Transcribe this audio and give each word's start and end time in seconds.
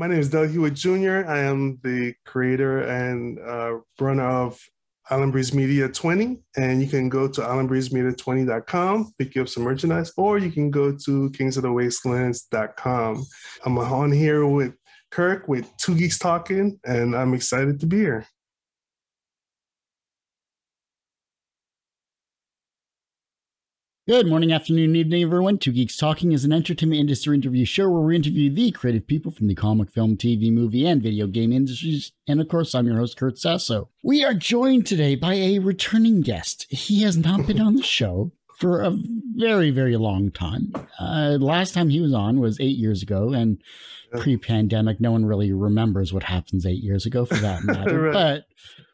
My 0.00 0.06
name 0.06 0.18
is 0.18 0.30
Doug 0.30 0.48
Hewitt 0.48 0.72
Jr. 0.72 1.26
I 1.28 1.40
am 1.40 1.78
the 1.82 2.14
creator 2.24 2.84
and 2.84 3.38
uh, 3.38 3.80
runner 4.00 4.24
of 4.26 4.58
Island 5.10 5.32
Breeze 5.32 5.52
Media 5.52 5.90
20. 5.90 6.38
And 6.56 6.80
you 6.80 6.88
can 6.88 7.10
go 7.10 7.28
to 7.28 7.42
islandbreezemedia20.com, 7.42 9.12
pick 9.18 9.36
up 9.36 9.50
some 9.50 9.64
merchandise, 9.64 10.10
or 10.16 10.38
you 10.38 10.50
can 10.50 10.70
go 10.70 10.90
to 10.90 11.30
kingsofthewastelands.com. 11.32 13.26
I'm 13.66 13.76
on 13.76 14.10
here 14.10 14.46
with 14.46 14.72
Kirk 15.10 15.48
with 15.48 15.70
Two 15.76 15.94
Geeks 15.94 16.18
Talking, 16.18 16.80
and 16.86 17.14
I'm 17.14 17.34
excited 17.34 17.78
to 17.80 17.86
be 17.86 17.98
here. 17.98 18.26
Good 24.10 24.26
morning, 24.26 24.50
afternoon, 24.50 24.96
evening, 24.96 25.22
everyone. 25.22 25.58
Two 25.58 25.70
Geeks 25.70 25.96
Talking 25.96 26.32
is 26.32 26.44
an 26.44 26.52
entertainment 26.52 26.98
industry 26.98 27.36
interview 27.36 27.64
show 27.64 27.88
where 27.88 28.02
we 28.02 28.16
interview 28.16 28.52
the 28.52 28.72
creative 28.72 29.06
people 29.06 29.30
from 29.30 29.46
the 29.46 29.54
comic, 29.54 29.92
film, 29.92 30.16
TV, 30.16 30.52
movie, 30.52 30.84
and 30.84 31.00
video 31.00 31.28
game 31.28 31.52
industries. 31.52 32.10
And 32.26 32.40
of 32.40 32.48
course, 32.48 32.74
I'm 32.74 32.88
your 32.88 32.96
host, 32.96 33.16
Kurt 33.16 33.38
Sasso. 33.38 33.88
We 34.02 34.24
are 34.24 34.34
joined 34.34 34.88
today 34.88 35.14
by 35.14 35.34
a 35.34 35.60
returning 35.60 36.22
guest. 36.22 36.66
He 36.70 37.02
has 37.02 37.16
not 37.16 37.46
been 37.46 37.60
on 37.60 37.76
the 37.76 37.84
show 37.84 38.32
for 38.60 38.82
a 38.82 38.92
very, 39.34 39.70
very 39.70 39.96
long 39.96 40.30
time. 40.30 40.72
Uh, 41.00 41.38
last 41.40 41.72
time 41.74 41.88
he 41.88 42.00
was 42.00 42.12
on 42.12 42.38
was 42.40 42.60
eight 42.60 42.76
years 42.76 43.02
ago, 43.02 43.32
and 43.32 43.60
pre 44.18 44.36
pandemic, 44.36 45.00
no 45.00 45.12
one 45.12 45.24
really 45.24 45.52
remembers 45.52 46.12
what 46.12 46.24
happens 46.24 46.66
eight 46.66 46.82
years 46.82 47.06
ago 47.06 47.24
for 47.24 47.36
that 47.36 47.64
matter. 47.64 48.00
right. 48.02 48.12
But 48.12 48.44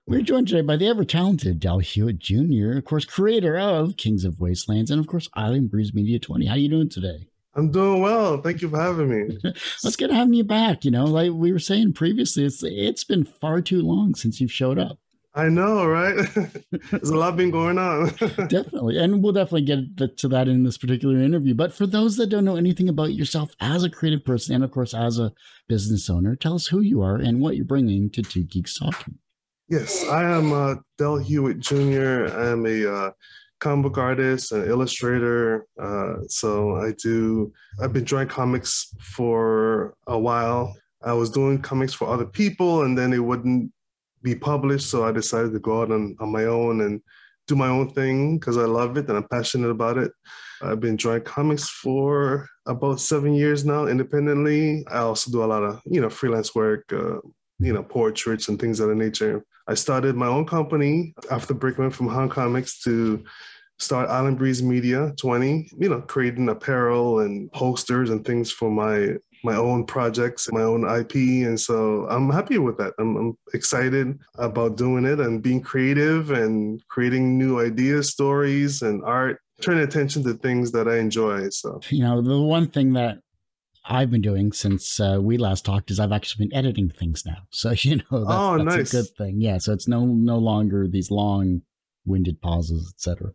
we're 0.06 0.23
joined 0.23 0.48
today 0.48 0.61
by 0.62 0.77
the 0.77 0.87
ever 0.87 1.05
talented 1.05 1.59
Del 1.59 1.80
Hewitt 1.80 2.20
Jr., 2.20 2.79
of 2.79 2.84
course, 2.84 3.05
creator 3.05 3.59
of 3.59 3.97
Kings 3.97 4.25
of 4.25 4.39
Wastelands, 4.39 4.91
and 4.91 5.01
of 5.01 5.09
course, 5.09 5.29
Island 5.34 5.70
Breeze 5.70 5.92
Media 5.92 6.20
20. 6.20 6.47
How 6.47 6.55
are 6.55 6.59
you 6.59 6.69
doing 6.69 6.89
today? 6.89 7.27
I'm 7.56 7.70
doing 7.70 8.03
well. 8.03 8.41
Thank 8.42 8.61
you 8.61 8.69
for 8.69 8.78
having 8.78 9.09
me. 9.09 9.39
Let's 9.83 9.97
get 9.97 10.11
having 10.11 10.34
you 10.34 10.45
back. 10.45 10.84
You 10.84 10.91
know, 10.91 11.06
like 11.06 11.33
we 11.33 11.53
were 11.53 11.59
saying 11.59 11.95
previously, 11.95 12.45
it's 12.45 12.62
it's 12.62 13.03
been 13.03 13.25
far 13.25 13.62
too 13.62 13.80
long 13.80 14.14
since 14.14 14.41
you've 14.41 14.53
showed 14.53 14.78
up. 14.78 14.98
I 15.37 15.51
know, 15.51 15.87
right? 15.87 16.17
There's 16.91 17.11
a 17.11 17.17
lot 17.17 17.37
been 17.37 17.51
going 17.51 17.77
on. 17.77 18.06
definitely. 18.48 18.97
And 18.97 19.23
we'll 19.23 19.34
definitely 19.34 19.67
get 19.67 20.17
to 20.17 20.28
that 20.28 20.48
in 20.48 20.65
this 20.65 20.78
particular 20.78 21.19
interview. 21.19 21.55
But 21.55 21.75
for 21.75 21.87
those 21.87 22.17
that 22.17 22.28
don't 22.28 22.47
know 22.47 22.56
anything 22.56 22.89
about 22.89 23.12
yourself 23.12 23.55
as 23.61 23.84
a 23.84 23.91
creative 23.91 24.25
person 24.25 24.55
and, 24.55 24.65
of 24.65 24.70
course, 24.70 24.95
as 24.95 25.19
a 25.19 25.33
business 25.69 26.09
owner, 26.09 26.37
tell 26.37 26.55
us 26.55 26.67
who 26.67 26.81
you 26.81 27.03
are 27.03 27.17
and 27.17 27.43
what 27.43 27.55
you're 27.55 27.67
bringing 27.67 28.09
to 28.11 28.23
Two 28.23 28.45
Geeks 28.45 28.78
Talking. 28.78 29.19
Yes, 29.69 30.09
I 30.09 30.25
am 30.25 30.55
uh, 30.55 30.77
Del 30.97 31.19
Hewitt 31.19 31.59
Jr. 31.59 32.28
I 32.34 32.47
am 32.53 32.65
a 32.65 32.91
uh, 32.91 33.11
comic 33.61 33.83
book 33.83 33.98
artist 33.98 34.53
and 34.53 34.67
illustrator. 34.67 35.67
Uh, 35.78 36.15
so 36.28 36.77
I 36.77 36.93
do, 36.93 37.53
I've 37.83 37.93
been 37.93 38.05
drawing 38.05 38.28
comics 38.28 38.95
for 39.00 39.97
a 40.06 40.19
while. 40.19 40.75
I 41.03 41.12
was 41.12 41.28
doing 41.28 41.61
comics 41.61 41.93
for 41.93 42.09
other 42.09 42.25
people 42.25 42.84
and 42.84 42.97
then 42.97 43.12
it 43.12 43.19
wouldn't 43.19 43.71
be 44.22 44.34
published. 44.34 44.91
So 44.91 45.05
I 45.05 45.12
decided 45.12 45.53
to 45.53 45.61
go 45.61 45.83
out 45.83 45.91
on, 45.91 46.17
on 46.20 46.31
my 46.31 46.45
own 46.45 46.81
and 46.83 47.00
do 47.47 47.55
my 47.55 47.69
own 47.69 47.91
thing 47.91 48.39
because 48.39 48.56
I 48.56 48.64
love 48.64 48.97
it 48.97 49.09
and 49.09 49.17
I'm 49.17 49.28
passionate 49.28 49.70
about 49.70 49.98
it. 49.98 50.12
I've 50.62 50.81
been 50.81 50.97
drawing 50.97 51.22
comics 51.22 51.69
for 51.69 52.48
about 52.67 53.00
seven 53.00 53.34
years 53.34 53.64
now 53.64 53.87
independently. 53.87 54.84
I 54.91 54.98
also 54.98 55.31
do 55.31 55.44
a 55.44 55.47
lot 55.47 55.62
of, 55.62 55.81
you 55.84 56.00
know, 56.00 56.11
freelance 56.11 56.55
work, 56.55 56.92
uh, 56.92 57.19
you 57.59 57.72
know, 57.72 57.83
portraits 57.83 58.48
and 58.48 58.59
things 58.59 58.81
of 58.81 58.89
that 58.89 58.97
nature. 58.97 59.44
I 59.69 59.75
started 59.75 60.17
my 60.17 60.27
own 60.27 60.47
company 60.47 61.14
after 61.31 61.55
breaking 61.55 61.91
from 61.91 62.09
Hong 62.09 62.28
Comics 62.28 62.81
to 62.83 63.25
start 63.78 64.09
Island 64.09 64.39
Breeze 64.39 64.62
Media 64.62 65.12
20, 65.19 65.70
you 65.78 65.89
know, 65.89 66.00
creating 66.00 66.48
apparel 66.48 67.20
and 67.20 67.53
posters 67.53 68.11
and 68.11 68.25
things 68.25 68.50
for 68.50 68.70
my 68.70 69.17
my 69.47 69.56
own 69.56 69.86
projects, 69.86 70.52
my 70.52 70.62
own 70.62 70.83
IP. 70.84 71.14
And 71.47 71.58
so 71.58 72.06
I'm 72.11 72.28
happy 72.28 72.58
with 72.58 72.77
that. 72.78 72.92
I'm, 72.98 73.16
I'm 73.16 73.39
excited 73.55 74.19
about 74.36 74.77
doing 74.77 75.06
it 75.06 75.20
and 75.20 75.42
being 75.42 75.62
creative 75.62 76.30
and 76.30 76.83
creating 76.88 77.38
new 77.38 77.61
ideas, 77.61 78.11
stories, 78.11 78.82
and 78.82 79.03
art 79.04 79.41
turning 79.62 79.84
attention 79.84 80.22
to 80.25 80.34
things 80.34 80.71
that 80.72 80.87
I 80.87 80.98
enjoy. 80.98 81.48
So, 81.48 81.81
you 81.88 82.03
know, 82.03 82.21
the 82.21 82.41
one 82.43 82.69
thing 82.69 82.93
that 82.93 83.19
I've 83.88 84.10
been 84.10 84.21
doing 84.21 84.53
since 84.53 84.98
uh, 84.98 85.19
we 85.21 85.38
last 85.38 85.65
talked 85.65 85.91
is 85.91 86.00
I've 86.00 86.12
actually 86.12 86.47
been 86.47 86.59
editing 86.59 86.91
things 86.91 87.25
now. 87.25 87.38
So 87.50 87.71
you 87.71 87.97
know 87.97 88.25
that's, 88.25 88.26
oh, 88.26 88.59
that's 88.59 88.76
nice. 88.76 88.92
a 88.92 88.97
good 88.97 89.16
thing. 89.16 89.41
Yeah. 89.41 89.59
So 89.59 89.72
it's 89.72 89.88
no 89.88 90.04
no 90.04 90.38
longer 90.38 90.88
these 90.88 91.10
long 91.10 91.62
winded 92.04 92.41
pauses, 92.42 92.92
etc. 92.94 93.32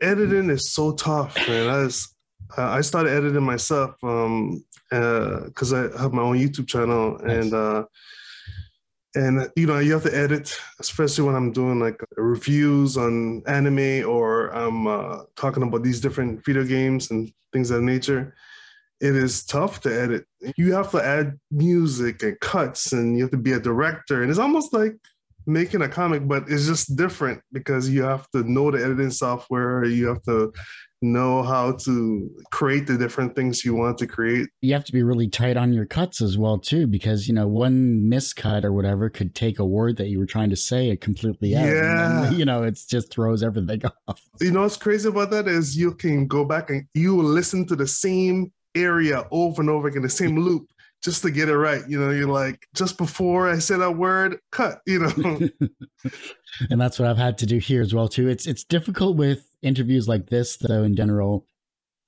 Editing 0.00 0.50
is 0.50 0.72
so 0.72 0.92
tough, 0.92 1.36
man. 1.48 1.68
I 1.68 1.82
was, 1.82 2.14
I 2.56 2.80
started 2.80 3.12
editing 3.12 3.42
myself 3.42 3.96
um 4.02 4.64
because 4.90 5.72
uh, 5.72 5.90
I 5.96 6.02
have 6.02 6.12
my 6.12 6.22
own 6.22 6.38
YouTube 6.38 6.68
channel 6.68 7.18
nice. 7.22 7.44
and 7.44 7.54
uh 7.54 7.84
and 9.14 9.50
you 9.56 9.66
know 9.66 9.78
you 9.78 9.92
have 9.94 10.02
to 10.02 10.14
edit 10.14 10.54
especially 10.78 11.24
when 11.24 11.34
i'm 11.34 11.50
doing 11.50 11.80
like 11.80 11.98
reviews 12.18 12.98
on 12.98 13.42
anime 13.46 14.06
or 14.06 14.50
i'm 14.54 14.86
uh, 14.86 15.22
talking 15.36 15.62
about 15.62 15.82
these 15.82 16.02
different 16.02 16.44
video 16.44 16.62
games 16.64 17.10
and 17.10 17.32
things 17.50 17.70
of 17.70 17.78
that 17.78 17.82
nature 17.82 18.34
it 19.00 19.14
is 19.14 19.44
tough 19.44 19.80
to 19.82 19.90
edit. 19.90 20.26
You 20.56 20.72
have 20.72 20.90
to 20.92 21.04
add 21.04 21.38
music 21.50 22.22
and 22.22 22.38
cuts, 22.40 22.92
and 22.92 23.16
you 23.16 23.24
have 23.24 23.30
to 23.32 23.36
be 23.36 23.52
a 23.52 23.60
director. 23.60 24.22
And 24.22 24.30
it's 24.30 24.38
almost 24.38 24.72
like 24.72 24.96
making 25.46 25.82
a 25.82 25.88
comic, 25.88 26.26
but 26.26 26.44
it's 26.48 26.66
just 26.66 26.96
different 26.96 27.42
because 27.52 27.88
you 27.88 28.02
have 28.02 28.28
to 28.30 28.42
know 28.50 28.70
the 28.70 28.82
editing 28.82 29.10
software. 29.10 29.84
You 29.84 30.08
have 30.08 30.22
to 30.24 30.52
know 31.02 31.42
how 31.42 31.72
to 31.72 32.30
create 32.50 32.86
the 32.86 32.96
different 32.96 33.34
things 33.34 33.64
you 33.64 33.74
want 33.74 33.98
to 33.98 34.06
create. 34.06 34.48
You 34.62 34.72
have 34.74 34.84
to 34.84 34.92
be 34.92 35.02
really 35.02 35.28
tight 35.28 35.56
on 35.56 35.72
your 35.72 35.86
cuts 35.86 36.22
as 36.22 36.38
well 36.38 36.58
too, 36.58 36.86
because 36.86 37.28
you 37.28 37.34
know 37.34 37.46
one 37.46 38.02
miscut 38.02 38.64
or 38.64 38.72
whatever 38.72 39.08
could 39.10 39.34
take 39.34 39.58
a 39.58 39.64
word 39.64 39.96
that 39.98 40.08
you 40.08 40.18
were 40.18 40.26
trying 40.26 40.50
to 40.50 40.56
say 40.56 40.90
it 40.90 41.00
completely 41.00 41.56
out. 41.56 41.66
Yeah, 41.66 42.22
then, 42.22 42.34
you 42.38 42.44
know 42.44 42.62
it 42.62 42.78
just 42.88 43.10
throws 43.10 43.42
everything 43.42 43.82
off. 44.08 44.20
You 44.40 44.50
know 44.50 44.62
what's 44.62 44.76
crazy 44.76 45.08
about 45.08 45.30
that 45.30 45.48
is 45.48 45.76
you 45.76 45.94
can 45.94 46.26
go 46.26 46.44
back 46.44 46.70
and 46.70 46.86
you 46.94 47.20
listen 47.20 47.66
to 47.66 47.76
the 47.76 47.86
same 47.86 48.52
area 48.74 49.26
over 49.30 49.62
and 49.62 49.70
over 49.70 49.88
again, 49.88 50.02
the 50.02 50.08
same 50.08 50.38
loop, 50.38 50.68
just 51.02 51.22
to 51.22 51.30
get 51.30 51.48
it 51.48 51.56
right. 51.56 51.82
You 51.88 52.00
know, 52.00 52.10
you're 52.10 52.28
like, 52.28 52.66
just 52.74 52.98
before 52.98 53.48
I 53.48 53.58
said 53.58 53.78
that 53.78 53.92
word, 53.92 54.38
cut, 54.50 54.80
you 54.86 54.98
know. 55.00 55.48
and 56.70 56.80
that's 56.80 56.98
what 56.98 57.08
I've 57.08 57.16
had 57.16 57.38
to 57.38 57.46
do 57.46 57.58
here 57.58 57.82
as 57.82 57.94
well, 57.94 58.08
too. 58.08 58.28
It's 58.28 58.46
it's 58.46 58.64
difficult 58.64 59.16
with 59.16 59.56
interviews 59.62 60.08
like 60.08 60.28
this, 60.28 60.56
though, 60.56 60.82
in 60.82 60.96
general. 60.96 61.46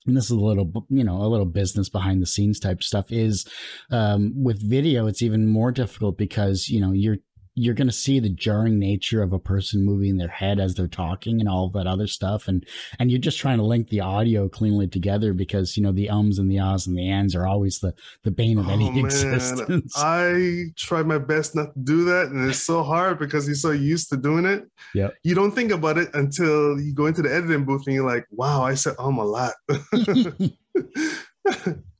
And 0.05 0.15
this 0.15 0.25
is 0.25 0.31
a 0.31 0.39
little, 0.39 0.85
you 0.89 1.03
know, 1.03 1.17
a 1.21 1.27
little 1.27 1.45
business 1.45 1.89
behind 1.89 2.21
the 2.21 2.25
scenes 2.25 2.59
type 2.59 2.81
stuff. 2.81 3.11
Is 3.11 3.45
um, 3.91 4.33
with 4.35 4.67
video, 4.67 5.07
it's 5.07 5.21
even 5.21 5.47
more 5.47 5.71
difficult 5.71 6.17
because 6.17 6.69
you 6.69 6.79
know 6.79 6.91
you're 6.91 7.17
you're 7.59 7.73
going 7.73 7.87
to 7.87 7.93
see 7.93 8.19
the 8.19 8.29
jarring 8.29 8.79
nature 8.79 9.21
of 9.21 9.33
a 9.33 9.39
person 9.39 9.85
moving 9.85 10.17
their 10.17 10.27
head 10.27 10.59
as 10.59 10.75
they're 10.75 10.87
talking 10.87 11.39
and 11.39 11.49
all 11.49 11.69
that 11.69 11.87
other 11.87 12.07
stuff 12.07 12.47
and 12.47 12.65
and 12.97 13.11
you're 13.11 13.19
just 13.19 13.37
trying 13.37 13.57
to 13.57 13.63
link 13.63 13.89
the 13.89 13.99
audio 13.99 14.47
cleanly 14.47 14.87
together 14.87 15.33
because 15.33 15.77
you 15.77 15.83
know 15.83 15.91
the 15.91 16.09
ums 16.09 16.39
and 16.39 16.49
the 16.49 16.59
ahs 16.59 16.87
and 16.87 16.97
the 16.97 17.09
ands 17.09 17.35
are 17.35 17.45
always 17.45 17.79
the 17.79 17.93
the 18.23 18.31
bane 18.31 18.57
of 18.57 18.69
any 18.69 18.89
oh, 18.89 18.99
existence. 19.05 19.93
I 19.95 20.65
try 20.77 21.03
my 21.03 21.17
best 21.17 21.55
not 21.55 21.73
to 21.73 21.79
do 21.79 22.05
that 22.05 22.27
and 22.27 22.49
it's 22.49 22.59
so 22.59 22.83
hard 22.83 23.19
because 23.19 23.45
you're 23.45 23.55
so 23.55 23.71
used 23.71 24.09
to 24.09 24.17
doing 24.17 24.45
it. 24.45 24.65
Yeah 24.93 25.09
you 25.23 25.35
don't 25.35 25.51
think 25.51 25.71
about 25.71 25.97
it 25.97 26.09
until 26.13 26.79
you 26.79 26.93
go 26.93 27.05
into 27.05 27.21
the 27.21 27.33
editing 27.33 27.65
booth 27.65 27.83
and 27.85 27.95
you're 27.95 28.05
like 28.05 28.25
wow 28.31 28.63
i 28.63 28.73
said 28.73 28.95
um 28.99 29.17
a 29.17 29.25
lot 29.25 29.53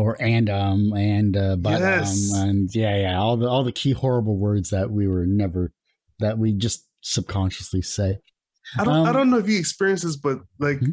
or 0.00 0.20
and 0.20 0.48
um 0.48 0.92
and 0.94 1.36
uh 1.36 1.56
but 1.56 1.80
yes. 1.80 2.32
um 2.34 2.48
and 2.48 2.74
yeah 2.74 2.96
yeah 2.96 3.18
all 3.18 3.36
the 3.36 3.48
all 3.48 3.62
the 3.62 3.72
key 3.72 3.92
horrible 3.92 4.36
words 4.36 4.70
that 4.70 4.90
we 4.90 5.06
were 5.06 5.26
never 5.26 5.72
that 6.18 6.38
we 6.38 6.52
just 6.52 6.86
subconsciously 7.02 7.82
say 7.82 8.18
i 8.78 8.84
don't 8.84 8.94
um, 8.94 9.06
i 9.06 9.12
don't 9.12 9.30
know 9.30 9.38
if 9.38 9.48
you 9.48 9.58
experience 9.58 10.02
this 10.02 10.16
but 10.16 10.38
like 10.58 10.78
mm-hmm. 10.78 10.90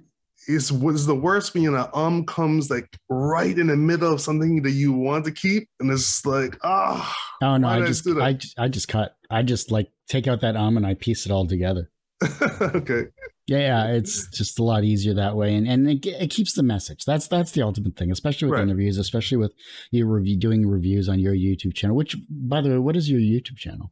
it's 0.47 0.72
what's 0.72 1.06
the 1.06 1.16
worst 1.16 1.53
when 1.53 1.63
you 1.63 1.72
know 1.72 1.90
um 1.94 2.25
comes 2.25 2.69
like 2.69 2.88
right 3.09 3.57
in 3.57 3.68
the 3.68 3.75
middle 3.75 4.13
of 4.13 4.22
something 4.22 4.62
that 4.62 4.72
you 4.72 4.94
want 4.94 5.25
to 5.25 5.31
keep 5.31 5.68
and 5.79 5.91
it's 5.91 6.25
like 6.25 6.57
ah 6.63 7.15
oh, 7.42 7.48
oh 7.48 7.57
no 7.57 7.68
i 7.68 7.86
just 7.86 8.07
I, 8.07 8.30
I, 8.30 8.39
I 8.57 8.68
just 8.68 8.88
cut 8.88 9.15
i 9.30 9.42
just 9.42 9.71
like 9.71 9.88
take 10.07 10.27
out 10.27 10.42
that 10.42 10.56
um 10.56 10.77
and 10.77 10.86
i 10.86 10.94
piece 10.94 11.25
it 11.25 11.31
all 11.31 11.48
together 11.48 11.89
okay 12.62 13.06
yeah, 13.47 13.59
yeah, 13.59 13.88
it's 13.94 14.27
just 14.27 14.59
a 14.59 14.63
lot 14.63 14.83
easier 14.83 15.13
that 15.13 15.38
way, 15.38 15.55
and 15.55 15.65
and 15.65 15.89
it, 15.89 16.05
it 16.05 16.29
keeps 16.29 16.53
the 16.53 16.63
message. 16.63 17.05
That's 17.05 17.27
that's 17.29 17.51
the 17.51 17.61
ultimate 17.61 17.95
thing, 17.95 18.11
especially 18.11 18.49
with 18.49 18.59
right. 18.59 18.63
interviews, 18.63 18.97
especially 18.97 19.38
with 19.38 19.53
you 19.89 20.05
review 20.05 20.35
doing 20.35 20.67
reviews 20.67 21.07
on 21.07 21.19
your 21.19 21.33
YouTube 21.33 21.73
channel. 21.73 21.95
Which, 21.95 22.17
by 22.29 22.59
the 22.59 22.69
way, 22.69 22.77
what 22.77 22.97
is 22.97 23.09
your 23.09 23.21
YouTube 23.21 23.55
channel? 23.55 23.91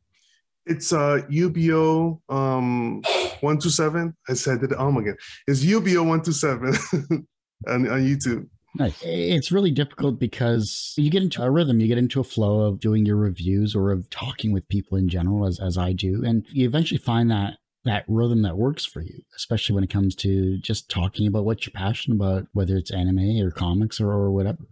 It's 0.65 0.91
uh 0.91 1.21
UBO 1.31 2.19
um 2.27 3.01
one 3.39 3.57
two 3.57 3.69
seven. 3.69 4.13
I 4.27 4.33
said 4.33 4.61
it 4.61 4.77
um 4.77 4.97
again. 4.97 5.15
It's 5.47 5.63
UBO 5.63 6.05
one 6.05 6.21
two 6.21 6.33
seven 6.33 6.75
on 7.67 7.87
on 7.87 8.01
YouTube. 8.01 8.49
Nice. 8.77 9.01
It's 9.03 9.53
really 9.53 9.71
difficult 9.71 10.19
because 10.19 10.93
you 10.97 11.09
get 11.09 11.23
into 11.23 11.41
a 11.41 11.49
rhythm, 11.49 11.79
you 11.79 11.87
get 11.87 11.97
into 11.97 12.19
a 12.19 12.25
flow 12.25 12.61
of 12.61 12.81
doing 12.81 13.05
your 13.05 13.15
reviews 13.15 13.73
or 13.73 13.93
of 13.93 14.09
talking 14.09 14.51
with 14.51 14.67
people 14.67 14.97
in 14.97 15.07
general, 15.07 15.45
as, 15.45 15.61
as 15.61 15.77
I 15.77 15.93
do. 15.93 16.25
And 16.25 16.45
you 16.51 16.67
eventually 16.67 16.97
find 16.97 17.31
that 17.31 17.53
that 17.85 18.03
rhythm 18.07 18.41
that 18.41 18.57
works 18.57 18.85
for 18.85 19.01
you, 19.01 19.21
especially 19.35 19.75
when 19.75 19.83
it 19.83 19.89
comes 19.89 20.15
to 20.15 20.57
just 20.57 20.89
talking 20.89 21.27
about 21.27 21.45
what 21.45 21.65
you're 21.65 21.73
passionate 21.73 22.15
about, 22.15 22.47
whether 22.53 22.75
it's 22.75 22.91
anime 22.91 23.39
or 23.39 23.51
comics 23.51 23.99
or, 23.99 24.11
or 24.11 24.31
whatever. 24.31 24.65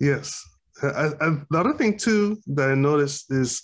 Yes. 0.00 0.42
I, 0.82 1.10
I, 1.20 1.36
the 1.50 1.58
other 1.58 1.72
thing 1.72 1.96
too 1.96 2.38
that 2.48 2.68
I 2.68 2.74
noticed 2.74 3.32
is 3.32 3.62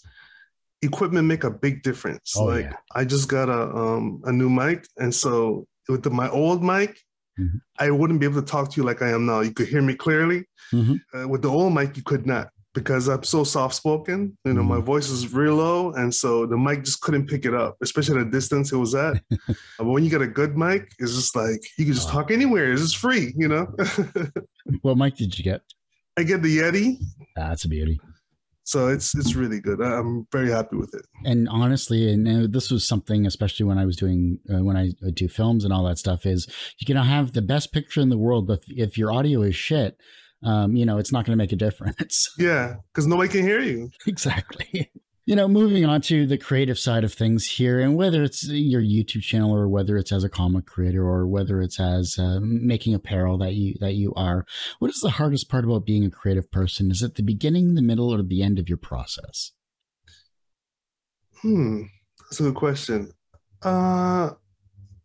equipment 0.83 1.29
make 1.29 1.45
a 1.45 1.51
big 1.51 1.83
difference. 1.83 2.35
Oh, 2.37 2.45
like 2.45 2.65
yeah. 2.65 2.77
I 2.95 3.05
just 3.05 3.29
got 3.29 3.49
a 3.49 3.75
um 3.77 4.23
a 4.25 4.33
new 4.33 4.49
mic, 4.49 4.87
and 4.97 5.15
so 5.15 5.67
with 5.89 6.03
the, 6.03 6.11
my 6.11 6.31
old 6.31 6.63
mic, 6.63 6.99
mm-hmm. 7.39 7.59
I 7.79 7.91
wouldn't 7.91 8.21
be 8.21 8.27
able 8.27 8.41
to 8.41 8.47
talk 8.47 8.71
to 8.73 8.81
you 8.81 8.87
like 8.87 9.03
I 9.03 9.11
am 9.11 9.27
now. 9.27 9.41
You 9.41 9.53
could 9.53 9.69
hear 9.69 9.83
me 9.83 9.95
clearly. 9.95 10.45
Mm-hmm. 10.73 10.95
Uh, 11.15 11.29
with 11.29 11.43
the 11.43 11.51
old 11.51 11.75
mic, 11.75 11.97
you 11.97 12.03
could 12.03 12.27
not 12.27 12.49
because 12.75 13.09
I'm 13.09 13.23
so 13.23 13.45
soft 13.45 13.75
spoken. 13.75 14.37
You 14.45 14.55
know, 14.55 14.63
my 14.63 14.81
voice 14.81 15.09
is 15.09 15.33
real 15.33 15.57
low, 15.57 15.93
and 15.93 16.15
so 16.15 16.47
the 16.47 16.57
mic 16.57 16.85
just 16.85 17.01
couldn't 17.01 17.27
pick 17.27 17.45
it 17.45 17.55
up, 17.55 17.77
especially 17.83 18.21
at 18.21 18.27
the 18.27 18.31
distance 18.31 18.73
it 18.73 18.77
was 18.77 18.95
at. 18.95 19.23
but 19.79 19.85
when 19.85 20.05
you 20.05 20.11
get 20.11 20.23
a 20.23 20.27
good 20.27 20.57
mic, 20.57 20.93
it's 20.99 21.15
just 21.15 21.37
like 21.37 21.61
you 21.79 21.85
can 21.85 21.95
just 21.95 22.09
talk 22.09 22.31
anywhere. 22.31 22.73
It's 22.73 22.83
just 22.83 22.97
free. 22.97 23.33
You 23.37 23.49
know. 23.49 23.75
what 24.83 24.97
mic 24.97 25.17
did 25.17 25.39
you 25.39 25.45
get? 25.45 25.63
I 26.17 26.23
get 26.25 26.43
the 26.43 26.59
Yeti. 26.59 26.99
That's 27.37 27.65
a 27.65 27.69
beauty. 27.69 28.01
So 28.65 28.89
it's 28.89 29.15
it's 29.15 29.35
really 29.35 29.61
good. 29.61 29.81
I'm 29.81 30.27
very 30.31 30.51
happy 30.51 30.77
with 30.77 30.95
it. 30.95 31.05
And 31.25 31.49
honestly, 31.49 32.13
and 32.13 32.53
this 32.53 32.71
was 32.71 32.87
something, 32.87 33.27
especially 33.27 33.67
when 33.67 33.79
I 33.79 33.85
was 33.85 33.97
doing 33.97 34.39
uh, 34.53 34.63
when 34.63 34.77
I 34.77 34.91
do 35.15 35.29
films 35.29 35.65
and 35.65 35.73
all 35.73 35.85
that 35.85 35.99
stuff, 35.99 36.27
is 36.27 36.47
you 36.79 36.87
can 36.87 36.97
have 36.97 37.33
the 37.33 37.43
best 37.43 37.73
picture 37.73 38.01
in 38.01 38.09
the 38.09 38.19
world, 38.19 38.47
but 38.47 38.63
if 38.69 38.97
your 38.97 39.13
audio 39.13 39.43
is 39.43 39.57
shit, 39.57 39.99
um, 40.45 40.77
you 40.77 40.85
know, 40.85 40.99
it's 40.99 41.13
not 41.13 41.25
going 41.25 41.33
to 41.33 41.43
make 41.43 41.53
a 41.53 41.57
difference. 41.57 42.31
Yeah, 42.39 42.77
because 42.93 43.07
nobody 43.07 43.29
can 43.29 43.43
hear 43.43 43.61
you. 43.61 43.91
Exactly. 44.07 44.91
You 45.25 45.37
know, 45.37 45.47
moving 45.47 45.85
on 45.85 46.01
to 46.03 46.27
the 46.27 46.37
creative 46.37 46.81
side 46.81 47.05
of 47.05 47.15
things 47.15 47.47
here, 47.47 47.79
and 47.79 47.95
whether 47.95 48.25
it's 48.25 48.49
your 48.49 48.83
YouTube 48.83 49.23
channel 49.23 49.55
or 49.55 49.69
whether 49.69 49.97
it's 49.97 50.11
as 50.11 50.25
a 50.25 50.29
comic 50.29 50.67
creator 50.67 51.07
or 51.07 51.29
whether 51.29 51.63
it's 51.63 51.79
as 51.79 52.19
uh, 52.19 52.41
making 52.43 52.93
apparel 52.93 53.39
that 53.39 53.55
you 53.55 53.77
that 53.79 53.95
you 53.95 54.13
are, 54.17 54.45
what 54.81 54.91
is 54.91 54.99
the 54.99 55.11
hardest 55.11 55.49
part 55.49 55.65
about 55.65 55.87
being 55.87 56.05
a 56.05 56.11
creative 56.11 56.51
person? 56.51 56.91
Is 56.91 57.03
it 57.03 57.15
the 57.15 57.23
beginning, 57.23 57.77
the 57.77 57.83
middle, 57.83 58.13
or 58.13 58.21
the 58.21 58.43
end 58.43 58.59
of 58.59 58.69
your 58.69 58.79
process? 58.79 59.53
Hmm, 61.41 61.83
that's 62.19 62.41
a 62.41 62.43
good 62.43 62.57
question. 62.57 63.13
Uh, 63.63 64.31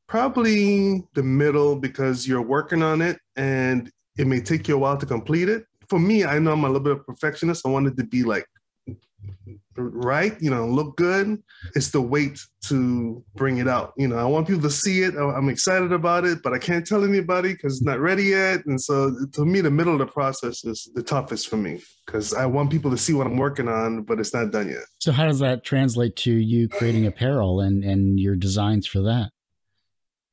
probably 0.07 1.07
the 1.13 1.23
middle 1.23 1.75
because 1.75 2.27
you're 2.27 2.41
working 2.41 2.81
on 2.81 3.01
it 3.01 3.19
and 3.35 3.91
it 4.17 4.27
may 4.27 4.39
take 4.39 4.67
you 4.67 4.75
a 4.75 4.77
while 4.77 4.97
to 4.97 5.05
complete 5.05 5.49
it. 5.49 5.65
For 5.89 5.99
me, 5.99 6.25
I 6.25 6.39
know 6.39 6.51
I'm 6.51 6.63
a 6.63 6.67
little 6.67 6.81
bit 6.81 6.93
of 6.93 7.05
perfectionist. 7.05 7.65
I 7.65 7.69
wanted 7.69 7.97
to 7.97 8.03
be 8.03 8.23
like 8.23 8.45
right, 9.77 10.35
you 10.41 10.49
know, 10.49 10.65
look 10.67 10.97
good. 10.97 11.41
It's 11.75 11.91
the 11.91 12.01
wait 12.01 12.39
to 12.65 13.23
bring 13.35 13.57
it 13.57 13.67
out. 13.67 13.93
You 13.97 14.07
know, 14.07 14.17
I 14.17 14.23
want 14.23 14.47
people 14.47 14.63
to 14.63 14.71
see 14.71 15.03
it. 15.03 15.15
I'm 15.15 15.49
excited 15.49 15.91
about 15.91 16.25
it, 16.25 16.41
but 16.43 16.53
I 16.53 16.57
can't 16.57 16.85
tell 16.85 17.03
anybody 17.03 17.53
because 17.53 17.77
it's 17.77 17.85
not 17.85 17.99
ready 17.99 18.23
yet. 18.23 18.65
And 18.65 18.81
so, 18.81 19.15
to 19.33 19.45
me, 19.45 19.61
the 19.61 19.71
middle 19.71 19.93
of 19.93 19.99
the 19.99 20.07
process 20.07 20.63
is 20.65 20.89
the 20.93 21.03
toughest 21.03 21.47
for 21.47 21.57
me 21.57 21.81
because 22.05 22.33
I 22.33 22.45
want 22.45 22.71
people 22.71 22.91
to 22.91 22.97
see 22.97 23.13
what 23.13 23.27
I'm 23.27 23.37
working 23.37 23.67
on, 23.67 24.03
but 24.03 24.19
it's 24.19 24.33
not 24.33 24.51
done 24.51 24.69
yet. 24.69 24.83
So, 24.99 25.11
how 25.11 25.25
does 25.25 25.39
that 25.39 25.63
translate 25.63 26.15
to 26.17 26.31
you 26.31 26.67
creating 26.67 27.05
apparel 27.05 27.61
and 27.61 27.83
and 27.83 28.19
your 28.19 28.35
designs 28.35 28.87
for 28.87 29.01
that? 29.01 29.31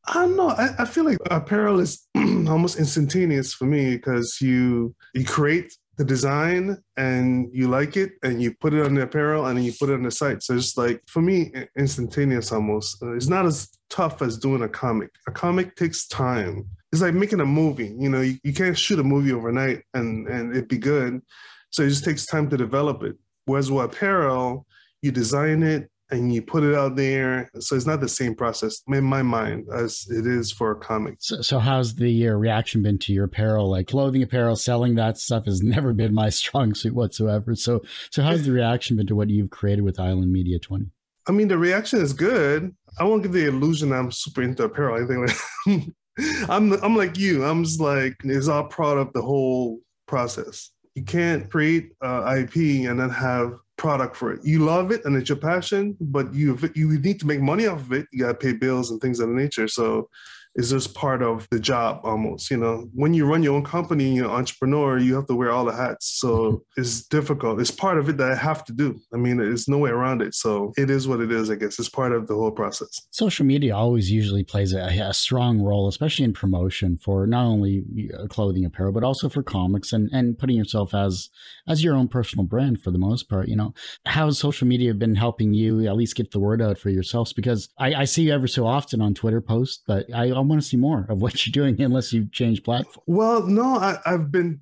I 0.06 0.14
don't 0.14 0.36
know. 0.36 0.50
I, 0.50 0.70
I 0.80 0.84
feel 0.84 1.04
like 1.04 1.18
apparel 1.30 1.80
is 1.80 2.06
almost 2.16 2.78
instantaneous 2.78 3.54
for 3.54 3.64
me 3.64 3.96
because 3.96 4.38
you 4.40 4.94
you 5.14 5.24
create 5.24 5.72
the 5.96 6.04
design 6.04 6.76
and 6.96 7.48
you 7.52 7.68
like 7.68 7.96
it 7.96 8.12
and 8.22 8.42
you 8.42 8.52
put 8.54 8.74
it 8.74 8.84
on 8.84 8.94
the 8.94 9.02
apparel 9.02 9.46
and 9.46 9.56
then 9.56 9.64
you 9.64 9.72
put 9.78 9.88
it 9.88 9.94
on 9.94 10.02
the 10.02 10.10
site. 10.10 10.42
So 10.42 10.54
it's 10.54 10.76
like 10.76 11.00
for 11.06 11.22
me, 11.22 11.52
instantaneous 11.78 12.52
almost. 12.52 13.02
Uh, 13.02 13.14
it's 13.14 13.28
not 13.28 13.46
as 13.46 13.70
tough 13.90 14.20
as 14.20 14.36
doing 14.36 14.62
a 14.62 14.68
comic. 14.68 15.10
A 15.28 15.30
comic 15.30 15.76
takes 15.76 16.06
time. 16.08 16.68
It's 16.92 17.00
like 17.02 17.14
making 17.14 17.40
a 17.40 17.46
movie. 17.46 17.94
You 17.98 18.08
know, 18.10 18.20
you, 18.20 18.38
you 18.42 18.52
can't 18.52 18.76
shoot 18.76 18.98
a 18.98 19.04
movie 19.04 19.32
overnight 19.32 19.82
and 19.94 20.28
and 20.28 20.54
it 20.54 20.68
be 20.68 20.78
good. 20.78 21.22
So 21.70 21.82
it 21.82 21.88
just 21.88 22.04
takes 22.04 22.26
time 22.26 22.50
to 22.50 22.56
develop 22.56 23.02
it. 23.04 23.16
Whereas 23.46 23.70
with 23.70 23.84
apparel, 23.84 24.66
you 25.02 25.12
design 25.12 25.62
it, 25.62 25.90
and 26.10 26.32
you 26.32 26.42
put 26.42 26.62
it 26.62 26.74
out 26.74 26.96
there. 26.96 27.50
So 27.58 27.76
it's 27.76 27.86
not 27.86 28.00
the 28.00 28.08
same 28.08 28.34
process 28.34 28.82
in 28.88 29.04
my 29.04 29.22
mind 29.22 29.66
as 29.74 30.06
it 30.10 30.26
is 30.26 30.52
for 30.52 30.72
a 30.72 30.76
comic. 30.76 31.16
So, 31.18 31.40
so 31.42 31.58
how's 31.58 31.94
the 31.94 32.28
uh, 32.28 32.32
reaction 32.32 32.82
been 32.82 32.98
to 33.00 33.12
your 33.12 33.24
apparel? 33.24 33.70
Like 33.70 33.88
clothing 33.88 34.22
apparel, 34.22 34.56
selling 34.56 34.94
that 34.96 35.18
stuff 35.18 35.46
has 35.46 35.62
never 35.62 35.92
been 35.92 36.14
my 36.14 36.28
strong 36.30 36.74
suit 36.74 36.94
whatsoever. 36.94 37.54
So, 37.54 37.82
so 38.10 38.22
how's 38.22 38.44
the 38.44 38.52
reaction 38.52 38.96
been 38.96 39.06
to 39.06 39.16
what 39.16 39.30
you've 39.30 39.50
created 39.50 39.82
with 39.82 39.98
Island 39.98 40.32
Media 40.32 40.58
20? 40.58 40.86
I 41.26 41.32
mean, 41.32 41.48
the 41.48 41.58
reaction 41.58 42.00
is 42.00 42.12
good. 42.12 42.74
I 42.98 43.04
won't 43.04 43.22
give 43.22 43.32
the 43.32 43.46
illusion 43.46 43.92
I'm 43.92 44.12
super 44.12 44.42
into 44.42 44.64
apparel. 44.64 45.02
I 45.02 45.06
think 45.06 45.30
like 45.66 46.48
I'm, 46.48 46.72
I'm 46.84 46.96
like 46.96 47.16
you. 47.18 47.44
I'm 47.44 47.64
just 47.64 47.80
like, 47.80 48.16
it's 48.24 48.48
all 48.48 48.64
part 48.64 48.98
of 48.98 49.12
the 49.14 49.22
whole 49.22 49.80
process. 50.06 50.70
You 50.94 51.02
can't 51.02 51.50
create 51.50 51.93
uh, 52.02 52.37
IP 52.38 52.88
and 52.88 53.00
then 53.00 53.11
have 53.11 53.55
product 53.76 54.17
for 54.17 54.32
it. 54.32 54.41
You 54.44 54.61
love 54.61 54.93
it 54.93 55.05
and 55.05 55.17
it's 55.17 55.29
your 55.29 55.38
passion, 55.38 55.96
but 56.00 56.32
you 56.32 56.58
you 56.75 56.99
need 57.00 57.20
to 57.20 57.26
make 57.26 57.41
money 57.41 57.67
off 57.67 57.81
of 57.81 57.93
it. 57.93 58.06
You 58.12 58.20
got 58.20 58.29
to 58.29 58.35
pay 58.35 58.52
bills 58.52 58.91
and 58.91 59.00
things 59.00 59.20
of 59.20 59.29
that 59.29 59.35
nature. 59.35 59.67
So 59.67 60.08
is 60.56 60.70
just 60.70 60.94
part 60.94 61.22
of 61.22 61.48
the 61.50 61.58
job 61.58 62.00
almost 62.04 62.50
you 62.50 62.56
know? 62.56 62.88
When 62.94 63.14
you 63.14 63.26
run 63.26 63.42
your 63.42 63.54
own 63.54 63.64
company 63.64 64.14
you're 64.14 64.26
an 64.26 64.30
entrepreneur 64.30 64.98
you 64.98 65.14
have 65.14 65.26
to 65.26 65.34
wear 65.34 65.50
all 65.50 65.64
the 65.64 65.72
hats. 65.72 66.18
So 66.20 66.28
mm-hmm. 66.28 66.80
it's 66.80 67.06
difficult. 67.06 67.60
It's 67.60 67.70
part 67.70 67.98
of 67.98 68.08
it 68.08 68.16
that 68.18 68.32
i 68.32 68.34
have 68.34 68.64
to 68.66 68.72
do. 68.72 68.98
I 69.12 69.16
mean 69.16 69.38
there's 69.38 69.68
no 69.68 69.78
way 69.78 69.90
around 69.90 70.22
it. 70.22 70.34
So 70.34 70.72
it 70.76 70.90
is 70.90 71.08
what 71.08 71.20
it 71.20 71.32
is 71.32 71.50
i 71.50 71.54
guess. 71.54 71.78
It's 71.78 71.88
part 71.88 72.12
of 72.12 72.26
the 72.26 72.34
whole 72.34 72.50
process. 72.50 73.00
Social 73.10 73.46
media 73.46 73.76
always 73.76 74.10
usually 74.10 74.44
plays 74.44 74.72
a, 74.72 74.80
a 74.80 75.14
strong 75.14 75.60
role 75.60 75.88
especially 75.88 76.24
in 76.24 76.32
promotion 76.32 76.98
for 76.98 77.26
not 77.26 77.44
only 77.44 77.84
uh, 78.18 78.26
clothing 78.26 78.64
apparel 78.64 78.92
but 78.92 79.04
also 79.04 79.28
for 79.28 79.42
comics 79.42 79.92
and 79.92 80.10
and 80.12 80.38
putting 80.38 80.56
yourself 80.56 80.94
as 80.94 81.30
as 81.66 81.82
your 81.82 81.94
own 81.94 82.08
personal 82.08 82.44
brand 82.44 82.80
for 82.80 82.90
the 82.90 82.98
most 82.98 83.28
part 83.28 83.48
you 83.48 83.56
know? 83.56 83.74
How 84.06 84.26
has 84.26 84.38
social 84.38 84.66
media 84.66 84.94
been 84.94 85.14
helping 85.14 85.54
you 85.54 85.86
at 85.86 85.96
least 85.96 86.16
get 86.16 86.30
the 86.30 86.40
word 86.40 86.62
out 86.62 86.78
for 86.78 86.90
yourselves? 86.90 87.32
Because 87.32 87.68
i, 87.78 87.94
I 87.94 88.04
see 88.04 88.24
you 88.24 88.32
ever 88.32 88.46
so 88.46 88.66
often 88.66 89.00
on 89.00 89.14
twitter 89.14 89.40
posts 89.40 89.82
but 89.86 90.06
i 90.14 90.24
I 90.24 90.44
want 90.49 90.62
to 90.62 90.67
see 90.67 90.76
more 90.76 91.06
of 91.08 91.20
what 91.20 91.46
you're 91.46 91.52
doing 91.52 91.81
unless 91.81 92.12
you 92.12 92.26
change 92.32 92.62
platform. 92.62 93.05
Well, 93.06 93.46
no, 93.46 93.76
I, 93.76 93.99
have 94.05 94.31
been 94.31 94.61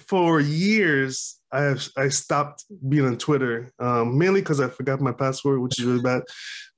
for 0.00 0.40
years. 0.40 1.40
I 1.52 1.62
have 1.62 1.88
I 1.96 2.08
stopped 2.08 2.64
being 2.88 3.06
on 3.06 3.16
Twitter 3.16 3.72
um, 3.78 4.18
mainly 4.18 4.40
because 4.40 4.60
I 4.60 4.68
forgot 4.68 5.00
my 5.00 5.12
password, 5.12 5.60
which 5.60 5.78
is 5.78 5.86
really 5.86 6.02
bad. 6.02 6.22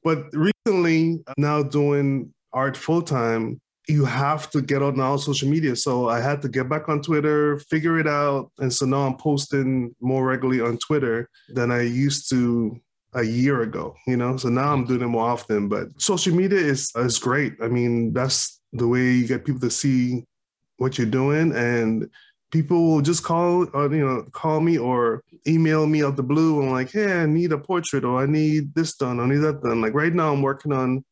But 0.02 0.24
recently, 0.32 1.20
now 1.36 1.62
doing 1.62 2.32
art 2.52 2.76
full 2.76 3.02
time, 3.02 3.60
you 3.88 4.04
have 4.04 4.50
to 4.50 4.62
get 4.62 4.82
on 4.82 5.00
all 5.00 5.18
social 5.18 5.48
media. 5.48 5.74
So 5.74 6.08
I 6.08 6.20
had 6.20 6.40
to 6.42 6.48
get 6.48 6.68
back 6.68 6.88
on 6.88 7.02
Twitter, 7.02 7.58
figure 7.58 7.98
it 7.98 8.06
out, 8.06 8.50
and 8.58 8.72
so 8.72 8.86
now 8.86 9.06
I'm 9.06 9.16
posting 9.16 9.94
more 10.00 10.24
regularly 10.24 10.60
on 10.60 10.78
Twitter 10.78 11.28
than 11.48 11.70
I 11.72 11.82
used 11.82 12.30
to 12.30 12.80
a 13.14 13.22
year 13.22 13.62
ago, 13.62 13.94
you 14.06 14.16
know. 14.16 14.36
So 14.36 14.48
now 14.48 14.72
I'm 14.72 14.84
doing 14.84 15.02
it 15.02 15.08
more 15.08 15.28
often. 15.28 15.68
But 15.68 15.88
social 16.00 16.34
media 16.34 16.58
is 16.58 16.92
is 16.96 17.18
great. 17.18 17.54
I 17.62 17.68
mean, 17.68 18.12
that's 18.12 18.60
the 18.72 18.86
way 18.86 19.12
you 19.12 19.26
get 19.26 19.44
people 19.44 19.60
to 19.60 19.70
see 19.70 20.24
what 20.76 20.96
you're 20.96 21.06
doing, 21.06 21.52
and 21.54 22.08
people 22.50 22.88
will 22.88 23.00
just 23.00 23.24
call 23.24 23.68
or 23.72 23.92
you 23.94 24.06
know 24.06 24.24
call 24.32 24.60
me 24.60 24.78
or 24.78 25.22
email 25.46 25.86
me 25.86 26.02
out 26.02 26.16
the 26.16 26.22
blue 26.22 26.60
and 26.62 26.72
like, 26.72 26.92
hey, 26.92 27.22
I 27.22 27.26
need 27.26 27.52
a 27.52 27.58
portrait 27.58 28.04
or 28.04 28.22
I 28.22 28.26
need 28.26 28.74
this 28.74 28.96
done, 28.96 29.20
I 29.20 29.26
need 29.26 29.38
that 29.38 29.62
done. 29.62 29.80
Like 29.80 29.94
right 29.94 30.12
now, 30.12 30.32
I'm 30.32 30.42
working 30.42 30.72
on 30.72 31.04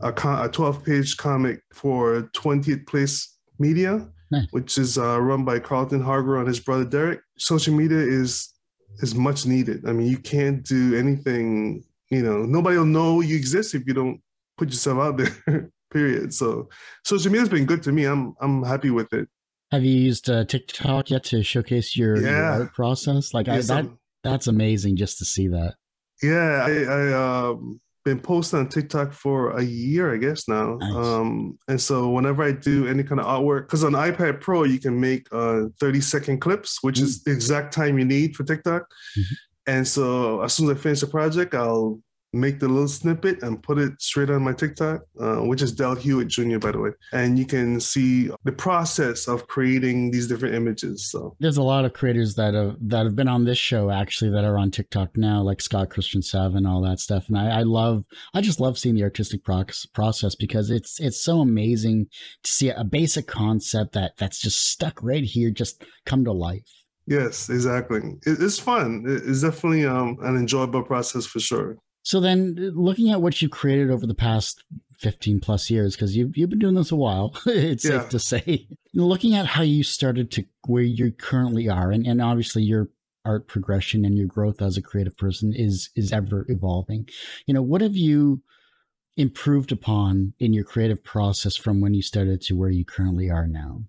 a, 0.00 0.08
a 0.08 0.48
12 0.48 0.84
page 0.84 1.16
comic 1.16 1.60
for 1.72 2.30
20th 2.34 2.86
Place 2.86 3.36
Media. 3.58 4.06
Nice. 4.30 4.46
Which 4.52 4.78
is 4.78 4.96
uh, 4.96 5.20
run 5.20 5.44
by 5.44 5.58
Carlton 5.58 6.00
Hargrove 6.00 6.40
and 6.40 6.48
his 6.48 6.58
brother 6.58 6.86
Derek. 6.86 7.20
Social 7.36 7.74
media 7.74 7.98
is 7.98 8.53
is 8.98 9.14
much 9.14 9.46
needed. 9.46 9.86
I 9.86 9.92
mean, 9.92 10.06
you 10.06 10.18
can't 10.18 10.64
do 10.64 10.96
anything, 10.96 11.84
you 12.10 12.22
know, 12.22 12.44
nobody 12.44 12.76
will 12.76 12.84
know 12.84 13.20
you 13.20 13.36
exist 13.36 13.74
if 13.74 13.86
you 13.86 13.94
don't 13.94 14.20
put 14.56 14.68
yourself 14.68 14.98
out 14.98 15.16
there, 15.16 15.70
period. 15.92 16.34
So 16.34 16.68
social 17.04 17.30
media's 17.32 17.48
been 17.48 17.66
good 17.66 17.82
to 17.84 17.92
me. 17.92 18.04
I'm 18.04 18.34
I'm 18.40 18.62
happy 18.62 18.90
with 18.90 19.12
it. 19.12 19.28
Have 19.72 19.84
you 19.84 19.96
used 19.96 20.30
uh, 20.30 20.44
TikTok 20.44 21.10
yet 21.10 21.24
to 21.24 21.42
showcase 21.42 21.96
your, 21.96 22.16
yeah. 22.16 22.28
your 22.28 22.44
art 22.44 22.74
process? 22.74 23.34
Like 23.34 23.48
I, 23.48 23.60
that 23.60 23.86
that's 24.22 24.46
amazing 24.46 24.96
just 24.96 25.18
to 25.18 25.24
see 25.24 25.48
that. 25.48 25.74
Yeah, 26.22 26.64
I, 26.66 26.84
I 26.84 27.48
um 27.48 27.80
been 28.04 28.20
posting 28.20 28.58
on 28.58 28.68
TikTok 28.68 29.12
for 29.12 29.56
a 29.56 29.62
year, 29.62 30.14
I 30.14 30.18
guess 30.18 30.46
now. 30.48 30.76
Nice. 30.76 30.94
Um, 30.94 31.58
and 31.68 31.80
so 31.80 32.10
whenever 32.10 32.42
I 32.42 32.52
do 32.52 32.86
any 32.86 33.02
kind 33.02 33.20
of 33.20 33.26
artwork, 33.26 33.62
because 33.62 33.84
on 33.84 33.92
iPad 33.92 34.40
Pro 34.40 34.64
you 34.64 34.78
can 34.78 35.00
make 35.00 35.26
uh, 35.32 35.64
30 35.80 36.00
second 36.00 36.40
clips, 36.40 36.82
which 36.82 36.96
mm-hmm. 36.96 37.04
is 37.04 37.22
the 37.22 37.32
exact 37.32 37.72
time 37.72 37.98
you 37.98 38.04
need 38.04 38.36
for 38.36 38.44
TikTok. 38.44 38.82
Mm-hmm. 38.82 39.34
And 39.66 39.88
so 39.88 40.42
as 40.42 40.52
soon 40.52 40.70
as 40.70 40.76
I 40.76 40.80
finish 40.80 41.00
the 41.00 41.06
project, 41.06 41.54
I'll 41.54 42.00
make 42.34 42.60
the 42.60 42.68
little 42.68 42.88
snippet 42.88 43.42
and 43.42 43.62
put 43.62 43.78
it 43.78 44.00
straight 44.00 44.30
on 44.30 44.42
my 44.42 44.52
TikTok, 44.52 45.02
uh, 45.20 45.36
which 45.36 45.62
is 45.62 45.72
Del 45.72 45.94
Hewitt 45.94 46.28
Jr. 46.28 46.58
by 46.58 46.72
the 46.72 46.78
way, 46.78 46.90
and 47.12 47.38
you 47.38 47.46
can 47.46 47.80
see 47.80 48.30
the 48.44 48.52
process 48.52 49.28
of 49.28 49.46
creating 49.46 50.10
these 50.10 50.26
different 50.26 50.54
images. 50.54 51.10
So 51.10 51.36
there's 51.40 51.56
a 51.56 51.62
lot 51.62 51.84
of 51.84 51.92
creators 51.92 52.34
that 52.34 52.54
have 52.54 52.76
that 52.80 53.04
have 53.04 53.16
been 53.16 53.28
on 53.28 53.44
this 53.44 53.58
show 53.58 53.90
actually 53.90 54.30
that 54.32 54.44
are 54.44 54.58
on 54.58 54.70
TikTok 54.70 55.16
now, 55.16 55.42
like 55.42 55.60
Scott 55.60 55.90
Christian 55.90 56.22
Seven, 56.22 56.66
all 56.66 56.82
that 56.82 57.00
stuff, 57.00 57.28
and 57.28 57.38
I, 57.38 57.60
I 57.60 57.62
love, 57.62 58.04
I 58.34 58.40
just 58.40 58.60
love 58.60 58.78
seeing 58.78 58.94
the 58.94 59.04
artistic 59.04 59.42
process 59.44 60.34
because 60.34 60.70
it's 60.70 61.00
it's 61.00 61.20
so 61.20 61.40
amazing 61.40 62.08
to 62.42 62.50
see 62.50 62.70
a 62.70 62.84
basic 62.84 63.26
concept 63.26 63.92
that 63.92 64.16
that's 64.16 64.40
just 64.40 64.70
stuck 64.70 65.02
right 65.02 65.24
here, 65.24 65.50
just 65.50 65.84
come 66.04 66.24
to 66.24 66.32
life. 66.32 66.84
Yes, 67.06 67.50
exactly. 67.50 68.14
it's 68.24 68.58
fun. 68.58 69.04
It's 69.06 69.42
definitely 69.42 69.84
um, 69.84 70.16
an 70.22 70.36
enjoyable 70.36 70.82
process 70.82 71.26
for 71.26 71.40
sure. 71.40 71.76
So 72.04 72.20
then, 72.20 72.54
looking 72.74 73.10
at 73.10 73.22
what 73.22 73.40
you've 73.40 73.50
created 73.50 73.90
over 73.90 74.06
the 74.06 74.14
past 74.14 74.62
15 74.98 75.40
plus 75.40 75.70
years, 75.70 75.96
because 75.96 76.16
you've, 76.16 76.36
you've 76.36 76.50
been 76.50 76.58
doing 76.58 76.74
this 76.74 76.92
a 76.92 76.96
while, 76.96 77.34
it's 77.46 77.84
yeah. 77.84 78.00
safe 78.00 78.08
to 78.10 78.18
say, 78.18 78.68
looking 78.92 79.34
at 79.34 79.46
how 79.46 79.62
you 79.62 79.82
started 79.82 80.30
to 80.32 80.44
where 80.66 80.82
you 80.82 81.10
currently 81.10 81.68
are, 81.68 81.90
and, 81.90 82.06
and 82.06 82.22
obviously 82.22 82.62
your 82.62 82.90
art 83.24 83.48
progression 83.48 84.04
and 84.04 84.18
your 84.18 84.26
growth 84.26 84.60
as 84.60 84.76
a 84.76 84.82
creative 84.82 85.16
person 85.16 85.54
is 85.56 85.90
is 85.96 86.12
ever 86.12 86.44
evolving. 86.48 87.08
You 87.46 87.54
know, 87.54 87.62
what 87.62 87.80
have 87.80 87.96
you 87.96 88.42
improved 89.16 89.72
upon 89.72 90.34
in 90.38 90.52
your 90.52 90.64
creative 90.64 91.02
process 91.02 91.56
from 91.56 91.80
when 91.80 91.94
you 91.94 92.02
started 92.02 92.42
to 92.42 92.54
where 92.54 92.70
you 92.70 92.84
currently 92.84 93.30
are 93.30 93.46
now? 93.46 93.84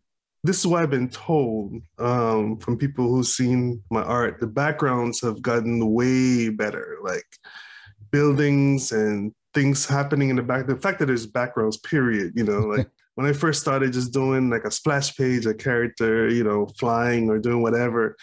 this 0.46 0.60
is 0.60 0.68
what 0.68 0.84
I've 0.84 0.92
been 0.92 1.10
told 1.10 1.82
um, 1.98 2.58
from 2.58 2.78
people 2.78 3.10
who've 3.10 3.26
seen 3.26 3.82
my 3.90 4.04
art. 4.04 4.40
The 4.40 4.48
backgrounds 4.48 5.20
have 5.22 5.42
gotten 5.42 5.92
way 5.92 6.50
better, 6.50 6.98
like 7.04 7.26
buildings 8.16 8.94
and 8.94 9.34
things 9.54 9.86
happening 9.86 10.30
in 10.30 10.38
the 10.38 10.42
back. 10.42 10.68
The 10.68 10.78
fact 10.78 11.00
that 11.00 11.08
there's 11.08 11.26
backgrounds, 11.26 11.78
period. 11.78 12.32
You 12.34 12.46
know, 12.46 12.62
like 12.62 12.88
when 13.16 13.28
I 13.28 13.34
first 13.34 13.60
started 13.60 13.92
just 13.92 14.14
doing 14.14 14.50
like 14.50 14.64
a 14.64 14.72
splash 14.72 15.18
page, 15.18 15.46
a 15.46 15.54
character, 15.54 16.30
you 16.30 16.46
know, 16.46 16.68
flying 16.80 17.30
or 17.30 17.40
doing 17.40 17.62
whatever. 17.62 18.16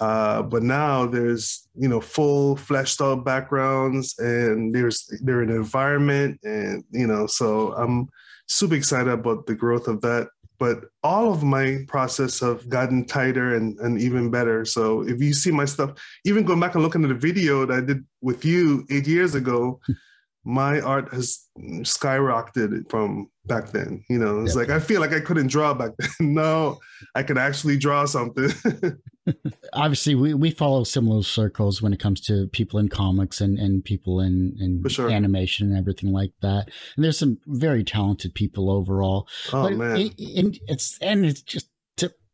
Uh, 0.00 0.42
but 0.42 0.64
now 0.64 1.06
there's 1.06 1.68
you 1.76 1.88
know 1.88 2.00
full 2.00 2.56
fleshed 2.56 3.00
out 3.00 3.24
backgrounds 3.24 4.18
and 4.18 4.74
there's 4.74 4.98
they're 5.22 5.42
an 5.42 5.50
environment 5.50 6.40
and 6.42 6.82
you 6.90 7.06
know 7.06 7.26
so 7.26 7.74
I'm 7.74 8.08
super 8.48 8.74
excited 8.74 9.12
about 9.12 9.46
the 9.46 9.54
growth 9.54 9.86
of 9.86 10.00
that 10.00 10.28
but 10.62 10.84
all 11.02 11.32
of 11.32 11.42
my 11.42 11.78
process 11.88 12.38
have 12.38 12.68
gotten 12.68 13.04
tighter 13.04 13.56
and, 13.56 13.76
and 13.80 14.00
even 14.00 14.30
better. 14.30 14.64
So 14.64 15.00
if 15.02 15.20
you 15.20 15.34
see 15.34 15.50
my 15.50 15.64
stuff, 15.64 15.90
even 16.24 16.44
going 16.44 16.60
back 16.60 16.76
and 16.76 16.84
looking 16.84 17.02
at 17.02 17.08
the 17.08 17.16
video 17.16 17.66
that 17.66 17.76
I 17.76 17.80
did 17.80 18.06
with 18.20 18.44
you 18.44 18.86
eight 18.88 19.08
years 19.08 19.34
ago, 19.34 19.80
my 20.44 20.80
art 20.80 21.12
has 21.12 21.46
skyrocketed 21.58 22.90
from 22.90 23.28
back 23.46 23.70
then. 23.70 24.04
You 24.08 24.18
know, 24.18 24.42
it's 24.42 24.56
like 24.56 24.70
I 24.70 24.80
feel 24.80 25.00
like 25.00 25.12
I 25.12 25.20
couldn't 25.20 25.48
draw 25.48 25.74
back 25.74 25.92
then. 25.98 26.10
no, 26.34 26.78
I 27.14 27.22
could 27.22 27.38
actually 27.38 27.78
draw 27.78 28.04
something. 28.06 28.50
Obviously, 29.72 30.14
we, 30.14 30.34
we 30.34 30.50
follow 30.50 30.82
similar 30.84 31.22
circles 31.22 31.80
when 31.80 31.92
it 31.92 32.00
comes 32.00 32.20
to 32.22 32.48
people 32.48 32.80
in 32.80 32.88
comics 32.88 33.40
and, 33.40 33.58
and 33.58 33.84
people 33.84 34.20
in, 34.20 34.56
in 34.58 34.82
sure. 34.88 35.10
animation 35.10 35.70
and 35.70 35.78
everything 35.78 36.12
like 36.12 36.32
that. 36.42 36.68
And 36.96 37.04
there's 37.04 37.18
some 37.18 37.38
very 37.46 37.84
talented 37.84 38.34
people 38.34 38.70
overall. 38.70 39.28
Oh 39.52 39.62
but 39.64 39.72
man, 39.74 39.96
it, 39.96 40.14
it, 40.18 40.58
it's 40.66 40.98
and 41.00 41.24
it's 41.24 41.42
just 41.42 41.68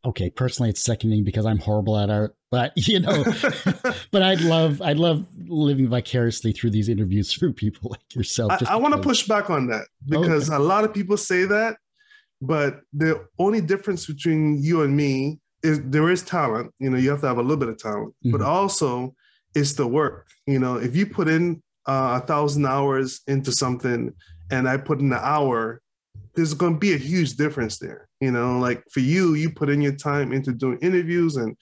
okay, 0.05 0.29
personally, 0.29 0.69
it's 0.69 0.83
sickening 0.83 1.23
because 1.23 1.45
I'm 1.45 1.59
horrible 1.59 1.97
at 1.97 2.09
art. 2.09 2.35
But 2.51 2.73
you 2.75 2.99
know, 2.99 3.23
but 4.11 4.21
I'd 4.21 4.41
love, 4.41 4.81
I'd 4.81 4.97
love 4.97 5.25
living 5.47 5.87
vicariously 5.87 6.51
through 6.51 6.71
these 6.71 6.89
interviews 6.89 7.33
through 7.37 7.53
people 7.53 7.91
like 7.91 8.15
yourself. 8.15 8.51
I, 8.67 8.73
I 8.73 8.75
want 8.77 8.95
to 8.95 9.01
push 9.01 9.27
back 9.27 9.49
on 9.49 9.67
that 9.67 9.87
because 10.07 10.49
okay. 10.49 10.57
a 10.57 10.59
lot 10.59 10.83
of 10.83 10.93
people 10.93 11.17
say 11.17 11.45
that, 11.45 11.77
but 12.41 12.81
the 12.93 13.25
only 13.37 13.61
difference 13.61 14.05
between 14.05 14.61
you 14.61 14.81
and 14.81 14.95
me 14.95 15.39
is 15.63 15.81
there 15.83 16.09
is 16.09 16.23
talent. 16.23 16.73
You 16.79 16.89
know, 16.89 16.97
you 16.97 17.09
have 17.09 17.21
to 17.21 17.27
have 17.27 17.37
a 17.37 17.41
little 17.41 17.57
bit 17.57 17.69
of 17.69 17.77
talent, 17.77 18.13
mm-hmm. 18.25 18.31
but 18.31 18.41
also 18.41 19.13
it's 19.55 19.73
the 19.73 19.87
work. 19.87 20.27
You 20.47 20.59
know, 20.59 20.77
if 20.77 20.95
you 20.95 21.05
put 21.05 21.27
in 21.27 21.61
uh, 21.87 22.19
a 22.21 22.25
thousand 22.25 22.65
hours 22.65 23.21
into 23.27 23.51
something, 23.51 24.13
and 24.51 24.67
I 24.67 24.77
put 24.77 24.99
in 24.99 25.11
an 25.11 25.19
hour, 25.21 25.81
there's 26.35 26.53
going 26.53 26.73
to 26.73 26.79
be 26.79 26.93
a 26.93 26.97
huge 26.97 27.35
difference 27.35 27.77
there. 27.77 28.08
You 28.21 28.31
know, 28.31 28.59
like 28.59 28.83
for 28.91 28.99
you, 28.99 29.35
you 29.35 29.49
put 29.49 29.69
in 29.69 29.81
your 29.81 29.95
time 29.95 30.33
into 30.33 30.51
doing 30.51 30.77
interviews 30.81 31.37
and 31.37 31.55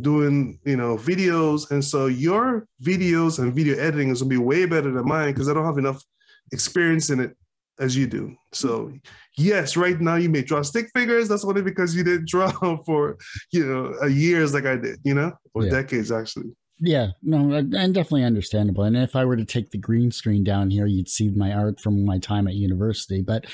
doing, 0.00 0.58
you 0.64 0.76
know, 0.76 0.96
videos. 0.96 1.70
And 1.70 1.84
so 1.84 2.06
your 2.06 2.66
videos 2.82 3.38
and 3.38 3.54
video 3.54 3.76
editing 3.76 4.08
is 4.08 4.22
going 4.22 4.30
to 4.30 4.38
be 4.38 4.42
way 4.42 4.64
better 4.64 4.90
than 4.90 5.06
mine 5.06 5.34
because 5.34 5.48
I 5.50 5.54
don't 5.54 5.66
have 5.66 5.76
enough 5.76 6.02
experience 6.50 7.10
in 7.10 7.20
it 7.20 7.36
as 7.78 7.96
you 7.96 8.06
do. 8.06 8.34
So 8.52 8.92
yes, 9.36 9.76
right 9.76 10.00
now 10.00 10.16
you 10.16 10.30
may 10.30 10.42
draw 10.42 10.62
stick 10.62 10.90
figures. 10.94 11.28
That's 11.28 11.44
only 11.44 11.62
because 11.62 11.94
you 11.94 12.04
didn't 12.04 12.28
draw 12.28 12.52
for, 12.84 13.18
you 13.52 13.66
know, 13.66 14.06
years 14.06 14.54
like 14.54 14.64
I 14.66 14.76
did, 14.76 14.98
you 15.04 15.14
know, 15.14 15.32
or 15.54 15.64
yeah. 15.64 15.70
decades 15.70 16.10
actually. 16.10 16.52
Yeah, 16.80 17.08
no, 17.22 17.52
and 17.52 17.72
definitely 17.72 18.24
understandable. 18.24 18.84
And 18.84 18.96
if 18.96 19.16
I 19.16 19.24
were 19.24 19.36
to 19.36 19.44
take 19.44 19.70
the 19.70 19.78
green 19.78 20.12
screen 20.12 20.44
down 20.44 20.70
here, 20.70 20.86
you'd 20.86 21.08
see 21.08 21.28
my 21.30 21.52
art 21.52 21.80
from 21.80 22.04
my 22.04 22.18
time 22.18 22.46
at 22.46 22.54
university. 22.54 23.20
But 23.20 23.46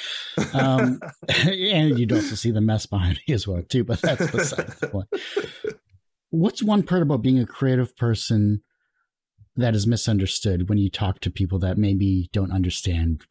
um, 0.53 1.01
and 1.29 1.99
you'd 1.99 2.13
also 2.13 2.35
see 2.35 2.51
the 2.51 2.61
mess 2.61 2.87
behind 2.87 3.21
me 3.27 3.35
as 3.35 3.49
well 3.49 3.63
too. 3.63 3.85
But 3.85 4.03
that's 4.03 4.31
beside 4.31 4.69
the 4.69 4.89
point. 4.89 5.09
What's 6.31 6.63
one 6.63 6.83
part 6.83 7.03
about 7.03 7.23
being 7.23 7.39
a 7.39 7.47
creative 7.47 7.97
person 7.97 8.63
that 9.57 9.75
is 9.75 9.87
misunderstood 9.87 10.69
when 10.69 10.79
you 10.79 10.91
talk 10.91 11.21
to 11.21 11.31
people 11.31 11.59
that 11.61 11.79
maybe 11.79 12.29
don't 12.33 12.53
understand 12.53 13.23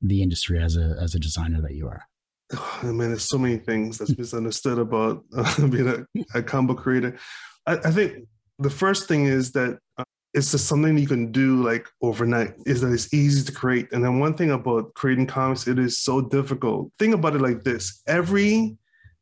the 0.00 0.22
industry 0.22 0.62
as 0.62 0.76
a 0.76 0.96
as 1.00 1.14
a 1.14 1.18
designer 1.18 1.60
that 1.62 1.74
you 1.74 1.88
are? 1.88 2.04
Oh, 2.52 2.92
man, 2.92 3.08
there's 3.08 3.28
so 3.28 3.38
many 3.38 3.56
things 3.56 3.98
that's 3.98 4.16
misunderstood 4.18 4.78
about 4.78 5.24
uh, 5.36 5.66
being 5.66 5.88
a, 5.88 6.38
a 6.38 6.42
combo 6.42 6.74
creator. 6.74 7.18
I, 7.66 7.78
I 7.78 7.90
think 7.90 8.28
the 8.58 8.70
first 8.70 9.08
thing 9.08 9.26
is 9.26 9.52
that 9.52 9.78
uh, 9.98 10.04
it's 10.32 10.50
just 10.50 10.66
something 10.66 10.98
you 10.98 11.06
can 11.06 11.30
do 11.30 11.62
like 11.62 11.88
overnight 12.02 12.54
is 12.66 12.80
that 12.80 12.92
it's 12.92 13.14
easy 13.14 13.44
to 13.44 13.52
create. 13.52 13.92
And 13.92 14.04
then 14.04 14.18
one 14.18 14.34
thing 14.34 14.50
about 14.50 14.92
creating 14.94 15.26
comics 15.26 15.68
it 15.68 15.78
is 15.78 15.98
so 15.98 16.20
difficult. 16.20 16.90
Think 16.98 17.14
about 17.14 17.36
it 17.36 17.40
like 17.40 17.62
this. 17.62 18.02
Every 18.06 18.76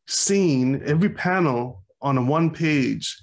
scene 0.08 0.82
every 0.84 1.10
panel 1.10 1.84
on 2.00 2.18
a 2.18 2.22
one 2.22 2.50
page 2.50 3.16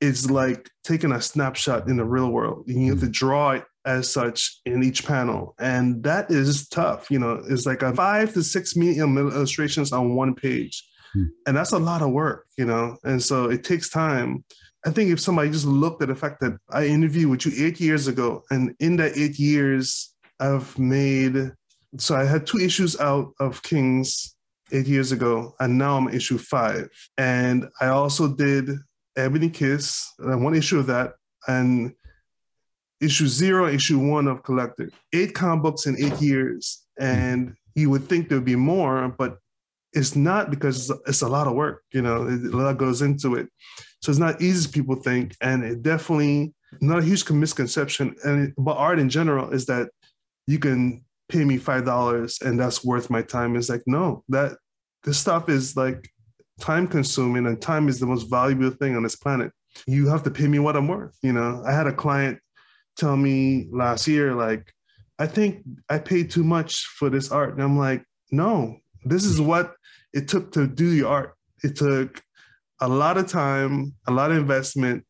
is 0.00 0.30
like 0.30 0.68
taking 0.84 1.12
a 1.12 1.20
snapshot 1.20 1.88
in 1.88 1.96
the 1.96 2.04
real 2.04 2.30
world. 2.30 2.64
You 2.66 2.90
have 2.90 3.00
to 3.00 3.08
draw 3.08 3.52
it 3.52 3.64
as 3.86 4.12
such 4.12 4.60
in 4.66 4.82
each 4.82 5.06
panel. 5.06 5.54
And 5.58 6.02
that 6.02 6.30
is 6.30 6.68
tough 6.68 7.10
you 7.10 7.18
know 7.18 7.42
it's 7.48 7.64
like 7.64 7.82
a 7.82 7.94
five 7.94 8.32
to 8.34 8.42
six 8.42 8.76
million 8.76 9.16
illustrations 9.16 9.92
on 9.92 10.14
one 10.14 10.34
page. 10.34 10.86
Hmm. 11.12 11.24
and 11.44 11.56
that's 11.56 11.72
a 11.72 11.78
lot 11.78 12.02
of 12.02 12.10
work 12.12 12.46
you 12.56 12.64
know? 12.64 12.96
And 13.02 13.20
so 13.20 13.50
it 13.50 13.64
takes 13.64 13.88
time 13.88 14.44
I 14.84 14.90
think 14.90 15.10
if 15.10 15.20
somebody 15.20 15.50
just 15.50 15.66
looked 15.66 16.02
at 16.02 16.08
the 16.08 16.14
fact 16.14 16.40
that 16.40 16.58
I 16.70 16.86
interviewed 16.86 17.30
with 17.30 17.46
you 17.46 17.66
eight 17.66 17.80
years 17.80 18.08
ago, 18.08 18.42
and 18.50 18.74
in 18.80 18.96
that 18.96 19.16
eight 19.16 19.38
years, 19.38 20.14
I've 20.38 20.78
made 20.78 21.52
so 21.98 22.14
I 22.14 22.24
had 22.24 22.46
two 22.46 22.58
issues 22.58 22.98
out 23.00 23.32
of 23.40 23.62
Kings 23.62 24.36
eight 24.72 24.86
years 24.86 25.12
ago, 25.12 25.54
and 25.58 25.76
now 25.76 25.96
I'm 25.96 26.08
issue 26.08 26.38
five. 26.38 26.88
And 27.18 27.68
I 27.80 27.88
also 27.88 28.28
did 28.28 28.70
Ebony 29.16 29.50
Kiss, 29.50 30.06
uh, 30.24 30.38
one 30.38 30.54
issue 30.54 30.78
of 30.78 30.86
that, 30.86 31.14
and 31.48 31.92
issue 33.00 33.26
zero, 33.26 33.66
issue 33.66 33.98
one 33.98 34.28
of 34.28 34.42
Collected. 34.44 34.92
Eight 35.12 35.34
comic 35.34 35.62
books 35.62 35.86
in 35.86 36.00
eight 36.00 36.20
years, 36.20 36.84
and 36.98 37.54
you 37.74 37.90
would 37.90 38.08
think 38.08 38.28
there'd 38.28 38.44
be 38.44 38.56
more, 38.56 39.08
but 39.08 39.38
it's 39.92 40.14
not 40.14 40.50
because 40.50 40.90
it's 41.06 41.22
a 41.22 41.28
lot 41.28 41.46
of 41.46 41.54
work. 41.54 41.82
You 41.92 42.02
know, 42.02 42.22
a 42.28 42.56
lot 42.56 42.78
goes 42.78 43.02
into 43.02 43.34
it. 43.34 43.48
So 44.02 44.10
it's 44.10 44.18
not 44.18 44.40
easy 44.40 44.58
as 44.58 44.66
people 44.66 44.96
think, 44.96 45.36
and 45.40 45.62
it 45.64 45.82
definitely 45.82 46.54
not 46.80 47.00
a 47.00 47.02
huge 47.02 47.28
misconception. 47.30 48.14
And 48.24 48.54
but 48.56 48.76
art 48.76 48.98
in 48.98 49.08
general 49.08 49.50
is 49.50 49.66
that 49.66 49.90
you 50.46 50.58
can 50.58 51.04
pay 51.28 51.44
me 51.44 51.58
five 51.58 51.84
dollars 51.84 52.38
and 52.42 52.58
that's 52.58 52.84
worth 52.84 53.10
my 53.10 53.22
time. 53.22 53.56
It's 53.56 53.68
like 53.68 53.82
no, 53.86 54.24
that 54.28 54.56
this 55.04 55.18
stuff 55.18 55.48
is 55.48 55.76
like 55.76 56.08
time 56.60 56.86
consuming, 56.86 57.46
and 57.46 57.60
time 57.60 57.88
is 57.88 57.98
the 57.98 58.06
most 58.06 58.30
valuable 58.30 58.70
thing 58.70 58.96
on 58.96 59.02
this 59.02 59.16
planet. 59.16 59.50
You 59.86 60.08
have 60.08 60.22
to 60.24 60.30
pay 60.30 60.46
me 60.46 60.58
what 60.58 60.76
I'm 60.76 60.88
worth. 60.88 61.16
You 61.22 61.32
know, 61.32 61.62
I 61.66 61.72
had 61.72 61.86
a 61.86 61.92
client 61.92 62.38
tell 62.96 63.16
me 63.16 63.68
last 63.70 64.06
year, 64.06 64.34
like, 64.34 64.72
I 65.18 65.26
think 65.26 65.64
I 65.88 65.98
paid 65.98 66.30
too 66.30 66.44
much 66.44 66.86
for 66.86 67.08
this 67.08 67.30
art, 67.30 67.54
and 67.54 67.62
I'm 67.62 67.78
like, 67.78 68.04
no, 68.30 68.76
this 69.04 69.24
is 69.24 69.40
what 69.40 69.74
it 70.12 70.28
took 70.28 70.52
to 70.52 70.66
do 70.66 70.90
the 70.90 71.06
art. 71.06 71.34
It 71.62 71.76
took 71.76 72.22
a 72.80 72.88
lot 72.88 73.18
of 73.18 73.28
time, 73.28 73.94
a 74.08 74.12
lot 74.12 74.30
of 74.30 74.38
investment, 74.38 75.04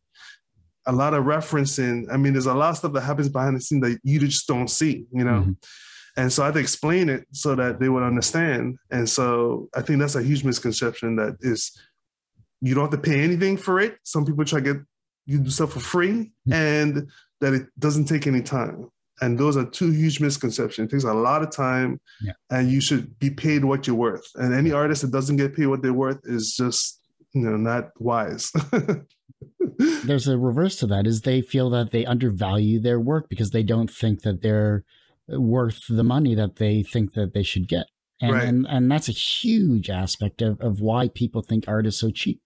a 0.87 0.93
lot 0.93 1.15
of 1.15 1.25
referencing. 1.25 2.07
I 2.13 2.17
mean, 2.17 2.33
there's 2.33 2.47
a 2.47 2.55
lot 2.55 2.71
of 2.71 2.77
stuff 2.79 2.93
that 2.95 3.03
happens 3.03 3.29
behind 3.29 3.57
the 3.57 3.61
scene 3.61 3.81
that 3.81 3.99
you 4.03 4.19
just 4.19 4.47
don't 4.47 4.69
see, 4.69 5.07
you 5.13 5.25
know? 5.25 5.41
Mm-hmm. 5.41 5.53
And 6.17 6.33
so 6.33 6.43
I 6.43 6.47
had 6.47 6.55
to 6.55 6.61
explain 6.61 7.09
it 7.09 7.27
so 7.33 7.55
that 7.55 7.79
they 7.79 7.89
would 7.89 8.03
understand. 8.03 8.77
And 8.91 9.09
so 9.09 9.69
I 9.75 9.83
think 9.83 10.01
that's 10.01 10.17
a 10.17 10.23
huge 10.23 10.45
misconception 10.45 11.17
that 11.17 11.37
is 11.41 11.79
you 12.61 12.75
don't 12.75 12.91
have 12.91 13.03
to 13.03 13.11
pay 13.11 13.21
anything 13.21 13.57
for 13.57 13.81
it. 13.81 13.97
Some 14.03 14.27
people 14.27 14.45
try 14.45 14.61
to 14.61 14.75
get 14.75 14.83
you 15.27 15.39
do 15.39 15.51
stuff 15.51 15.73
for 15.73 15.81
free 15.81 16.33
mm-hmm. 16.49 16.53
and 16.53 17.09
that 17.41 17.55
it 17.55 17.67
doesn't 17.79 18.07
take 18.07 18.27
any 18.27 18.43
time. 18.43 18.91
And 19.23 19.39
those 19.39 19.57
are 19.57 19.65
two 19.67 19.91
huge 19.91 20.21
misconceptions. 20.21 20.89
It 20.89 20.97
takes 20.97 21.05
a 21.05 21.13
lot 21.13 21.43
of 21.43 21.51
time 21.51 22.01
yeah. 22.23 22.33
and 22.51 22.71
you 22.71 22.81
should 22.81 23.19
be 23.19 23.31
paid 23.31 23.65
what 23.65 23.87
you're 23.87 23.97
worth. 23.97 24.25
And 24.37 24.55
any 24.55 24.73
artist 24.73 25.03
that 25.03 25.11
doesn't 25.11 25.37
get 25.37 25.55
paid 25.55 25.67
what 25.67 25.83
they're 25.83 25.93
worth 25.93 26.21
is 26.25 26.55
just 26.57 27.01
you 27.33 27.43
know 27.43 27.57
not 27.57 27.91
wise 27.99 28.53
there's 30.05 30.29
a 30.29 30.39
reverse 30.39 30.77
to 30.77 30.87
that 30.87 31.07
is 31.07 31.23
they 31.23 31.41
feel 31.41 31.71
that 31.71 31.91
they 31.91 32.05
undervalue 32.05 32.81
their 32.81 33.01
work 33.01 33.29
because 33.29 33.51
they 33.51 33.63
don't 33.63 33.91
think 33.91 34.23
that 34.23 34.43
they're 34.43 34.85
worth 35.29 35.81
the 35.89 36.05
money 36.05 36.35
that 36.35 36.57
they 36.57 36.83
think 36.83 37.15
that 37.15 37.33
they 37.33 37.43
should 37.43 37.69
get 37.69 37.87
and 38.21 38.33
right. 38.33 38.45
and, 38.45 38.67
and 38.69 38.91
that's 38.91 39.09
a 39.09 39.13
huge 39.13 39.89
aspect 39.89 40.43
of, 40.43 40.61
of 40.61 40.81
why 40.81 41.09
people 41.09 41.43
think 41.43 41.65
art 41.69 41.87
is 41.87 41.99
so 41.99 42.11
cheap 42.11 42.41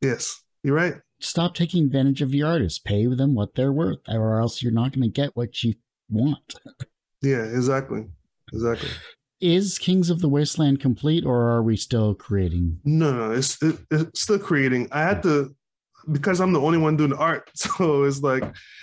yes 0.00 0.42
You're 0.62 0.76
right. 0.76 0.94
Stop 1.22 1.54
taking 1.54 1.84
advantage 1.84 2.20
of 2.20 2.30
the 2.30 2.42
artists. 2.42 2.78
Pay 2.78 3.06
them 3.06 3.34
what 3.34 3.54
they're 3.54 3.72
worth, 3.72 4.00
or 4.08 4.40
else 4.40 4.62
you're 4.62 4.72
not 4.72 4.92
going 4.92 5.02
to 5.02 5.08
get 5.08 5.36
what 5.36 5.62
you 5.62 5.74
want. 6.10 6.54
Yeah, 7.24 7.44
exactly. 7.44 8.06
Exactly. 8.52 8.88
Is 9.40 9.78
Kings 9.78 10.10
of 10.10 10.20
the 10.20 10.28
Wasteland 10.28 10.80
complete, 10.80 11.24
or 11.24 11.50
are 11.50 11.62
we 11.62 11.76
still 11.76 12.16
creating? 12.16 12.80
No, 12.84 13.12
no, 13.12 13.30
it's 13.30 13.62
it, 13.62 13.76
it's 13.92 14.22
still 14.22 14.40
creating. 14.40 14.88
I 14.90 15.02
had 15.02 15.22
to 15.22 15.54
because 16.10 16.40
I'm 16.40 16.52
the 16.52 16.60
only 16.60 16.78
one 16.78 16.96
doing 16.96 17.12
art, 17.12 17.48
so 17.54 18.02
it's 18.02 18.22
like 18.22 18.42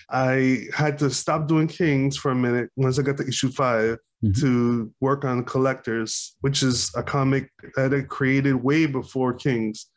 I 0.10 0.68
had 0.74 0.98
to 1.00 1.10
stop 1.10 1.50
doing 1.50 1.68
Kings 1.68 2.16
for 2.16 2.32
a 2.32 2.36
minute 2.36 2.70
once 2.78 2.98
I 2.98 3.02
got 3.02 3.18
to 3.18 3.28
issue 3.28 3.50
5 3.52 3.98
Mhm. 4.24 4.40
to 4.40 4.94
work 5.02 5.26
on 5.26 5.44
Collectors, 5.44 6.38
which 6.40 6.64
is 6.64 6.92
a 6.96 7.04
comic 7.04 7.50
that 7.76 7.94
I 7.94 8.02
created 8.04 8.56
way 8.56 8.86
before 8.86 9.34
Kings. 9.34 9.88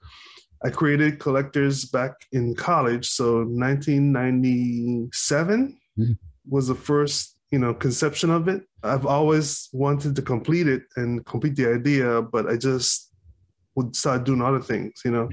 I 0.64 0.70
created 0.70 1.18
Collectors 1.18 1.84
back 1.84 2.12
in 2.32 2.54
college, 2.54 3.08
so 3.08 3.42
1997 3.44 5.76
Mhm. 5.98 6.16
was 6.48 6.68
the 6.68 6.74
first, 6.74 7.36
you 7.50 7.58
know, 7.58 7.74
conception 7.74 8.30
of 8.30 8.48
it. 8.48 8.64
I've 8.82 9.06
always 9.06 9.68
wanted 9.72 10.16
to 10.16 10.22
complete 10.22 10.68
it 10.68 10.84
and 10.96 11.24
complete 11.26 11.56
the 11.56 11.68
idea, 11.72 12.22
but 12.22 12.46
I 12.48 12.56
just 12.56 13.10
would 13.74 13.96
start 13.96 14.24
doing 14.24 14.42
other 14.42 14.60
things, 14.60 14.92
you 15.04 15.10
know. 15.10 15.28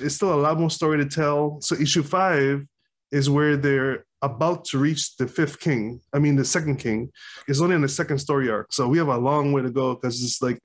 it's 0.00 0.14
still 0.14 0.32
a 0.34 0.40
lot 0.40 0.58
more 0.60 0.70
story 0.70 0.98
to 0.98 1.06
tell. 1.06 1.58
So 1.60 1.74
issue 1.74 2.02
five 2.02 2.64
is 3.10 3.30
where 3.30 3.56
they're 3.56 4.04
about 4.22 4.64
to 4.66 4.78
reach 4.78 5.16
the 5.16 5.26
fifth 5.26 5.58
king. 5.60 6.00
I 6.12 6.18
mean, 6.18 6.36
the 6.36 6.44
second 6.44 6.76
king 6.76 7.10
is 7.46 7.62
only 7.62 7.76
in 7.76 7.82
the 7.82 7.88
second 7.88 8.18
story 8.18 8.50
arc. 8.50 8.72
So 8.72 8.88
we 8.88 8.98
have 8.98 9.08
a 9.08 9.16
long 9.16 9.52
way 9.52 9.62
to 9.62 9.70
go 9.70 9.94
because 9.94 10.22
it's 10.22 10.42
like 10.42 10.60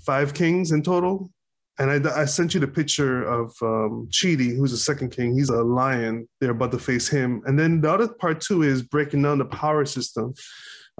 five 0.00 0.34
kings 0.34 0.72
in 0.72 0.82
total. 0.82 1.30
And 1.78 1.90
I, 2.08 2.22
I 2.22 2.24
sent 2.24 2.54
you 2.54 2.60
the 2.60 2.66
picture 2.66 3.22
of 3.22 3.54
um, 3.62 4.08
Chidi, 4.10 4.56
who's 4.56 4.72
the 4.72 4.76
second 4.76 5.10
king. 5.10 5.32
He's 5.34 5.50
a 5.50 5.62
lion. 5.62 6.28
They're 6.40 6.50
about 6.50 6.72
to 6.72 6.78
face 6.78 7.08
him. 7.08 7.40
And 7.46 7.56
then 7.58 7.80
the 7.80 7.92
other 7.92 8.08
part 8.08 8.40
too 8.40 8.62
is 8.62 8.82
breaking 8.82 9.22
down 9.22 9.38
the 9.38 9.44
power 9.44 9.84
system. 9.84 10.34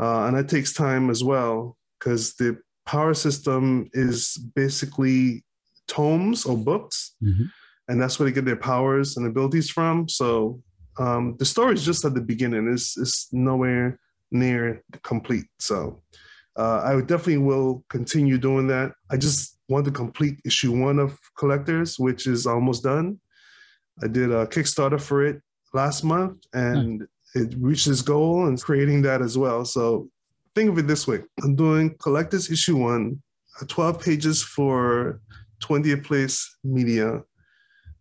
Uh, 0.01 0.27
and 0.27 0.37
that 0.37 0.49
takes 0.49 0.73
time 0.73 1.11
as 1.11 1.25
well 1.25 1.77
because 1.99 2.35
the 2.35 2.59
power 2.87 3.13
system 3.13 3.89
is 3.93 4.37
basically 4.55 5.45
tomes 5.89 6.45
or 6.45 6.57
books 6.57 7.15
Mhm. 7.23 7.51
and 7.89 8.01
that's 8.01 8.19
where 8.19 8.29
they 8.29 8.33
get 8.35 8.45
their 8.45 8.57
powers 8.57 9.17
and 9.17 9.27
abilities 9.27 9.69
from. 9.71 10.09
So 10.09 10.63
um, 10.99 11.37
the 11.39 11.45
story 11.45 11.75
is 11.75 11.85
just 11.85 12.05
at 12.05 12.15
the 12.15 12.21
beginning. 12.21 12.69
It's, 12.73 12.97
it's 12.97 13.29
nowhere 13.33 13.99
near 14.31 14.83
complete. 15.03 15.47
So 15.59 16.03
uh, 16.57 16.83
I 16.85 17.01
definitely 17.01 17.39
will 17.39 17.85
continue 17.89 18.39
doing 18.39 18.69
that. 18.69 18.93
I 19.11 19.17
just 19.17 19.58
want 19.69 19.85
to 19.85 19.91
complete 19.91 20.41
issue 20.45 20.77
one 20.77 20.99
of 20.99 21.19
Collectors, 21.37 21.99
which 21.99 22.27
is 22.27 22.47
almost 22.47 22.83
done. 22.83 23.19
I 24.03 24.09
did 24.09 24.31
a 24.31 24.47
Kickstarter 24.47 25.01
for 25.01 25.25
it 25.25 25.41
last 25.75 26.05
month 26.05 26.45
and 26.53 27.07
it 27.35 27.55
reached 27.59 27.87
its 27.87 28.03
goal 28.03 28.47
and 28.47 28.61
creating 28.61 29.03
that 29.03 29.21
as 29.21 29.37
well. 29.37 29.65
So 29.65 30.09
think 30.55 30.71
of 30.71 30.79
it 30.79 30.87
this 30.87 31.07
way 31.07 31.21
I'm 31.43 31.55
doing 31.55 31.95
Collectors 31.99 32.51
issue 32.51 32.77
one, 32.77 33.23
uh, 33.61 33.67
12 33.67 34.01
pages 34.01 34.43
for 34.43 35.21
20th 35.61 36.05
Place 36.05 36.57
Media. 36.65 37.23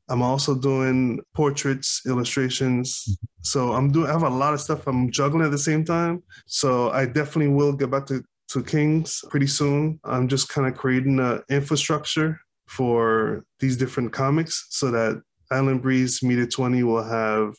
I'm 0.10 0.22
also 0.22 0.56
doing 0.56 1.20
portraits, 1.36 2.04
illustrations. 2.06 3.18
So 3.42 3.74
I'm 3.74 3.92
doing 3.92 4.08
I 4.08 4.14
have 4.14 4.24
a 4.24 4.30
lot 4.30 4.54
of 4.54 4.62
stuff 4.62 4.88
I'm 4.88 5.12
juggling 5.12 5.46
at 5.46 5.52
the 5.52 5.58
same 5.58 5.84
time. 5.84 6.24
So 6.46 6.92
I 6.92 7.06
definitely 7.06 7.54
will 7.54 7.74
get 7.74 7.92
back 7.92 8.06
to, 8.08 8.24
to 8.50 8.64
Kings 8.64 9.24
pretty 9.30 9.48
soon. 9.48 10.00
I'm 10.04 10.28
just 10.28 10.50
kind 10.50 10.68
of 10.68 10.78
creating 10.78 11.20
an 11.20 11.42
infrastructure 11.50 12.40
for 12.68 13.44
these 13.60 13.78
different 13.78 14.12
comics 14.12 14.68
so 14.70 14.92
that 14.92 15.22
Island 15.52 15.82
Breeze 15.82 16.22
Media 16.22 16.46
20 16.46 16.84
will 16.84 17.04
have 17.04 17.54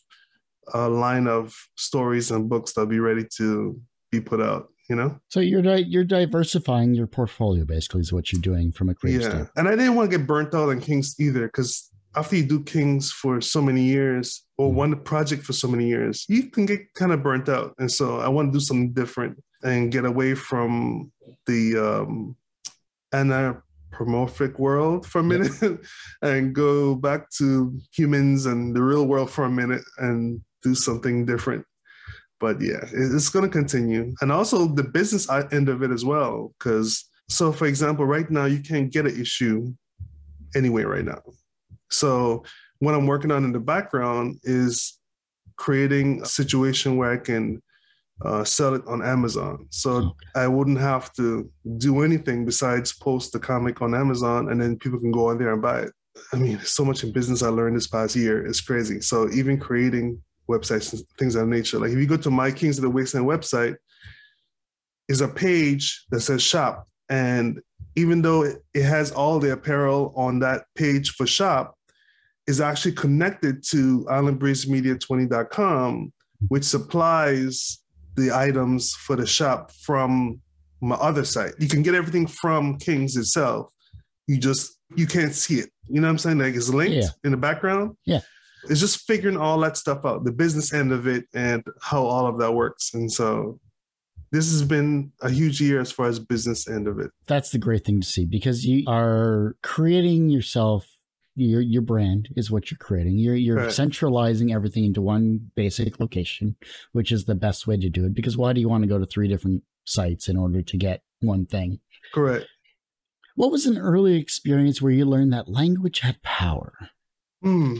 a 0.75 0.89
line 0.89 1.27
of 1.27 1.55
stories 1.77 2.31
and 2.31 2.49
books 2.49 2.73
that'll 2.73 2.89
be 2.89 3.01
ready 3.01 3.27
to 3.37 3.81
be 4.11 4.21
put 4.21 4.41
out, 4.41 4.69
you 4.89 4.97
know? 4.97 5.19
So 5.29 5.41
you're 5.41 5.63
di- 5.63 5.85
you're 5.89 6.05
diversifying 6.05 6.95
your 6.95 7.07
portfolio, 7.07 7.65
basically, 7.65 8.01
is 8.01 8.13
what 8.13 8.33
you're 8.33 8.43
doing 8.43 8.73
from 8.73 8.89
a 8.89 8.95
creative 8.95 9.23
yeah 9.23 9.29
standpoint. 9.29 9.53
and 9.57 9.69
i 9.69 9.71
didn't 9.73 9.95
want 9.95 10.11
to 10.11 10.19
get 10.19 10.27
burnt 10.27 10.55
out 10.55 10.69
on 10.69 10.81
kings 10.81 11.15
either 11.19 11.47
because 11.47 11.91
after 12.17 12.37
you 12.37 12.45
do 12.45 12.63
kings 12.65 13.13
for 13.13 13.41
so 13.41 13.61
many 13.63 13.83
years 13.83 14.45
or 14.57 14.69
mm-hmm. 14.69 14.77
one 14.77 15.01
project 15.03 15.45
for 15.45 15.53
so 15.53 15.69
many 15.69 15.87
years 15.87 16.25
you 16.29 16.45
can 16.51 16.67
get 16.67 16.81
kind 16.95 17.13
of 17.13 17.23
burnt 17.23 17.49
out 17.49 17.75
and 17.79 17.91
so 17.91 18.19
i 18.19 18.29
want 18.29 18.53
to 18.53 18.59
do 18.59 18.61
something 18.61 18.93
different 18.93 19.39
and 19.63 19.93
get 19.93 20.05
away 20.05 20.35
from 20.35 21.11
the 21.47 21.77
um 21.77 22.37
anthropomorphic 23.13 24.59
world 24.59 25.07
for 25.07 25.21
a 25.21 25.23
minute 25.23 25.81
and 26.23 26.55
go 26.55 26.95
back 26.95 27.31
to 27.31 27.79
humans 27.93 28.47
and 28.47 28.75
the 28.75 28.83
real 28.83 29.07
world 29.07 29.31
for 29.31 29.45
a 29.45 29.51
minute 29.51 29.83
and 29.99 30.41
do 30.63 30.75
something 30.75 31.25
different. 31.25 31.65
But 32.41 32.61
yeah 32.61 32.85
it's 32.93 33.31
going 33.31 33.45
to 33.45 33.51
continue. 33.51 34.15
And 34.21 34.31
also 34.31 34.69
the 34.69 34.85
business 34.85 35.29
end 35.31 35.69
of 35.69 35.83
it 35.83 35.91
as 35.91 36.05
well 36.05 36.55
because 36.59 37.09
so 37.29 37.53
for 37.53 37.67
example 37.67 38.05
right 38.05 38.31
now 38.31 38.45
you 38.45 38.61
can't 38.61 38.93
get 38.93 39.07
an 39.07 39.21
issue 39.21 39.73
anyway 40.55 40.85
right 40.85 41.05
now. 41.05 41.23
So 41.91 42.45
what 42.81 42.95
i'm 42.95 43.07
working 43.07 43.31
on 43.31 43.45
in 43.45 43.53
the 43.53 43.61
background 43.61 44.39
is 44.45 44.99
creating 45.57 46.23
a 46.23 46.27
situation 46.27 46.97
where 46.97 47.13
i 47.13 47.17
can 47.17 47.61
uh, 48.25 48.45
sell 48.45 48.75
it 48.75 48.83
on 48.87 49.03
amazon. 49.03 49.67
So 49.71 49.97
Okay. 49.97 50.11
i 50.37 50.47
wouldn't 50.47 50.81
have 50.81 51.13
to 51.15 51.51
do 51.79 52.03
anything 52.03 52.45
besides 52.45 52.93
post 52.93 53.33
the 53.33 53.39
comic 53.39 53.81
on 53.83 53.95
amazon 53.95 54.51
and 54.51 54.61
then 54.61 54.77
people 54.77 54.99
can 54.99 55.13
go 55.13 55.29
on 55.29 55.39
there 55.39 55.53
and 55.53 55.63
buy 55.63 55.81
it. 55.83 55.93
I 56.33 56.37
mean 56.37 56.59
so 56.65 56.85
much 56.85 57.05
in 57.05 57.13
business 57.13 57.43
i 57.43 57.49
learned 57.49 57.77
this 57.77 57.87
past 57.87 58.17
year. 58.17 58.45
It's 58.47 58.61
crazy. 58.61 59.01
So 59.01 59.31
even 59.31 59.59
creating 59.59 60.21
websites 60.49 60.93
and 60.93 61.03
things 61.19 61.35
of 61.35 61.43
that 61.43 61.55
nature 61.55 61.79
like 61.79 61.93
if 61.93 61.99
you 61.99 62.07
go 62.07 62.17
to 62.17 62.31
my 62.31 62.51
kings 62.51 62.79
of 62.79 62.83
the 62.83 62.91
wasteland 62.91 63.27
website 63.27 63.77
is 65.09 65.21
a 65.21 65.29
page 65.29 66.05
that 66.11 66.21
says 66.21 66.43
shop. 66.43 66.87
And 67.09 67.61
even 67.97 68.21
though 68.23 68.43
it, 68.43 68.63
it 68.75 68.83
has 68.85 69.11
all 69.13 69.39
the 69.39 69.53
apparel 69.53 70.13
on 70.17 70.41
that 70.41 70.65
page 70.75 71.11
for 71.13 71.27
shop 71.27 71.75
is 72.47 72.61
actually 72.61 72.93
connected 72.93 73.63
to 73.71 74.05
islandbreezemedia20.com 74.11 76.13
which 76.49 76.65
supplies 76.65 77.79
the 78.19 78.33
items 78.33 78.93
for 78.95 79.17
the 79.17 79.27
shop 79.27 79.71
from 79.83 80.41
my 80.81 80.97
other 80.97 81.25
site 81.25 81.53
you 81.59 81.69
can 81.69 81.83
get 81.83 81.95
everything 81.95 82.27
from 82.27 82.77
kings 82.79 83.17
itself 83.17 83.69
you 84.27 84.39
just 84.39 84.79
you 84.97 85.07
can't 85.07 85.35
see 85.35 85.57
it 85.57 85.71
you 85.89 86.01
know 86.01 86.07
what 86.07 86.13
i'm 86.13 86.19
saying 86.19 86.39
like 86.39 86.55
it's 86.55 86.69
linked 86.69 86.95
Yeah. 86.95 87.09
in 87.25 87.31
the 87.33 87.37
background 87.37 87.97
Yeah. 88.05 88.21
it's 88.71 88.81
just 88.81 89.07
figuring 89.07 89.37
all 89.37 89.59
that 89.61 89.77
stuff 89.77 90.05
out 90.05 90.25
the 90.25 90.33
business 90.33 90.73
end 90.73 90.93
of 90.93 91.07
it 91.07 91.25
and 91.35 91.63
how 91.83 92.03
all 92.05 92.27
of 92.27 92.39
that 92.39 92.53
works 92.53 92.95
and 92.95 93.11
so 93.11 93.59
this 94.31 94.51
has 94.53 94.63
been 94.63 95.11
a 95.23 95.31
huge 95.31 95.59
year 95.59 95.81
as 95.81 95.91
far 95.91 96.07
as 96.07 96.19
business 96.19 96.69
end 96.69 96.87
of 96.87 96.99
it. 96.99 97.11
That's 97.27 97.49
the 97.49 97.57
great 97.57 97.87
thing 97.87 98.03
to 98.03 98.07
see 98.07 98.27
because 98.27 98.67
you 98.67 98.85
are 98.87 99.57
creating 99.63 100.29
yourself. 100.29 100.87
Your 101.41 101.61
your 101.61 101.83
brand 101.83 102.31
is 102.37 102.51
what 102.51 102.71
you're 102.71 102.79
creating. 102.79 103.17
You're 103.19 103.37
you're 103.37 103.57
Right. 103.57 103.73
centralizing 103.73 104.53
everything 104.53 104.85
into 104.85 105.01
one 105.01 105.51
basic 105.55 106.01
location, 106.01 106.57
which 106.93 107.13
is 107.13 107.27
the 107.27 107.37
best 107.37 107.67
way 107.67 107.77
to 107.77 107.89
do 107.89 108.05
it. 108.07 108.15
Because 108.15 108.37
why 108.37 108.53
do 108.53 108.61
you 108.61 108.69
want 108.69 108.83
to 108.83 108.89
go 108.89 108.99
to 108.99 109.07
three 109.07 109.29
different 109.29 109.63
sites 109.85 110.29
in 110.29 110.37
order 110.37 110.63
to 110.63 110.77
get 110.77 111.03
one 111.21 111.47
thing? 111.47 111.79
Correct. 112.13 112.47
What 113.37 113.53
was 113.53 113.67
an 113.67 113.79
early 113.79 114.17
experience 114.17 114.83
where 114.83 114.91
you 114.91 115.05
learned 115.05 115.33
that 115.33 115.49
language 115.49 116.01
had 116.01 116.21
power? 116.23 116.73
Hmm. 117.41 117.77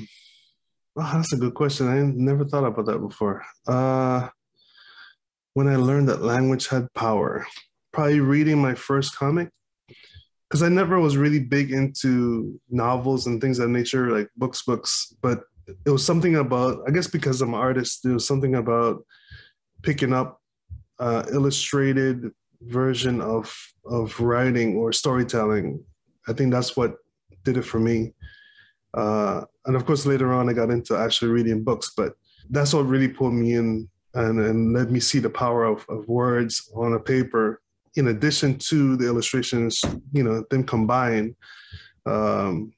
Oh, 0.97 1.11
that's 1.15 1.33
a 1.33 1.37
good 1.37 1.55
question. 1.55 1.89
I 1.89 2.01
never 2.03 2.45
thought 2.45 2.65
about 2.65 2.87
that 2.87 3.01
before. 3.01 3.45
Uh, 3.67 4.29
when 5.55 5.67
I 5.67 5.75
learned 5.77 6.09
that 6.11 6.23
language 6.23 6.69
had 6.69 6.93
power, 6.95 7.45
probably 7.93 8.21
reading 8.21 8.63
my 8.63 8.75
first 8.77 9.17
comic, 9.17 9.51
because 10.49 10.63
I 10.63 10.69
never 10.69 10.99
was 10.99 11.17
really 11.17 11.41
big 11.41 11.73
into 11.73 12.59
novels 12.71 13.27
and 13.27 13.41
things 13.41 13.59
of 13.59 13.69
nature, 13.71 14.11
like 14.11 14.31
books, 14.37 14.63
books. 14.63 15.15
But 15.21 15.43
it 15.85 15.91
was 15.91 16.05
something 16.05 16.37
about, 16.37 16.81
I 16.87 16.91
guess, 16.91 17.07
because 17.07 17.43
I'm 17.43 17.55
an 17.55 17.61
artist, 17.61 18.03
there 18.03 18.15
was 18.15 18.27
something 18.27 18.55
about 18.55 19.05
picking 19.83 20.13
up 20.13 20.41
uh, 20.99 21.25
illustrated 21.33 22.31
version 22.63 23.21
of 23.21 23.55
of 23.85 24.19
writing 24.21 24.77
or 24.77 24.93
storytelling. 24.93 25.83
I 26.27 26.33
think 26.33 26.53
that's 26.53 26.77
what 26.77 26.97
did 27.45 27.57
it 27.57 27.63
for 27.63 27.79
me. 27.79 28.15
Uh, 28.95 29.43
and 29.67 29.77
of 29.77 29.87
course, 29.87 30.07
later 30.07 30.33
on, 30.33 30.49
I 30.49 30.53
got 30.53 30.71
into 30.71 30.97
actually 30.97 31.31
reading 31.31 31.63
books, 31.63 31.93
but 31.97 32.15
that's 32.51 32.75
what 32.75 32.87
really 32.87 33.09
pulled 33.09 33.35
me 33.35 33.55
in 33.55 33.89
and, 34.15 34.41
and 34.41 34.73
let 34.73 34.91
me 34.91 35.01
see 35.01 35.19
the 35.19 35.31
power 35.31 35.65
of, 35.65 35.85
of 35.89 36.09
words 36.09 36.71
on 36.75 36.95
a 36.95 36.99
paper, 36.99 37.61
in 37.99 38.09
addition 38.09 38.57
to 38.57 38.97
the 38.97 39.07
illustrations, 39.07 39.83
you 40.13 40.23
know, 40.23 40.45
them 40.51 40.63
combined. 40.65 41.35
Um, 42.07 42.73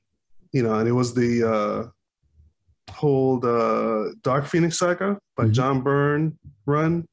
you 0.52 0.62
know, 0.62 0.74
and 0.78 0.88
it 0.88 0.92
was 0.92 1.14
the 1.14 1.32
uh, 1.46 2.92
whole 2.92 3.38
uh, 3.44 4.12
Dark 4.22 4.46
Phoenix 4.46 4.78
saga 4.78 5.18
by 5.36 5.44
Mhm. 5.44 5.52
John 5.52 5.80
Byrne 5.82 6.38
run 6.66 7.06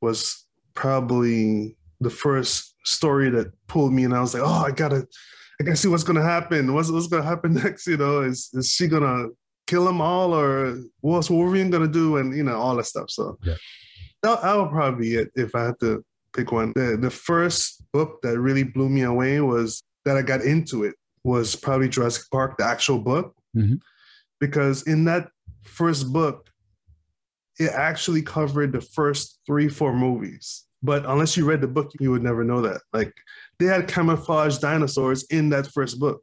was 0.00 0.46
probably 0.74 1.76
the 2.00 2.10
first 2.10 2.74
story 2.84 3.28
that 3.30 3.52
pulled 3.68 3.92
me, 3.92 4.04
and 4.04 4.14
I 4.14 4.20
was 4.20 4.32
like, 4.34 4.42
oh, 4.44 4.64
I 4.68 4.70
gotta, 4.72 5.06
I 5.60 5.64
gotta 5.64 5.76
see 5.76 5.88
what's 5.88 6.02
gonna 6.02 6.22
happen. 6.36 6.72
What's 6.72 6.90
what's 6.90 7.06
gonna 7.08 7.22
happen 7.34 7.54
next? 7.64 7.86
You 7.86 7.98
know, 7.98 8.22
is 8.22 8.48
is 8.54 8.70
she 8.72 8.88
gonna 8.88 9.28
kill 9.66 9.84
them 9.84 10.00
all 10.00 10.34
or 10.34 10.78
what's 11.02 11.30
Wolverine 11.30 11.70
gonna 11.70 11.86
do 11.86 12.16
and 12.16 12.34
you 12.36 12.42
know 12.42 12.56
all 12.56 12.74
that 12.76 12.86
stuff. 12.86 13.10
So 13.10 13.38
Yeah. 13.44 13.54
that, 14.22 14.42
that 14.42 14.56
would 14.56 14.70
probably 14.70 15.00
be 15.10 15.14
it 15.16 15.30
if 15.36 15.54
I 15.54 15.66
had 15.66 15.78
to 15.80 16.02
pick 16.34 16.52
one. 16.52 16.72
The 16.74 16.96
the 17.00 17.10
first 17.10 17.82
book 17.92 18.20
that 18.22 18.38
really 18.38 18.62
blew 18.62 18.88
me 18.88 19.02
away 19.02 19.40
was 19.40 19.82
that 20.04 20.16
I 20.16 20.22
got 20.22 20.42
into 20.42 20.84
it 20.84 20.94
was 21.24 21.54
probably 21.56 21.88
Jurassic 21.88 22.24
Park, 22.30 22.56
the 22.58 22.64
actual 22.64 22.98
book, 22.98 23.34
Mhm. 23.56 23.80
because 24.40 24.82
in 24.86 25.04
that 25.04 25.30
first 25.64 26.12
book, 26.12 26.48
it 27.58 27.70
actually 27.70 28.22
covered 28.22 28.72
the 28.72 28.80
first 28.80 29.38
three 29.46 29.68
four 29.68 29.92
movies. 29.94 30.64
But 30.82 31.04
unless 31.04 31.36
you 31.36 31.44
read 31.44 31.60
the 31.60 31.68
book, 31.68 31.90
you 32.00 32.10
would 32.10 32.22
never 32.22 32.42
know 32.42 32.62
that. 32.62 32.80
Like 32.92 33.12
they 33.58 33.66
had 33.66 33.86
camouflage 33.88 34.58
dinosaurs 34.58 35.24
in 35.24 35.50
that 35.50 35.66
first 35.66 35.98
book. 36.00 36.22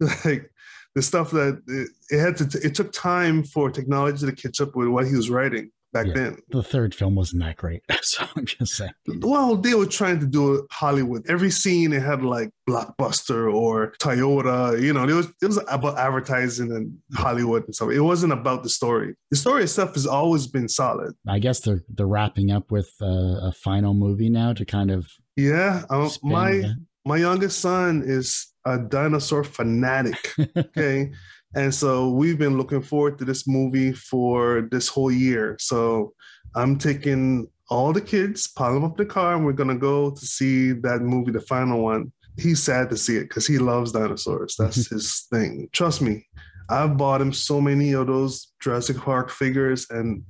Like 0.24 0.50
the 0.94 1.02
stuff 1.02 1.30
that 1.32 1.62
it, 1.66 1.88
it 2.10 2.18
had 2.20 2.36
to, 2.38 2.44
it 2.66 2.74
took 2.74 2.92
time 2.92 3.44
for 3.44 3.70
technology 3.70 4.24
to 4.26 4.32
catch 4.32 4.60
up 4.62 4.74
with 4.74 4.88
what 4.88 5.06
he 5.06 5.14
was 5.14 5.28
writing 5.28 5.70
back 5.96 6.06
Yeah. 6.08 6.14
then. 6.20 6.32
The 6.50 6.62
third 6.62 6.94
film 6.94 7.14
wasn't 7.20 7.42
that 7.44 7.56
great. 7.56 7.82
So 8.12 8.24
I'm 8.36 8.46
just 8.46 8.72
saying. 8.78 8.92
Well, 9.32 9.56
they 9.56 9.74
were 9.74 9.90
trying 10.00 10.20
to 10.20 10.26
do 10.38 10.44
Hollywood. 10.70 11.22
Every 11.28 11.50
scene 11.50 11.92
it 11.92 12.02
had 12.10 12.22
like 12.22 12.50
Blockbuster 12.70 13.52
or 13.52 13.92
Toyota. 14.00 14.80
You 14.80 14.92
know, 14.92 15.04
it 15.08 15.12
was 15.12 15.26
it 15.42 15.46
was 15.46 15.58
about 15.68 15.98
advertising 15.98 16.70
and 16.76 16.96
Hollywood 17.14 17.64
and 17.64 17.74
stuff. 17.74 17.90
It 17.90 18.00
wasn't 18.12 18.32
about 18.32 18.62
the 18.62 18.68
story. 18.68 19.14
The 19.32 19.36
story 19.36 19.62
itself 19.64 19.94
has 19.94 20.06
always 20.06 20.46
been 20.46 20.68
solid. 20.68 21.14
I 21.28 21.38
guess 21.40 21.58
they're 21.60 21.82
they're 21.88 22.06
wrapping 22.06 22.50
up 22.52 22.70
with 22.70 22.90
uh, 23.02 23.06
a 23.50 23.52
final 23.64 23.92
movie 23.94 24.30
now 24.30 24.52
to 24.52 24.64
kind 24.64 24.90
of 24.92 25.06
Yeah, 25.36 25.82
um, 25.90 26.08
my 26.22 26.50
that. 26.52 26.76
my 27.04 27.16
youngest 27.16 27.58
son 27.60 28.02
is 28.06 28.52
a 28.64 28.78
dinosaur 28.78 29.42
fanatic. 29.44 30.32
Okay. 30.56 31.10
And 31.54 31.74
so 31.74 32.10
we've 32.10 32.38
been 32.38 32.58
looking 32.58 32.82
forward 32.82 33.18
to 33.18 33.24
this 33.24 33.46
movie 33.46 33.92
for 33.92 34.68
this 34.70 34.88
whole 34.88 35.10
year. 35.10 35.56
So 35.58 36.12
I'm 36.54 36.76
taking 36.78 37.48
all 37.68 37.92
the 37.92 38.00
kids, 38.00 38.48
pile 38.48 38.74
them 38.74 38.84
up 38.84 38.96
the 38.96 39.06
car, 39.06 39.34
and 39.34 39.44
we're 39.44 39.52
gonna 39.52 39.78
go 39.78 40.10
to 40.10 40.26
see 40.26 40.72
that 40.72 41.00
movie, 41.02 41.32
the 41.32 41.40
final 41.40 41.82
one. 41.82 42.12
He's 42.38 42.62
sad 42.62 42.90
to 42.90 42.96
see 42.96 43.16
it 43.16 43.28
because 43.28 43.46
he 43.46 43.58
loves 43.58 43.92
dinosaurs. 43.92 44.56
That's 44.58 44.88
his 44.88 45.26
thing. 45.30 45.68
Trust 45.72 46.02
me, 46.02 46.26
I've 46.68 46.96
bought 46.96 47.20
him 47.20 47.32
so 47.32 47.60
many 47.60 47.92
of 47.92 48.08
those 48.08 48.52
Jurassic 48.60 48.98
Park 48.98 49.30
figures, 49.30 49.86
and 49.90 50.22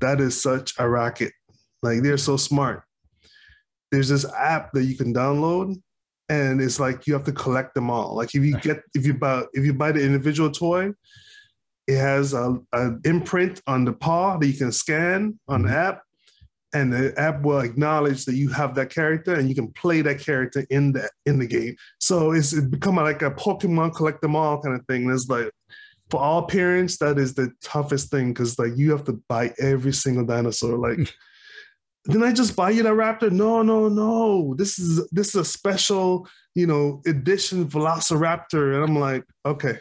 that 0.00 0.20
is 0.20 0.40
such 0.40 0.74
a 0.78 0.88
racket. 0.88 1.32
Like 1.82 2.02
they're 2.02 2.16
so 2.16 2.36
smart. 2.36 2.82
There's 3.92 4.08
this 4.08 4.26
app 4.34 4.72
that 4.72 4.84
you 4.84 4.96
can 4.96 5.14
download 5.14 5.76
and 6.28 6.60
it's 6.60 6.80
like 6.80 7.06
you 7.06 7.14
have 7.14 7.24
to 7.24 7.32
collect 7.32 7.74
them 7.74 7.90
all. 7.90 8.14
Like 8.14 8.34
if 8.34 8.44
you 8.44 8.58
get 8.58 8.82
if 8.94 9.06
you 9.06 9.14
buy 9.14 9.44
if 9.52 9.64
you 9.64 9.74
buy 9.74 9.92
the 9.92 10.04
individual 10.04 10.50
toy, 10.50 10.92
it 11.86 11.98
has 11.98 12.32
a, 12.32 12.58
an 12.72 13.00
imprint 13.04 13.60
on 13.66 13.84
the 13.84 13.92
paw 13.92 14.38
that 14.38 14.46
you 14.46 14.54
can 14.54 14.72
scan 14.72 15.38
on 15.48 15.62
the 15.62 15.68
mm-hmm. 15.68 15.76
app, 15.76 16.02
and 16.72 16.92
the 16.92 17.18
app 17.18 17.42
will 17.42 17.60
acknowledge 17.60 18.24
that 18.24 18.34
you 18.34 18.48
have 18.50 18.74
that 18.74 18.90
character 18.90 19.34
and 19.34 19.48
you 19.48 19.54
can 19.54 19.68
play 19.72 20.02
that 20.02 20.18
character 20.20 20.66
in 20.70 20.92
the 20.92 21.08
in 21.26 21.38
the 21.38 21.46
game. 21.46 21.76
So 22.00 22.32
it's 22.32 22.52
it 22.52 22.70
become 22.70 22.96
like 22.96 23.22
a 23.22 23.30
Pokemon 23.30 23.94
collect 23.94 24.22
them 24.22 24.36
all 24.36 24.60
kind 24.60 24.74
of 24.78 24.84
thing. 24.86 25.04
And 25.04 25.12
it's 25.12 25.28
like 25.28 25.50
for 26.10 26.20
all 26.20 26.42
parents, 26.46 26.98
that 26.98 27.18
is 27.18 27.34
the 27.34 27.52
toughest 27.62 28.10
thing 28.10 28.32
because 28.32 28.58
like 28.58 28.72
you 28.76 28.90
have 28.90 29.04
to 29.04 29.22
buy 29.28 29.52
every 29.58 29.92
single 29.92 30.24
dinosaur. 30.24 30.76
Like 30.78 30.98
didn't 32.06 32.24
I 32.24 32.32
just 32.32 32.54
buy 32.54 32.70
you 32.70 32.82
that 32.82 32.92
raptor? 32.92 33.30
No, 33.30 33.62
no, 33.62 33.88
no. 33.88 34.54
This 34.56 34.78
is 34.78 35.08
this 35.10 35.28
is 35.28 35.34
a 35.36 35.44
special, 35.44 36.28
you 36.54 36.66
know, 36.66 37.00
edition 37.06 37.66
Velociraptor. 37.66 38.74
And 38.74 38.84
I'm 38.84 38.98
like, 38.98 39.24
okay. 39.46 39.78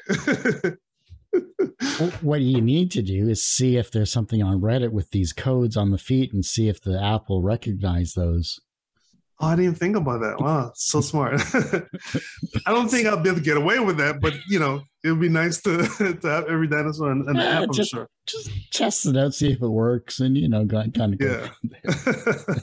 what 2.21 2.41
you 2.41 2.61
need 2.61 2.91
to 2.91 3.01
do 3.01 3.27
is 3.27 3.43
see 3.43 3.77
if 3.77 3.91
there's 3.91 4.11
something 4.11 4.41
on 4.41 4.61
Reddit 4.61 4.91
with 4.91 5.11
these 5.11 5.33
codes 5.33 5.75
on 5.75 5.91
the 5.91 5.97
feet 5.97 6.31
and 6.33 6.45
see 6.45 6.69
if 6.69 6.81
the 6.81 7.01
app 7.01 7.27
will 7.27 7.41
recognize 7.41 8.13
those. 8.13 8.59
Oh, 9.43 9.47
I 9.47 9.55
didn't 9.55 9.75
think 9.75 9.95
about 9.95 10.21
that. 10.21 10.39
Wow, 10.39 10.71
so 10.75 11.01
smart. 11.01 11.41
I 12.65 12.71
don't 12.71 12.87
think 12.89 13.07
I'll 13.07 13.21
be 13.21 13.29
able 13.29 13.39
to 13.39 13.43
get 13.45 13.57
away 13.57 13.79
with 13.79 13.97
that, 13.97 14.21
but 14.21 14.33
you 14.47 14.59
know, 14.59 14.81
it 15.03 15.11
would 15.11 15.19
be 15.19 15.29
nice 15.29 15.61
to, 15.63 15.77
to 16.21 16.27
have 16.27 16.45
every 16.47 16.67
dinosaur 16.67 17.11
in, 17.11 17.19
in 17.27 17.35
the 17.35 17.43
Yeah, 17.43 17.49
app, 17.59 17.63
I'm 17.63 17.73
just- 17.73 17.91
sure. 17.91 18.07
Just 18.25 18.49
test 18.71 19.05
it 19.05 19.17
out, 19.17 19.33
see 19.33 19.51
if 19.51 19.61
it 19.61 19.67
works, 19.67 20.21
and 20.21 20.37
you 20.37 20.47
know, 20.47 20.65
kind 20.65 20.95
of 21.13 21.17
go. 21.19 21.25
Yeah. 21.27 21.49
from 21.49 21.71
there. 21.83 22.55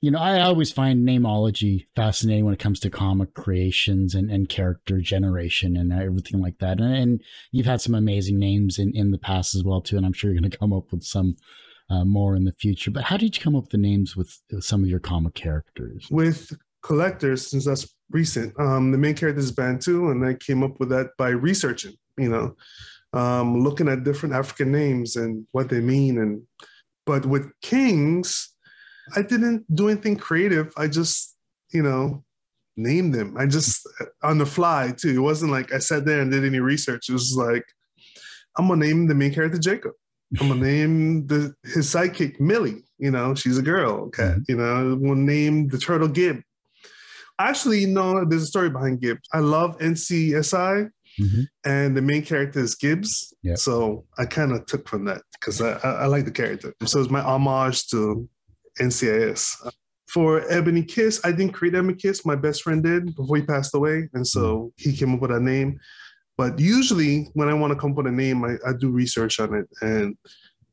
You 0.00 0.10
know, 0.10 0.18
I 0.18 0.40
always 0.40 0.72
find 0.72 1.06
namology 1.06 1.86
fascinating 1.94 2.44
when 2.44 2.54
it 2.54 2.58
comes 2.60 2.80
to 2.80 2.90
comic 2.90 3.34
creations 3.34 4.14
and, 4.16 4.30
and 4.30 4.48
character 4.48 5.00
generation 5.00 5.76
and 5.76 5.92
everything 5.92 6.40
like 6.40 6.58
that. 6.58 6.80
And, 6.80 6.92
and 6.94 7.20
you've 7.52 7.66
had 7.66 7.80
some 7.80 7.94
amazing 7.94 8.38
names 8.38 8.78
in, 8.80 8.90
in 8.96 9.12
the 9.12 9.18
past 9.18 9.54
as 9.54 9.62
well 9.62 9.80
too, 9.80 9.96
and 9.96 10.04
I'm 10.04 10.12
sure 10.12 10.32
you're 10.32 10.40
going 10.40 10.50
to 10.50 10.58
come 10.58 10.72
up 10.72 10.90
with 10.90 11.04
some 11.04 11.36
uh, 11.92 12.04
more 12.04 12.34
in 12.36 12.44
the 12.44 12.52
future. 12.52 12.90
But 12.90 13.04
how 13.04 13.16
did 13.16 13.36
you 13.36 13.42
come 13.42 13.54
up 13.54 13.64
with 13.64 13.70
the 13.70 13.78
names 13.78 14.16
with 14.16 14.38
some 14.60 14.82
of 14.82 14.88
your 14.88 15.00
comic 15.00 15.34
characters? 15.34 16.08
with 16.10 16.52
collectors, 16.82 17.50
since 17.50 17.64
that's 17.64 17.94
recent, 18.10 18.58
um, 18.58 18.92
the 18.92 18.98
main 18.98 19.14
character 19.14 19.40
is 19.40 19.52
Bantu, 19.52 20.10
and 20.10 20.24
I 20.24 20.34
came 20.34 20.62
up 20.62 20.80
with 20.80 20.88
that 20.88 21.10
by 21.18 21.28
researching, 21.28 21.94
you 22.16 22.28
know, 22.28 22.56
um, 23.12 23.60
looking 23.62 23.88
at 23.88 24.04
different 24.04 24.34
African 24.34 24.72
names 24.72 25.16
and 25.16 25.46
what 25.52 25.68
they 25.68 25.80
mean. 25.80 26.18
And 26.18 26.42
but 27.04 27.26
with 27.26 27.52
kings, 27.60 28.54
I 29.14 29.22
didn't 29.22 29.64
do 29.74 29.88
anything 29.88 30.16
creative. 30.16 30.72
I 30.76 30.88
just, 30.88 31.36
you 31.72 31.82
know, 31.82 32.24
named 32.76 33.14
them. 33.14 33.36
I 33.38 33.46
just 33.46 33.86
on 34.22 34.38
the 34.38 34.46
fly 34.46 34.92
too. 34.96 35.10
It 35.10 35.18
wasn't 35.18 35.52
like 35.52 35.72
I 35.72 35.78
sat 35.78 36.06
there 36.06 36.20
and 36.20 36.30
did 36.30 36.44
any 36.44 36.60
research. 36.60 37.08
It 37.08 37.12
was 37.12 37.36
like, 37.36 37.64
I'm 38.56 38.68
gonna 38.68 38.84
name 38.84 39.06
the 39.06 39.14
main 39.14 39.34
character 39.34 39.58
Jacob. 39.58 39.92
I'm 40.40 40.48
gonna 40.48 40.60
name 40.60 41.26
the 41.26 41.54
his 41.64 41.86
sidekick 41.92 42.40
Millie. 42.40 42.84
You 42.98 43.10
know, 43.10 43.34
she's 43.34 43.58
a 43.58 43.62
girl 43.62 44.08
cat. 44.10 44.38
You 44.48 44.56
know, 44.56 44.96
we'll 45.00 45.14
name 45.14 45.68
the 45.68 45.78
turtle 45.78 46.08
Gib. 46.08 46.40
Actually, 47.38 47.86
no, 47.86 48.24
there's 48.24 48.44
a 48.44 48.46
story 48.46 48.70
behind 48.70 49.00
Gib. 49.00 49.18
I 49.32 49.40
love 49.40 49.76
NCIS, 49.78 50.88
Mhm. 51.20 51.46
and 51.64 51.96
the 51.96 52.02
main 52.02 52.22
character 52.22 52.60
is 52.60 52.74
Gibbs. 52.74 53.34
Yep. 53.42 53.58
So 53.58 54.04
I 54.18 54.24
kind 54.26 54.52
of 54.52 54.64
took 54.66 54.88
from 54.88 55.04
that 55.06 55.22
because 55.38 55.60
I, 55.60 55.72
I, 55.82 55.90
I 56.02 56.06
like 56.06 56.24
the 56.24 56.30
character. 56.30 56.72
So 56.84 57.00
it's 57.00 57.10
my 57.10 57.20
homage 57.20 57.88
to 57.88 58.28
NCIS. 58.80 59.56
For 60.08 60.42
Ebony 60.50 60.82
Kiss, 60.84 61.20
I 61.24 61.32
didn't 61.32 61.52
create 61.54 61.74
Ebony 61.74 61.94
Kiss. 61.94 62.24
My 62.26 62.36
best 62.36 62.62
friend 62.62 62.82
did 62.82 63.14
before 63.16 63.36
he 63.36 63.42
passed 63.42 63.74
away, 63.74 64.08
and 64.14 64.26
so 64.26 64.72
he 64.76 64.94
came 64.96 65.14
up 65.14 65.20
with 65.20 65.30
that 65.30 65.40
name. 65.42 65.78
But 66.36 66.58
usually, 66.58 67.28
when 67.34 67.48
I 67.48 67.54
want 67.54 67.72
to 67.72 67.78
come 67.78 67.92
up 67.92 67.98
with 67.98 68.06
a 68.06 68.12
name, 68.12 68.44
I, 68.44 68.54
I 68.66 68.72
do 68.78 68.90
research 68.90 69.38
on 69.38 69.54
it 69.54 69.68
and 69.82 70.16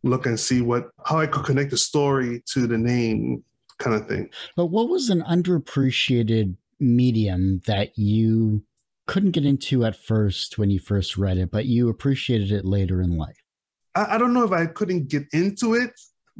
look 0.03 0.25
and 0.25 0.39
see 0.39 0.61
what 0.61 0.89
how 1.05 1.19
I 1.19 1.27
could 1.27 1.45
connect 1.45 1.71
the 1.71 1.77
story 1.77 2.41
to 2.53 2.67
the 2.67 2.77
name, 2.77 3.43
kind 3.77 3.95
of 3.95 4.07
thing. 4.07 4.29
But 4.55 4.67
what 4.67 4.89
was 4.89 5.09
an 5.09 5.21
underappreciated 5.23 6.55
medium 6.79 7.61
that 7.65 7.97
you 7.97 8.63
couldn't 9.07 9.31
get 9.31 9.45
into 9.45 9.83
at 9.85 9.95
first 9.95 10.57
when 10.57 10.69
you 10.69 10.79
first 10.79 11.17
read 11.17 11.37
it, 11.37 11.51
but 11.51 11.65
you 11.65 11.89
appreciated 11.89 12.51
it 12.51 12.63
later 12.63 13.01
in 13.01 13.17
life? 13.17 13.43
I, 13.95 14.15
I 14.15 14.17
don't 14.17 14.33
know 14.33 14.43
if 14.45 14.51
I 14.51 14.65
couldn't 14.67 15.09
get 15.09 15.25
into 15.33 15.73
it 15.73 15.91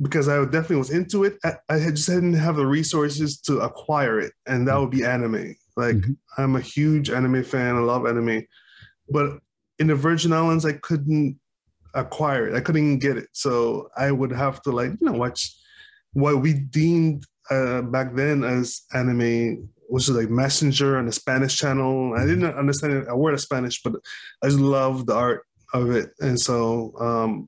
because 0.01 0.29
I 0.29 0.41
definitely 0.45 0.77
was 0.77 0.91
into 0.91 1.25
it. 1.25 1.38
I, 1.43 1.55
I 1.67 1.79
just 1.89 2.08
didn't 2.08 2.36
have 2.36 2.55
the 2.55 2.65
resources 2.65 3.39
to 3.41 3.60
acquire 3.60 4.19
it, 4.19 4.32
and 4.45 4.67
that 4.67 4.79
would 4.79 4.91
be 4.91 5.03
anime. 5.03 5.55
Like 5.75 5.97
Mhm. 5.97 6.15
I'm 6.38 6.55
a 6.55 6.62
huge 6.62 7.10
anime 7.10 7.43
fan. 7.43 7.75
I 7.75 7.79
love 7.79 8.05
anime, 8.05 8.43
but 9.12 9.39
in 9.80 9.88
the 9.88 9.95
Virgin 9.95 10.34
Islands, 10.34 10.65
I 10.65 10.74
couldn't 10.74 11.39
acquire 11.93 12.48
it. 12.48 12.56
I 12.56 12.62
couldn't 12.62 13.00
get 13.00 13.17
it, 13.17 13.30
so 13.34 13.89
I 13.98 14.12
would 14.12 14.32
have 14.32 14.62
to 14.63 14.72
like 14.72 14.91
you 15.00 15.08
know 15.08 15.13
watch 15.13 15.56
what 16.13 16.41
we 16.41 16.54
deemed 16.54 17.24
uh, 17.50 17.82
back 17.82 18.15
then 18.15 18.43
as 18.43 18.82
anime, 18.93 19.69
which 19.88 20.10
is 20.10 20.15
like 20.15 20.30
Messenger 20.30 20.98
and 20.98 21.08
the 21.08 21.12
Spanish 21.12 21.58
channel. 21.58 22.13
I 22.15 22.26
didn't 22.26 22.45
understand 22.45 23.06
a 23.08 23.17
word 23.17 23.34
of 23.34 23.41
Spanish, 23.41 23.82
but 23.82 23.93
I 24.43 24.48
just 24.48 24.60
loved 24.60 25.08
the 25.08 25.15
art 25.15 25.45
of 25.74 25.91
it, 25.91 26.12
and 26.19 26.39
so 26.39 26.93
um, 27.00 27.48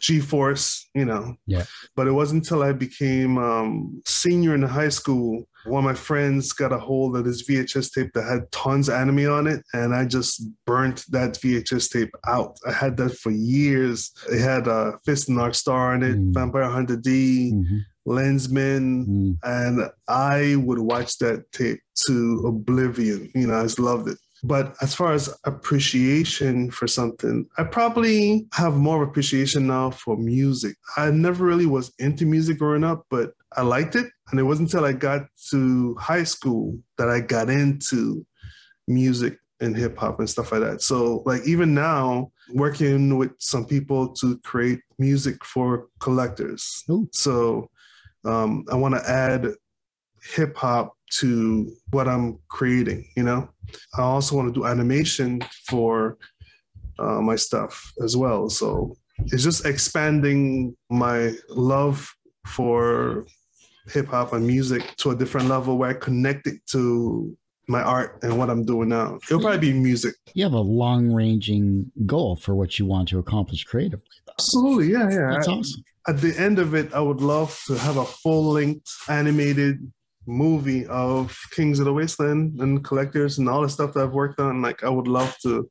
G-Force, 0.00 0.88
you 0.94 1.04
know. 1.04 1.36
Yeah. 1.46 1.64
But 1.96 2.06
it 2.06 2.12
wasn't 2.12 2.44
until 2.44 2.62
I 2.62 2.72
became 2.72 3.38
um, 3.38 4.02
senior 4.04 4.54
in 4.54 4.62
high 4.62 4.88
school 4.88 5.48
one 5.64 5.84
of 5.84 5.90
my 5.90 5.94
friends 5.94 6.52
got 6.52 6.72
a 6.72 6.78
hold 6.78 7.16
of 7.16 7.24
this 7.24 7.42
VHS 7.48 7.92
tape 7.92 8.12
that 8.14 8.24
had 8.24 8.50
tons 8.52 8.88
of 8.88 8.94
anime 8.94 9.30
on 9.30 9.46
it, 9.46 9.64
and 9.72 9.94
I 9.94 10.04
just 10.04 10.42
burnt 10.66 11.04
that 11.10 11.34
VHS 11.40 11.88
tape 11.90 12.10
out. 12.26 12.56
I 12.66 12.72
had 12.72 12.96
that 12.98 13.16
for 13.18 13.30
years. 13.30 14.10
It 14.30 14.40
had 14.40 14.68
uh, 14.68 14.92
Fist 15.04 15.28
and 15.28 15.38
Dark 15.38 15.54
Star 15.54 15.94
on 15.94 16.02
it, 16.02 16.16
Mm. 16.18 16.34
Vampire 16.34 16.64
Hunter 16.70 16.96
D, 16.96 17.52
Mhm. 17.54 17.80
Lensman, 18.06 19.06
Mm. 19.06 19.36
and 19.44 19.90
I 20.08 20.56
would 20.56 20.78
watch 20.80 21.18
that 21.18 21.50
tape 21.52 21.80
to 22.06 22.42
oblivion. 22.46 23.30
You 23.34 23.46
know, 23.46 23.54
I 23.60 23.62
just 23.62 23.78
loved 23.78 24.08
it. 24.08 24.18
But 24.44 24.74
as 24.82 24.92
far 24.92 25.12
as 25.12 25.30
appreciation 25.44 26.70
for 26.72 26.88
something, 26.88 27.46
I 27.58 27.64
probably 27.64 28.46
have 28.54 28.74
more 28.76 29.02
appreciation 29.04 29.68
now 29.68 29.90
for 29.90 30.16
music. 30.16 30.76
I 30.96 31.10
never 31.12 31.44
really 31.44 31.66
was 31.66 31.92
into 32.00 32.26
music 32.26 32.58
growing 32.58 32.82
up, 32.84 33.06
but 33.08 33.34
I 33.56 33.62
liked 33.62 33.94
it. 33.96 34.06
And 34.32 34.40
it 34.40 34.44
wasn't 34.44 34.72
until 34.72 34.86
I 34.86 34.92
got 34.92 35.26
to 35.50 35.94
high 36.00 36.24
school 36.24 36.78
that 36.98 37.08
I 37.08 37.20
got 37.20 37.50
into 37.50 38.26
music 38.88 39.38
and 39.60 39.76
hip 39.76 39.96
hop 39.96 40.18
and 40.18 40.28
stuff 40.28 40.50
like 40.50 40.62
that. 40.62 40.82
So, 40.82 41.22
like, 41.26 41.42
even 41.46 41.74
now, 41.74 42.32
working 42.54 43.18
with 43.18 43.32
some 43.38 43.66
people 43.66 44.08
to 44.14 44.38
create 44.38 44.80
music 44.98 45.44
for 45.44 45.88
collectors. 46.00 46.82
Ooh. 46.90 47.08
So 47.12 47.70
um, 48.24 48.64
I 48.70 48.74
want 48.74 48.94
to 48.94 49.08
add 49.08 49.48
hip 50.34 50.56
hop 50.56 50.94
to 51.18 51.70
what 51.90 52.08
I'm 52.08 52.38
creating. 52.48 53.06
You 53.16 53.24
know, 53.24 53.50
I 53.96 54.02
also 54.02 54.34
want 54.34 54.48
to 54.48 54.58
do 54.58 54.66
animation 54.66 55.42
for 55.68 56.16
uh, 56.98 57.20
my 57.20 57.36
stuff 57.36 57.92
as 58.02 58.16
well. 58.16 58.48
So 58.48 58.96
it's 59.26 59.42
just 59.42 59.66
expanding 59.66 60.76
my 60.90 61.34
love 61.48 62.10
for 62.46 63.26
hip 63.88 64.06
hop 64.08 64.32
and 64.32 64.46
music 64.46 64.94
to 64.98 65.10
a 65.10 65.16
different 65.16 65.48
level 65.48 65.78
where 65.78 65.90
I 65.90 65.94
connect 65.94 66.46
it 66.46 66.64
to 66.68 67.36
my 67.68 67.82
art 67.82 68.18
and 68.22 68.38
what 68.38 68.50
I'm 68.50 68.64
doing 68.64 68.88
now. 68.88 69.18
It'll 69.28 69.40
probably 69.40 69.58
be 69.58 69.72
music. 69.72 70.14
You 70.34 70.44
have 70.44 70.52
a 70.52 70.60
long 70.60 71.12
ranging 71.12 71.90
goal 72.06 72.36
for 72.36 72.54
what 72.54 72.78
you 72.78 72.86
want 72.86 73.08
to 73.08 73.18
accomplish 73.18 73.64
creatively. 73.64 74.04
Though. 74.26 74.32
Absolutely, 74.38 74.92
yeah, 74.92 75.10
yeah. 75.10 75.30
That's 75.32 75.48
I- 75.48 75.52
awesome. 75.52 75.84
at 76.08 76.20
the 76.20 76.34
end 76.38 76.58
of 76.58 76.74
it, 76.74 76.92
I 76.92 77.00
would 77.00 77.20
love 77.20 77.58
to 77.66 77.74
have 77.78 77.96
a 77.96 78.04
full 78.04 78.52
length 78.52 78.90
animated 79.08 79.78
movie 80.26 80.86
of 80.86 81.36
Kings 81.52 81.78
of 81.78 81.84
the 81.84 81.92
Wasteland 81.92 82.60
and 82.60 82.84
collectors 82.84 83.38
and 83.38 83.48
all 83.48 83.62
the 83.62 83.68
stuff 83.68 83.94
that 83.94 84.04
I've 84.04 84.12
worked 84.12 84.40
on. 84.40 84.62
Like 84.62 84.84
I 84.84 84.88
would 84.88 85.08
love 85.08 85.36
to 85.42 85.68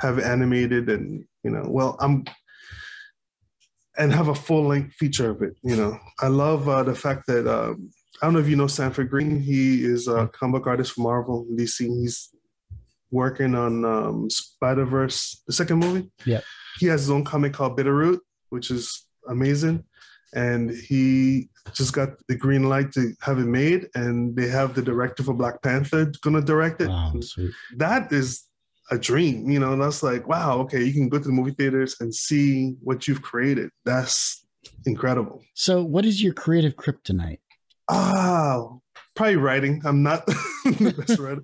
have 0.00 0.18
animated 0.18 0.88
and 0.88 1.24
you 1.42 1.50
know, 1.50 1.64
well, 1.68 1.96
I'm 2.00 2.24
and 4.00 4.12
have 4.12 4.28
a 4.28 4.34
full 4.34 4.66
length 4.66 4.94
feature 4.94 5.30
of 5.30 5.42
it. 5.42 5.54
You 5.62 5.76
know, 5.76 6.00
I 6.20 6.28
love 6.28 6.68
uh, 6.68 6.82
the 6.82 6.94
fact 6.94 7.26
that 7.26 7.46
um, 7.46 7.90
I 8.20 8.26
don't 8.26 8.32
know 8.34 8.40
if 8.40 8.48
you 8.48 8.56
know 8.56 8.66
Sanford 8.66 9.10
Greene. 9.10 9.38
He 9.38 9.84
is 9.84 10.08
a 10.08 10.28
comic 10.28 10.66
artist 10.66 10.92
for 10.92 11.02
Marvel 11.02 11.46
DC. 11.54 11.80
He's 11.80 12.30
working 13.10 13.54
on 13.54 13.84
um, 13.84 14.30
Spider 14.30 14.86
Verse, 14.86 15.42
the 15.46 15.52
second 15.52 15.80
movie. 15.80 16.10
Yeah. 16.24 16.40
he 16.78 16.86
has 16.86 17.02
his 17.02 17.10
own 17.10 17.24
comic 17.24 17.52
called 17.52 17.78
Bitterroot, 17.78 18.20
which 18.48 18.70
is 18.70 19.06
amazing. 19.28 19.84
And 20.32 20.70
he 20.70 21.50
just 21.74 21.92
got 21.92 22.10
the 22.28 22.36
green 22.36 22.68
light 22.68 22.92
to 22.92 23.12
have 23.20 23.38
it 23.38 23.46
made, 23.46 23.88
and 23.94 24.34
they 24.34 24.48
have 24.48 24.74
the 24.74 24.82
director 24.82 25.22
for 25.22 25.34
Black 25.34 25.60
Panther 25.60 26.10
gonna 26.22 26.40
direct 26.40 26.80
it. 26.80 26.88
Wow, 26.88 27.12
sweet. 27.20 27.50
That 27.76 28.12
is 28.12 28.44
a 28.90 28.98
dream, 28.98 29.50
you 29.50 29.58
know. 29.58 29.72
And 29.72 29.82
that's 29.82 30.02
like, 30.02 30.28
wow, 30.28 30.58
okay, 30.60 30.82
you 30.82 30.92
can 30.92 31.08
go 31.08 31.18
to 31.18 31.24
the 31.24 31.32
movie 31.32 31.52
theaters 31.52 31.96
and 32.00 32.14
see 32.14 32.76
what 32.82 33.06
you've 33.08 33.22
created. 33.22 33.70
That's 33.84 34.46
incredible. 34.86 35.42
So, 35.54 35.82
what 35.82 36.04
is 36.04 36.22
your 36.22 36.34
creative 36.34 36.76
kryptonite? 36.76 37.40
Ah, 37.88 38.66
probably 39.14 39.36
writing. 39.36 39.82
I'm 39.84 40.02
not 40.02 40.26
the 40.64 40.94
best 40.96 41.18
writer. 41.18 41.42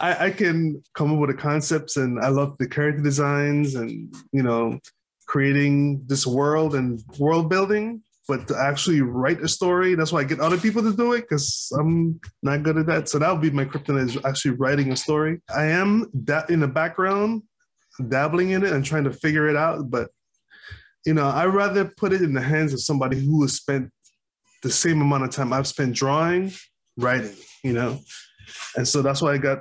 I, 0.00 0.26
I 0.26 0.30
can 0.30 0.82
come 0.94 1.12
up 1.12 1.18
with 1.18 1.30
the 1.30 1.40
concepts, 1.40 1.96
and 1.96 2.20
I 2.20 2.28
love 2.28 2.56
the 2.58 2.68
character 2.68 3.02
designs, 3.02 3.74
and 3.74 4.14
you 4.32 4.42
know, 4.42 4.78
creating 5.26 6.02
this 6.06 6.26
world 6.26 6.74
and 6.74 7.02
world 7.18 7.48
building. 7.48 8.02
But 8.28 8.46
to 8.48 8.56
actually 8.56 9.00
write 9.00 9.42
a 9.42 9.48
story, 9.48 9.94
that's 9.94 10.12
why 10.12 10.20
I 10.20 10.24
get 10.24 10.38
other 10.38 10.56
people 10.56 10.82
to 10.82 10.96
do 10.96 11.12
it 11.12 11.22
because 11.22 11.72
I'm 11.78 12.20
not 12.42 12.62
good 12.62 12.78
at 12.78 12.86
that. 12.86 13.08
So 13.08 13.18
that 13.18 13.32
would 13.32 13.40
be 13.40 13.50
my 13.50 13.64
kryptonite 13.64 14.10
is 14.10 14.18
actually 14.24 14.52
writing 14.52 14.92
a 14.92 14.96
story. 14.96 15.40
I 15.54 15.64
am 15.64 16.08
that 16.24 16.48
in 16.48 16.60
the 16.60 16.68
background, 16.68 17.42
dabbling 18.08 18.50
in 18.50 18.64
it 18.64 18.72
and 18.72 18.84
trying 18.84 19.04
to 19.04 19.12
figure 19.12 19.48
it 19.48 19.56
out. 19.56 19.90
But 19.90 20.10
you 21.04 21.14
know, 21.14 21.28
I 21.28 21.46
rather 21.46 21.84
put 21.84 22.12
it 22.12 22.22
in 22.22 22.32
the 22.32 22.40
hands 22.40 22.72
of 22.72 22.80
somebody 22.80 23.18
who 23.18 23.42
has 23.42 23.54
spent 23.54 23.90
the 24.62 24.70
same 24.70 25.02
amount 25.02 25.24
of 25.24 25.30
time 25.30 25.52
I've 25.52 25.66
spent 25.66 25.96
drawing, 25.96 26.52
writing, 26.96 27.34
you 27.64 27.72
know. 27.72 27.98
And 28.76 28.86
so 28.86 29.02
that's 29.02 29.20
why 29.20 29.32
I 29.32 29.38
got 29.38 29.58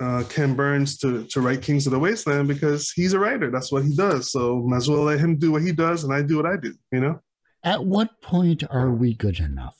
uh, 0.00 0.24
Ken 0.28 0.54
Burns 0.54 0.98
to, 0.98 1.24
to 1.24 1.40
write 1.40 1.62
Kings 1.62 1.86
of 1.86 1.92
the 1.92 1.98
Wasteland 1.98 2.48
because 2.48 2.92
he's 2.92 3.14
a 3.14 3.18
writer. 3.18 3.50
That's 3.50 3.72
what 3.72 3.84
he 3.84 3.96
does. 3.96 4.30
So 4.30 4.62
might 4.66 4.78
as 4.78 4.90
well 4.90 5.04
let 5.04 5.18
him 5.18 5.38
do 5.38 5.52
what 5.52 5.62
he 5.62 5.72
does 5.72 6.04
and 6.04 6.12
I 6.12 6.22
do 6.22 6.36
what 6.36 6.46
I 6.46 6.56
do, 6.56 6.74
you 6.92 7.00
know? 7.00 7.20
At 7.66 7.84
what 7.84 8.22
point 8.22 8.62
are 8.70 8.92
we 8.92 9.12
good 9.12 9.40
enough? 9.40 9.76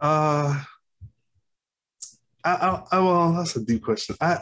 Uh, 0.00 0.60
I, 2.44 2.50
I, 2.50 2.82
I, 2.90 2.98
well, 2.98 3.32
that's 3.34 3.54
a 3.54 3.64
deep 3.64 3.84
question. 3.84 4.16
I, 4.20 4.40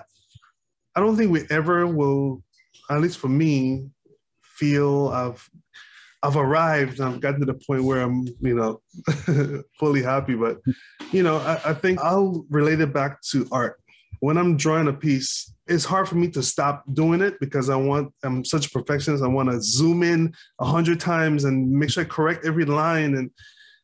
I 0.97 1.01
don't 1.01 1.15
think 1.15 1.31
we 1.31 1.45
ever 1.51 1.87
will, 1.87 2.43
at 2.89 3.03
least 3.03 3.19
for 3.19 3.29
me, 3.29 3.91
feel 4.43 5.09
I've, 5.09 5.51
I've 6.23 6.39
arrived. 6.39 6.99
I've 6.99 7.21
gotten 7.21 7.41
to 7.41 7.47
the 7.47 7.61
point 7.67 7.85
where 7.85 8.01
I'm, 8.01 8.27
you 8.41 8.55
know, 8.55 8.81
fully 9.79 10.03
happy. 10.03 10.35
But, 10.35 10.61
you 11.11 11.23
know, 11.23 11.37
I, 11.37 11.61
I 11.63 11.75
think 11.75 12.01
I'll 12.01 12.47
relate 12.49 12.81
it 12.81 12.95
back 12.95 13.21
to 13.33 13.47
art. 13.53 13.82
When 14.23 14.39
I'm 14.39 14.57
drawing 14.57 14.87
a 14.87 14.93
piece, 14.93 15.53
it's 15.67 15.85
hard 15.85 16.09
for 16.09 16.15
me 16.15 16.29
to 16.29 16.45
stop 16.45 16.85
doing 16.93 17.21
it 17.21 17.41
because 17.41 17.69
I 17.69 17.75
want. 17.75 18.15
I'm 18.23 18.45
such 18.45 18.67
a 18.67 18.71
perfectionist. 18.71 19.25
I 19.25 19.27
want 19.27 19.51
to 19.51 19.61
zoom 19.61 20.05
in 20.05 20.33
a 20.61 20.65
hundred 20.65 21.01
times 21.01 21.43
and 21.43 21.69
make 21.69 21.91
sure 21.91 22.05
I 22.05 22.07
correct 22.07 22.47
every 22.47 22.65
line. 22.65 23.17
And 23.17 23.33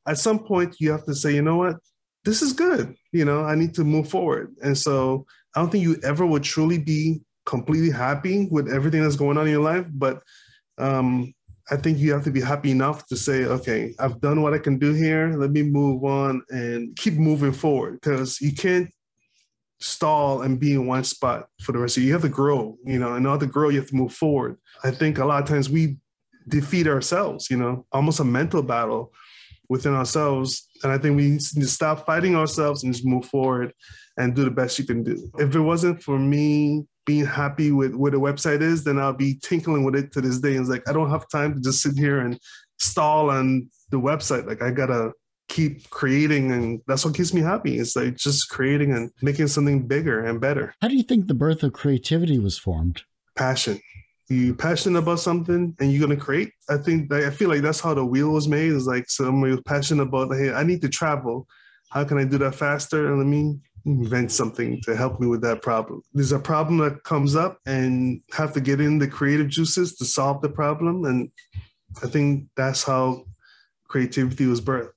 at 0.07 0.16
some 0.16 0.38
point, 0.38 0.77
you 0.79 0.92
have 0.92 1.05
to 1.07 1.14
say, 1.16 1.35
you 1.35 1.42
know 1.42 1.57
what, 1.57 1.79
this 2.24 2.40
is 2.40 2.53
good. 2.53 2.94
You 3.11 3.24
know, 3.24 3.42
I 3.42 3.57
need 3.57 3.74
to 3.74 3.85
move 3.85 4.09
forward. 4.09 4.55
And 4.62 4.79
so 4.79 5.27
I 5.57 5.61
don't 5.61 5.70
think 5.70 5.83
you 5.83 5.96
ever 6.05 6.24
would 6.24 6.44
truly 6.44 6.79
be 6.79 7.20
completely 7.44 7.90
happy 7.90 8.46
with 8.48 8.72
everything 8.72 9.03
that's 9.03 9.16
going 9.16 9.38
on 9.38 9.46
in 9.46 9.53
your 9.55 9.64
life. 9.64 9.87
But 9.90 10.22
um, 10.79 11.35
I 11.68 11.77
think 11.79 11.98
you 11.98 12.12
have 12.12 12.22
to 12.24 12.31
be 12.31 12.40
happy 12.40 12.70
enough 12.70 13.09
to 13.09 13.16
say, 13.16 13.46
okay, 13.46 13.92
I've 13.98 14.20
done 14.20 14.40
what 14.42 14.55
I 14.55 14.59
can 14.59 14.79
do 14.79 14.92
here. 14.92 15.35
Let 15.37 15.51
me 15.51 15.64
move 15.64 16.05
on 16.05 16.42
and 16.51 16.94
keep 16.96 17.14
moving 17.14 17.53
forward 17.53 17.94
because 18.01 18.40
you 18.40 18.55
can't 18.55 18.88
stall 19.80 20.42
and 20.42 20.58
be 20.58 20.74
in 20.74 20.86
one 20.86 21.04
spot 21.04 21.48
for 21.60 21.72
the 21.72 21.78
rest 21.78 21.96
of 21.96 22.02
you. 22.02 22.08
You 22.08 22.12
have 22.14 22.22
to 22.22 22.28
grow, 22.28 22.76
you 22.84 22.98
know, 22.98 23.14
in 23.14 23.26
order 23.26 23.46
to 23.46 23.52
grow, 23.52 23.68
you 23.68 23.78
have 23.78 23.90
to 23.90 23.96
move 23.96 24.12
forward. 24.12 24.56
I 24.82 24.90
think 24.90 25.18
a 25.18 25.24
lot 25.24 25.42
of 25.42 25.48
times 25.48 25.70
we 25.70 25.96
defeat 26.48 26.86
ourselves, 26.86 27.50
you 27.50 27.56
know, 27.56 27.86
almost 27.92 28.20
a 28.20 28.24
mental 28.24 28.62
battle 28.62 29.12
within 29.68 29.94
ourselves. 29.94 30.68
And 30.82 30.90
I 30.90 30.98
think 30.98 31.16
we 31.16 31.30
need 31.30 31.40
to 31.40 31.66
stop 31.66 32.06
fighting 32.06 32.34
ourselves 32.34 32.82
and 32.82 32.92
just 32.92 33.06
move 33.06 33.26
forward 33.26 33.72
and 34.16 34.34
do 34.34 34.44
the 34.44 34.50
best 34.50 34.78
you 34.78 34.84
can 34.84 35.04
do. 35.04 35.30
If 35.38 35.54
it 35.54 35.60
wasn't 35.60 36.02
for 36.02 36.18
me 36.18 36.86
being 37.06 37.26
happy 37.26 37.70
with 37.70 37.94
where 37.94 38.10
the 38.10 38.20
website 38.20 38.62
is, 38.62 38.84
then 38.84 38.98
I'll 38.98 39.12
be 39.12 39.38
tinkling 39.42 39.84
with 39.84 39.94
it 39.94 40.12
to 40.12 40.20
this 40.20 40.40
day. 40.40 40.52
And 40.52 40.60
it's 40.60 40.68
like, 40.68 40.88
I 40.88 40.92
don't 40.92 41.10
have 41.10 41.28
time 41.28 41.54
to 41.54 41.60
just 41.60 41.82
sit 41.82 41.96
here 41.96 42.20
and 42.20 42.38
stall 42.78 43.30
on 43.30 43.68
the 43.90 44.00
website. 44.00 44.46
Like 44.46 44.62
I 44.62 44.70
gotta 44.70 45.12
keep 45.48 45.88
creating 45.90 46.52
and 46.52 46.80
that's 46.87 47.04
what 47.04 47.14
keeps 47.14 47.34
me 47.34 47.40
happy. 47.40 47.78
It's 47.78 47.96
like 47.96 48.16
just 48.16 48.50
creating 48.50 48.92
and 48.92 49.11
making 49.22 49.48
something 49.48 49.87
bigger 49.87 50.24
and 50.24 50.40
better. 50.40 50.74
How 50.80 50.88
do 50.88 50.96
you 50.96 51.02
think 51.02 51.26
the 51.26 51.34
birth 51.34 51.62
of 51.62 51.72
creativity 51.72 52.38
was 52.38 52.58
formed? 52.58 53.02
Passion. 53.34 53.80
You 54.28 54.54
passionate 54.54 54.98
about 54.98 55.20
something 55.20 55.74
and 55.80 55.90
you're 55.90 56.06
gonna 56.06 56.20
create. 56.20 56.52
I 56.68 56.76
think 56.76 57.11
I 57.12 57.30
feel 57.30 57.48
like 57.48 57.62
that's 57.62 57.80
how 57.80 57.94
the 57.94 58.04
wheel 58.04 58.30
was 58.30 58.46
made. 58.46 58.72
Is 58.72 58.87
like 58.87 59.08
somebody 59.08 59.52
was 59.52 59.62
passionate 59.62 60.02
about, 60.02 60.34
hey, 60.37 60.52
I 60.52 60.62
need 60.64 60.82
to 60.82 60.88
travel. 60.88 61.46
How 61.90 62.04
can 62.04 62.18
I 62.18 62.24
do 62.24 62.37
that 62.38 62.54
faster? 62.54 63.08
And 63.08 63.18
let 63.18 63.26
me 63.26 63.58
invent 63.87 64.30
something 64.30 64.82
to 64.82 64.94
help 64.94 65.18
me 65.18 65.26
with 65.26 65.40
that 65.40 65.62
problem. 65.62 66.02
There's 66.12 66.32
a 66.32 66.38
problem 66.38 66.76
that 66.78 67.02
comes 67.04 67.37
up 67.37 67.58
and 67.64 68.20
have 68.32 68.52
to 68.52 68.61
get 68.61 68.82
in 68.82 68.98
the 68.98 69.08
creative 69.08 69.48
juices 69.48 69.96
to 69.96 70.04
solve 70.04 70.42
the 70.42 70.50
problem. 70.50 71.06
And 71.06 71.30
I 72.02 72.06
think 72.06 72.48
that's 72.54 72.82
how 72.84 73.24
creativity 73.88 74.44
was 74.44 74.61
birthed 74.61 74.90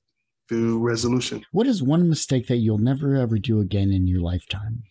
through 0.52 0.78
resolution. 0.80 1.42
What 1.52 1.66
is 1.66 1.82
one 1.82 2.10
mistake 2.10 2.46
that 2.48 2.56
you'll 2.56 2.76
never 2.76 3.16
ever 3.16 3.38
do 3.38 3.60
again 3.60 3.90
in 3.90 4.06
your 4.06 4.20
lifetime? 4.20 4.82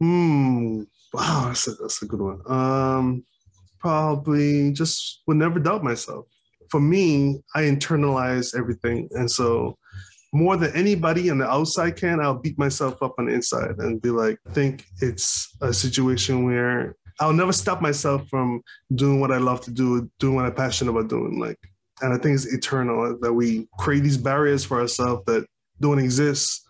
Hmm. 0.00 0.84
Wow, 1.12 1.44
that's 1.48 1.68
a, 1.68 1.72
that's 1.72 2.00
a 2.00 2.06
good 2.06 2.20
one. 2.20 2.40
Um, 2.46 3.24
probably 3.78 4.72
just 4.72 5.20
would 5.26 5.36
never 5.36 5.58
doubt 5.58 5.84
myself. 5.84 6.24
For 6.70 6.80
me, 6.80 7.42
I 7.54 7.64
internalize 7.64 8.56
everything, 8.58 9.10
and 9.12 9.30
so 9.30 9.76
more 10.32 10.56
than 10.56 10.74
anybody 10.74 11.28
on 11.28 11.36
the 11.36 11.46
outside 11.46 11.96
can, 11.96 12.18
I'll 12.18 12.40
beat 12.40 12.58
myself 12.58 13.02
up 13.02 13.16
on 13.18 13.26
the 13.26 13.34
inside 13.34 13.74
and 13.78 14.00
be 14.00 14.08
like, 14.08 14.38
think 14.52 14.86
it's 15.02 15.54
a 15.60 15.74
situation 15.74 16.46
where 16.46 16.96
I'll 17.20 17.34
never 17.34 17.52
stop 17.52 17.82
myself 17.82 18.26
from 18.28 18.62
doing 18.94 19.20
what 19.20 19.30
I 19.30 19.36
love 19.36 19.60
to 19.62 19.70
do, 19.70 20.10
doing 20.18 20.36
what 20.36 20.46
I'm 20.46 20.54
passionate 20.54 20.92
about 20.92 21.10
doing. 21.10 21.38
Like, 21.38 21.58
and 22.02 22.12
I 22.12 22.18
think 22.18 22.34
it's 22.34 22.52
eternal 22.52 23.16
that 23.20 23.32
we 23.32 23.68
create 23.78 24.02
these 24.02 24.16
barriers 24.16 24.64
for 24.64 24.80
ourselves 24.80 25.22
that 25.26 25.46
don't 25.80 25.98
exist 25.98 26.68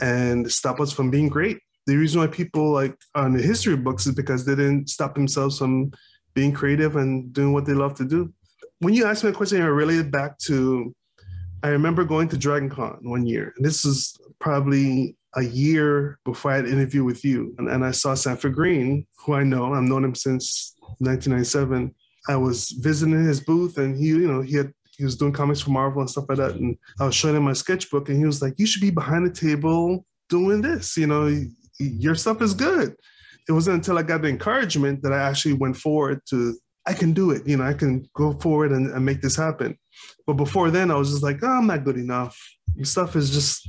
and 0.00 0.50
stop 0.50 0.80
us 0.80 0.92
from 0.92 1.10
being 1.10 1.28
great. 1.28 1.58
The 1.86 1.96
reason 1.96 2.20
why 2.20 2.26
people 2.28 2.72
like 2.72 2.96
on 3.14 3.34
the 3.34 3.42
history 3.42 3.76
books 3.76 4.06
is 4.06 4.14
because 4.14 4.44
they 4.44 4.54
didn't 4.54 4.88
stop 4.88 5.14
themselves 5.14 5.58
from 5.58 5.92
being 6.34 6.52
creative 6.52 6.96
and 6.96 7.32
doing 7.32 7.52
what 7.52 7.66
they 7.66 7.74
love 7.74 7.94
to 7.96 8.04
do. 8.04 8.32
When 8.80 8.94
you 8.94 9.06
ask 9.06 9.22
me 9.22 9.30
a 9.30 9.34
question, 9.34 9.62
I 9.62 9.66
relate 9.66 10.00
it 10.00 10.10
back 10.10 10.38
to 10.46 10.94
I 11.62 11.68
remember 11.68 12.04
going 12.04 12.28
to 12.28 12.36
Dragon 12.36 12.68
Con 12.68 12.98
one 13.02 13.26
year. 13.26 13.54
And 13.56 13.64
this 13.64 13.84
is 13.84 14.18
probably 14.38 15.16
a 15.34 15.42
year 15.42 16.18
before 16.24 16.52
I 16.52 16.56
had 16.56 16.66
an 16.66 16.72
interview 16.72 17.04
with 17.04 17.24
you. 17.24 17.54
And, 17.58 17.68
and 17.68 17.84
I 17.84 17.90
saw 17.90 18.14
Sanford 18.14 18.54
Greene, 18.54 19.06
who 19.18 19.34
I 19.34 19.44
know, 19.44 19.72
I've 19.72 19.82
known 19.82 20.04
him 20.04 20.14
since 20.14 20.74
1997. 20.98 21.94
I 22.28 22.36
was 22.36 22.70
visiting 22.70 23.24
his 23.24 23.40
booth 23.40 23.78
and 23.78 23.96
he, 23.96 24.06
you 24.06 24.30
know, 24.30 24.42
he 24.42 24.56
had 24.56 24.72
he 24.96 25.04
was 25.04 25.16
doing 25.16 25.32
comics 25.32 25.60
for 25.60 25.70
Marvel 25.70 26.00
and 26.00 26.10
stuff 26.10 26.26
like 26.28 26.38
that. 26.38 26.52
And 26.52 26.76
I 27.00 27.06
was 27.06 27.14
showing 27.14 27.36
him 27.36 27.42
my 27.42 27.52
sketchbook 27.52 28.08
and 28.08 28.18
he 28.18 28.24
was 28.24 28.40
like, 28.40 28.54
You 28.58 28.66
should 28.66 28.82
be 28.82 28.90
behind 28.90 29.26
the 29.26 29.32
table 29.32 30.06
doing 30.28 30.60
this. 30.60 30.96
You 30.96 31.06
know, 31.06 31.44
your 31.78 32.14
stuff 32.14 32.40
is 32.42 32.54
good. 32.54 32.94
it 33.48 33.52
wasn't 33.52 33.76
until 33.76 33.98
I 33.98 34.02
got 34.02 34.22
the 34.22 34.28
encouragement 34.28 35.02
that 35.02 35.12
I 35.12 35.18
actually 35.18 35.54
went 35.54 35.76
forward 35.76 36.20
to, 36.30 36.56
I 36.86 36.94
can 36.94 37.12
do 37.12 37.30
it. 37.30 37.46
You 37.46 37.56
know, 37.56 37.64
I 37.64 37.74
can 37.74 38.08
go 38.14 38.32
forward 38.34 38.72
and, 38.72 38.90
and 38.90 39.04
make 39.04 39.20
this 39.20 39.36
happen. 39.36 39.76
But 40.26 40.34
before 40.34 40.70
then, 40.70 40.90
I 40.90 40.96
was 40.96 41.10
just 41.10 41.22
like, 41.22 41.42
oh, 41.42 41.48
I'm 41.48 41.66
not 41.66 41.84
good 41.84 41.96
enough. 41.96 42.38
Your 42.74 42.84
stuff 42.84 43.16
is 43.16 43.30
just, 43.30 43.68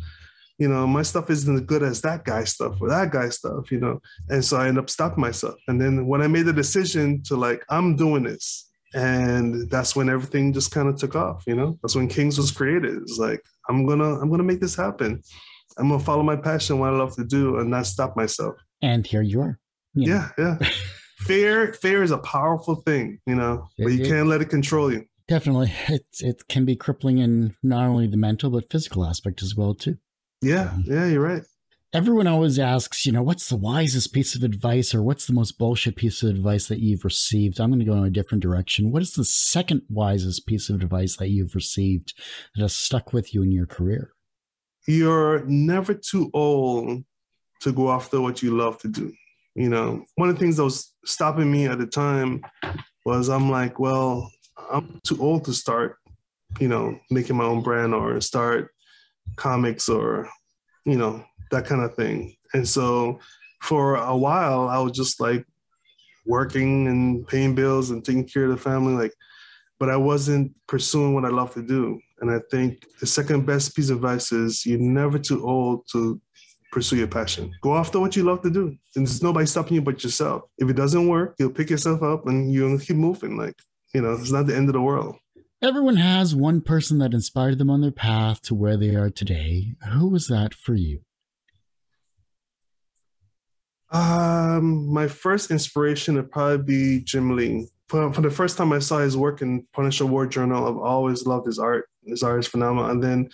you 0.58 0.68
know, 0.70 0.88
my 0.88 1.02
stuff 1.02 1.30
isn't 1.30 1.56
as 1.56 1.62
good 1.62 1.84
as 1.84 2.02
that 2.02 2.24
guy's 2.24 2.52
stuff 2.52 2.78
or 2.82 2.89
that 2.89 3.12
guy's 3.12 3.36
stuff, 3.36 3.72
you 3.72 3.80
know. 3.80 4.00
And 4.30 4.44
so 4.44 4.58
I 4.58 4.68
end 4.68 4.80
up 4.80 4.89
stopping 4.89 5.22
myself. 5.22 5.56
And 5.68 5.82
then 5.82 6.08
when 6.08 6.22
I 6.22 6.28
made 6.28 6.46
the 6.46 6.54
decision 6.54 7.22
to 7.24 7.36
like, 7.36 7.63
I'm 7.70 7.96
doing 7.96 8.24
this, 8.24 8.70
and 8.94 9.70
that's 9.70 9.96
when 9.96 10.10
everything 10.10 10.54
just 10.54 10.72
kind 10.72 10.88
of 10.88 10.98
took 10.98 11.15
off, 11.15 11.44
you 11.46 11.56
know. 11.56 11.78
That's 11.82 11.96
when 11.96 12.08
Kings 12.08 12.38
was 12.38 12.52
created. 12.52 12.96
It's 13.02 13.18
like, 13.18 13.41
I'm 13.68 13.86
gonna, 13.86 14.20
I'm 14.20 14.30
gonna 14.30 14.44
make 14.44 14.62
this 14.62 14.76
happen. 14.76 15.22
I'm 15.78 15.89
gonna 15.89 16.04
follow 16.04 16.24
my 16.24 16.38
passion, 16.38 16.80
what 16.80 16.94
I 16.94 16.98
love 16.98 17.15
to 17.15 17.26
do, 17.26 17.58
and 17.58 17.70
not 17.70 17.88
stop 17.88 18.15
myself. 18.15 18.56
And 18.82 19.06
here 19.06 19.22
you 19.22 19.41
are. 19.41 19.60
You 19.94 20.13
yeah, 20.13 20.30
know. 20.38 20.58
yeah. 20.62 20.70
fear, 21.20 21.74
fear 21.74 22.04
is 22.04 22.12
a 22.12 22.18
powerful 22.20 22.76
thing, 22.76 23.20
you 23.26 23.36
know, 23.36 23.68
but 23.78 23.88
you 23.88 24.06
can't 24.06 24.28
let 24.28 24.41
it 24.41 24.50
control 24.50 24.94
you. 24.94 25.06
Definitely, 25.28 25.74
it 25.89 26.06
it 26.20 26.48
can 26.48 26.65
be 26.65 26.76
crippling 26.76 27.18
in 27.18 27.56
not 27.63 27.88
only 27.88 28.08
the 28.08 28.18
mental 28.18 28.52
but 28.52 28.70
physical 28.70 29.04
aspect 29.04 29.41
as 29.41 29.56
well 29.56 29.74
too. 29.74 29.98
Yeah, 30.46 30.70
um, 30.70 30.84
yeah, 30.86 31.08
you're 31.08 31.28
right. 31.28 31.42
Everyone 31.92 32.28
always 32.28 32.60
asks, 32.60 33.04
you 33.04 33.12
know, 33.12 33.24
what's 33.24 33.50
the 33.50 33.56
wisest 33.56 34.14
piece 34.14 34.36
of 34.36 34.44
advice 34.44 34.94
or 34.94 35.02
what's 35.02 35.26
the 35.26 35.34
most 35.34 35.58
bullshit 35.58 35.96
piece 35.96 36.22
of 36.22 36.30
advice 36.30 36.68
that 36.68 36.80
you've 36.80 37.04
received? 37.04 37.60
I'm 37.60 37.72
going 37.72 37.80
to 37.80 37.86
go 37.86 37.94
in 37.94 38.06
a 38.06 38.12
different 38.12 38.44
direction. 38.44 38.92
What 38.92 39.02
is 39.02 39.14
the 39.14 39.26
second 39.26 39.82
wisest 39.90 40.46
piece 40.46 40.70
of 40.70 40.82
advice 40.82 41.16
that 41.18 41.30
you've 41.30 41.56
received 41.56 42.14
that 42.54 42.62
has 42.62 42.76
stuck 42.76 43.12
with 43.12 43.34
you 43.34 43.42
in 43.42 43.52
your 43.52 43.66
career? 43.66 44.12
You're 44.88 45.44
never 45.46 45.96
too 45.96 46.30
old 46.34 47.04
to 47.62 47.72
go 47.72 47.90
after 47.90 48.22
what 48.22 48.44
you 48.44 48.56
love 48.56 48.78
to 48.80 48.88
do. 48.88 49.12
You 49.56 49.70
know, 49.70 50.06
one 50.16 50.30
of 50.30 50.36
the 50.36 50.40
things 50.40 50.58
that 50.58 50.64
was 50.64 50.94
stopping 51.06 51.52
me 51.52 51.66
at 51.66 51.80
the 51.80 51.88
time 51.88 52.44
was 53.04 53.30
I'm 53.30 53.50
like, 53.50 53.80
well, 53.80 54.30
I'm 54.72 55.00
too 55.08 55.20
old 55.20 55.46
to 55.46 55.54
start, 55.54 55.98
you 56.60 56.68
know, 56.68 57.00
making 57.10 57.36
my 57.36 57.46
own 57.46 57.64
brand 57.64 57.96
or 57.96 58.22
start 58.22 58.75
comics 59.36 59.90
or, 59.90 60.30
you 60.86 60.98
know, 60.98 61.24
that 61.52 61.66
kind 61.66 61.82
of 61.82 61.96
thing. 61.96 62.36
And 62.54 62.68
so 62.68 63.20
for 63.62 63.96
a 63.96 64.16
while, 64.16 64.68
I 64.70 64.80
was 64.80 64.94
just 64.94 65.20
like 65.20 65.46
working 66.26 66.88
and 66.88 67.28
paying 67.28 67.56
bills 67.56 67.92
and 67.92 68.04
taking 68.04 68.28
care 68.28 68.46
of 68.46 68.52
the 68.52 68.58
family, 68.58 68.94
like, 68.94 69.14
but 69.80 69.90
I 69.90 69.98
wasn't 69.98 70.56
pursuing 70.68 71.14
what 71.14 71.26
I 71.26 71.30
love 71.30 71.54
to 71.54 71.62
do. 71.62 72.00
And 72.22 72.32
I 72.32 72.40
think 72.50 72.86
the 73.00 73.06
second 73.06 73.46
best 73.46 73.76
piece 73.76 73.90
of 73.90 73.98
advice 73.98 74.32
is 74.32 74.66
you're 74.66 74.80
never 74.80 75.20
too 75.20 75.46
old 75.46 75.86
to 75.92 76.20
pursue 76.72 76.98
your 76.98 77.08
passion. 77.08 77.54
Go 77.62 77.76
after 77.76 78.00
what 78.00 78.16
you 78.16 78.24
love 78.24 78.42
to 78.42 78.50
do. 78.50 78.76
And 78.96 79.06
there's 79.06 79.22
nobody 79.22 79.46
stopping 79.46 79.76
you 79.76 79.82
but 79.82 80.04
yourself. 80.04 80.44
If 80.58 80.70
it 80.70 80.76
doesn't 80.76 81.08
work, 81.08 81.36
you'll 81.40 81.52
pick 81.52 81.70
yourself 81.70 82.04
up 82.04 82.28
and 82.28 82.52
you'll 82.52 82.80
keep 82.80 82.96
moving. 82.96 83.38
Like, 83.38 83.56
you 83.94 84.02
know, 84.02 84.14
it's 84.14 84.32
not 84.32 84.48
the 84.48 84.56
end 84.56 84.70
of 84.70 84.74
the 84.74 84.82
world. 84.82 85.18
Everyone 85.65 85.95
has 85.95 86.36
one 86.36 86.62
person 86.62 86.99
that 86.99 87.15
inspired 87.15 87.58
them 87.58 87.71
on 87.71 87.82
their 87.82 87.89
path 87.89 88.39
to 88.43 88.54
where 88.54 88.78
they 88.78 88.93
are 88.93 89.10
today. 89.10 89.73
Who 89.93 90.10
was 90.10 90.28
that 90.28 90.54
for 90.54 90.75
you? 90.75 90.99
Um, 93.89 94.86
my 94.86 95.08
first 95.08 95.49
inspiration 95.49 96.17
would 96.17 96.30
probably 96.30 96.63
be 96.63 96.99
Jim 97.04 97.36
Lee. 97.36 97.67
For, 97.89 98.13
for 98.13 98.21
the 98.21 98.30
first 98.30 98.58
time 98.58 98.73
I 98.73 98.78
saw 98.78 98.99
his 98.99 99.17
work 99.17 99.41
in 99.41 99.65
Punisher 99.73 100.06
War 100.06 100.28
Journal, 100.28 100.67
I've 100.67 100.78
always 100.78 101.25
loved 101.25 101.47
his 101.47 101.58
art. 101.58 101.89
His 102.06 102.21
art 102.21 102.41
is 102.41 102.47
phenomenal. 102.47 102.91
And 102.91 103.04
then 103.04 103.28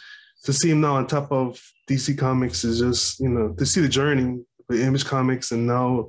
to 0.46 0.54
see 0.54 0.70
him 0.70 0.80
now 0.80 0.96
on 0.96 1.08
top 1.08 1.34
of 1.34 1.62
DC 1.90 2.18
Comics 2.18 2.64
is 2.64 2.80
just, 2.80 3.20
you 3.20 3.28
know, 3.28 3.54
to 3.58 3.66
see 3.66 3.82
the 3.82 3.90
journey, 3.90 4.42
the 4.70 4.82
Image 4.82 5.04
Comics, 5.04 5.52
and 5.52 5.68
now 5.68 6.08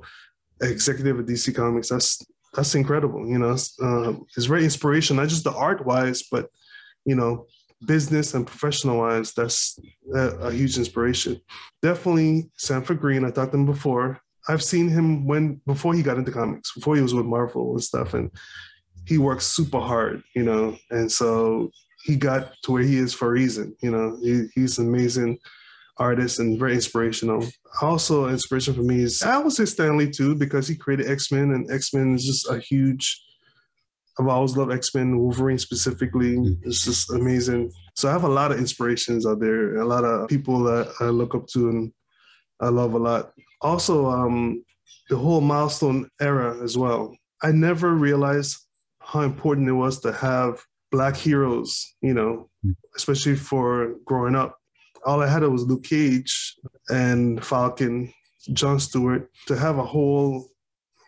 executive 0.61 1.19
at 1.19 1.25
DC 1.25 1.53
Comics. 1.53 1.89
That's 1.89 2.25
that's 2.53 2.75
incredible. 2.75 3.27
You 3.27 3.39
know, 3.39 3.51
uh, 3.81 4.13
it's 4.35 4.45
very 4.45 4.63
inspirational, 4.63 5.23
not 5.23 5.29
just 5.29 5.43
the 5.43 5.53
art 5.53 5.85
wise, 5.85 6.23
but 6.31 6.49
you 7.05 7.15
know, 7.15 7.47
business 7.85 8.33
and 8.33 8.47
professional 8.47 8.99
wise. 8.99 9.33
That's 9.33 9.79
a, 10.15 10.19
a 10.19 10.51
huge 10.51 10.77
inspiration. 10.77 11.41
Definitely 11.81 12.49
Sanford 12.57 12.99
Greene. 12.99 13.25
I 13.25 13.31
talked 13.31 13.51
to 13.51 13.57
him 13.57 13.65
before. 13.65 14.19
I've 14.47 14.63
seen 14.63 14.89
him 14.89 15.25
when 15.25 15.61
before 15.65 15.93
he 15.93 16.03
got 16.03 16.17
into 16.17 16.31
comics, 16.31 16.73
before 16.73 16.95
he 16.95 17.01
was 17.01 17.13
with 17.13 17.25
Marvel 17.25 17.71
and 17.71 17.83
stuff, 17.83 18.13
and 18.13 18.29
he 19.05 19.17
works 19.17 19.45
super 19.45 19.79
hard, 19.79 20.23
you 20.35 20.43
know, 20.43 20.77
and 20.91 21.11
so 21.11 21.71
he 22.03 22.15
got 22.15 22.51
to 22.63 22.71
where 22.71 22.83
he 22.83 22.97
is 22.97 23.13
for 23.13 23.29
a 23.29 23.31
reason. 23.31 23.75
You 23.81 23.91
know, 23.91 24.17
he, 24.21 24.47
he's 24.53 24.79
amazing 24.79 25.39
artist 25.97 26.39
and 26.39 26.59
very 26.59 26.73
inspirational. 26.73 27.45
Also, 27.81 28.27
inspiration 28.29 28.73
for 28.73 28.81
me 28.81 29.03
is 29.03 29.21
I 29.21 29.37
would 29.37 29.53
say 29.53 29.65
Stan 29.65 29.97
Lee 29.97 30.09
too 30.09 30.35
because 30.35 30.67
he 30.67 30.75
created 30.75 31.09
X 31.09 31.31
Men, 31.31 31.51
and 31.51 31.69
X 31.71 31.93
Men 31.93 32.15
is 32.15 32.25
just 32.25 32.49
a 32.49 32.59
huge. 32.59 33.21
I've 34.19 34.27
always 34.27 34.55
loved 34.55 34.71
X 34.71 34.93
Men, 34.93 35.17
Wolverine 35.17 35.57
specifically. 35.57 36.37
Mm-hmm. 36.37 36.67
It's 36.69 36.83
just 36.83 37.11
amazing. 37.11 37.71
So 37.95 38.09
I 38.09 38.11
have 38.11 38.23
a 38.23 38.29
lot 38.29 38.51
of 38.51 38.59
inspirations 38.59 39.25
out 39.25 39.39
there, 39.39 39.77
a 39.77 39.85
lot 39.85 40.03
of 40.03 40.29
people 40.29 40.63
that 40.63 40.91
I 40.99 41.05
look 41.05 41.35
up 41.35 41.47
to 41.53 41.69
and 41.69 41.93
I 42.59 42.69
love 42.69 42.93
a 42.93 42.99
lot. 42.99 43.33
Also, 43.61 44.07
um, 44.07 44.63
the 45.09 45.17
whole 45.17 45.41
milestone 45.41 46.09
era 46.21 46.61
as 46.63 46.77
well. 46.77 47.15
I 47.41 47.51
never 47.51 47.93
realized 47.93 48.57
how 48.99 49.21
important 49.21 49.67
it 49.67 49.73
was 49.73 49.99
to 50.01 50.13
have 50.13 50.63
black 50.91 51.15
heroes, 51.15 51.95
you 52.01 52.13
know, 52.13 52.49
hmm. 52.63 52.71
especially 52.95 53.35
for 53.35 53.95
growing 54.05 54.35
up. 54.35 54.57
All 55.05 55.21
I 55.21 55.27
had 55.27 55.43
was 55.43 55.63
Luke 55.63 55.83
Cage 55.83 56.55
and 56.89 57.43
Falcon, 57.43 58.13
John 58.53 58.79
Stewart. 58.79 59.29
To 59.47 59.57
have 59.57 59.77
a 59.77 59.85
whole 59.85 60.47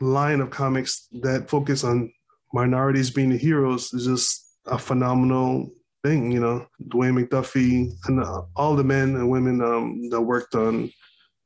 line 0.02 0.42
of 0.42 0.50
comics 0.50 1.08
that 1.22 1.50
focus 1.50 1.84
on 1.84 2.12
minorities 2.54 3.10
being 3.10 3.30
the 3.30 3.38
heroes 3.38 3.94
is 3.94 4.06
just 4.06 4.46
a 4.68 4.78
phenomenal 4.78 5.70
thing, 6.04 6.32
you 6.32 6.40
know. 6.40 6.66
Dwayne 6.88 7.24
McDuffie 7.24 7.92
and 8.08 8.24
all 8.56 8.76
the 8.76 8.84
men 8.84 9.16
and 9.16 9.30
women 9.30 9.62
um, 9.62 10.10
that 10.10 10.22
worked 10.22 10.56
on 10.56 10.92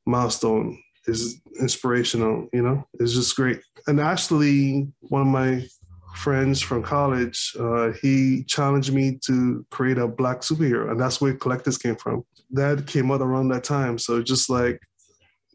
Milestone 0.06 0.78
is 1.06 1.42
inspirational, 1.60 2.48
you 2.54 2.62
know. 2.62 2.84
It's 3.00 3.14
just 3.14 3.36
great. 3.36 3.62
And 3.88 4.00
actually, 4.00 4.92
one 5.02 5.22
of 5.22 5.28
my 5.28 5.66
friends 6.15 6.62
from 6.62 6.84
college, 6.84 7.56
uh, 7.60 7.91
he 8.02 8.43
challenged 8.45 8.93
me 8.93 9.17
to 9.26 9.65
create 9.69 9.98
a 9.98 10.08
black 10.08 10.41
superhero, 10.41 10.91
and 10.91 11.00
that's 11.00 11.22
where 11.22 11.34
collectors 11.34 11.78
came 11.78 11.95
from. 11.95 12.24
That 12.52 12.88
came 12.88 13.12
out 13.12 13.22
around 13.22 13.50
that 13.50 13.63
time, 13.63 13.98
so 13.98 14.22
just 14.22 14.50
like 14.50 14.82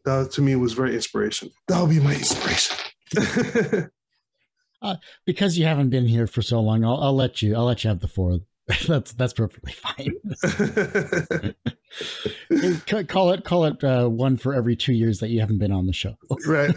that 0.05 0.31
to 0.31 0.41
me 0.41 0.55
was 0.55 0.73
very 0.73 0.95
inspiration. 0.95 1.51
That 1.67 1.81
would 1.81 1.89
be 1.89 1.99
my 1.99 2.13
inspiration. 2.13 2.77
uh, 4.81 4.95
because 5.25 5.57
you 5.57 5.65
haven't 5.65 5.89
been 5.89 6.07
here 6.07 6.27
for 6.27 6.41
so 6.41 6.61
long, 6.61 6.83
I'll, 6.83 6.97
I'll 6.97 7.15
let 7.15 7.41
you. 7.41 7.55
I'll 7.55 7.65
let 7.65 7.83
you 7.83 7.89
have 7.89 7.99
the 7.99 8.07
four. 8.07 8.39
that's 8.87 9.13
that's 9.13 9.33
perfectly 9.33 9.73
fine. 9.73 10.15
call 13.07 13.31
it 13.31 13.43
call 13.43 13.65
it 13.65 13.83
uh, 13.83 14.07
one 14.07 14.37
for 14.37 14.55
every 14.55 14.75
two 14.75 14.93
years 14.93 15.19
that 15.19 15.29
you 15.29 15.39
haven't 15.39 15.59
been 15.59 15.71
on 15.71 15.85
the 15.85 15.93
show. 15.93 16.15
Right. 16.47 16.73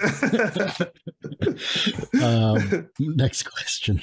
um, 2.22 2.90
next 2.98 3.44
question. 3.44 4.02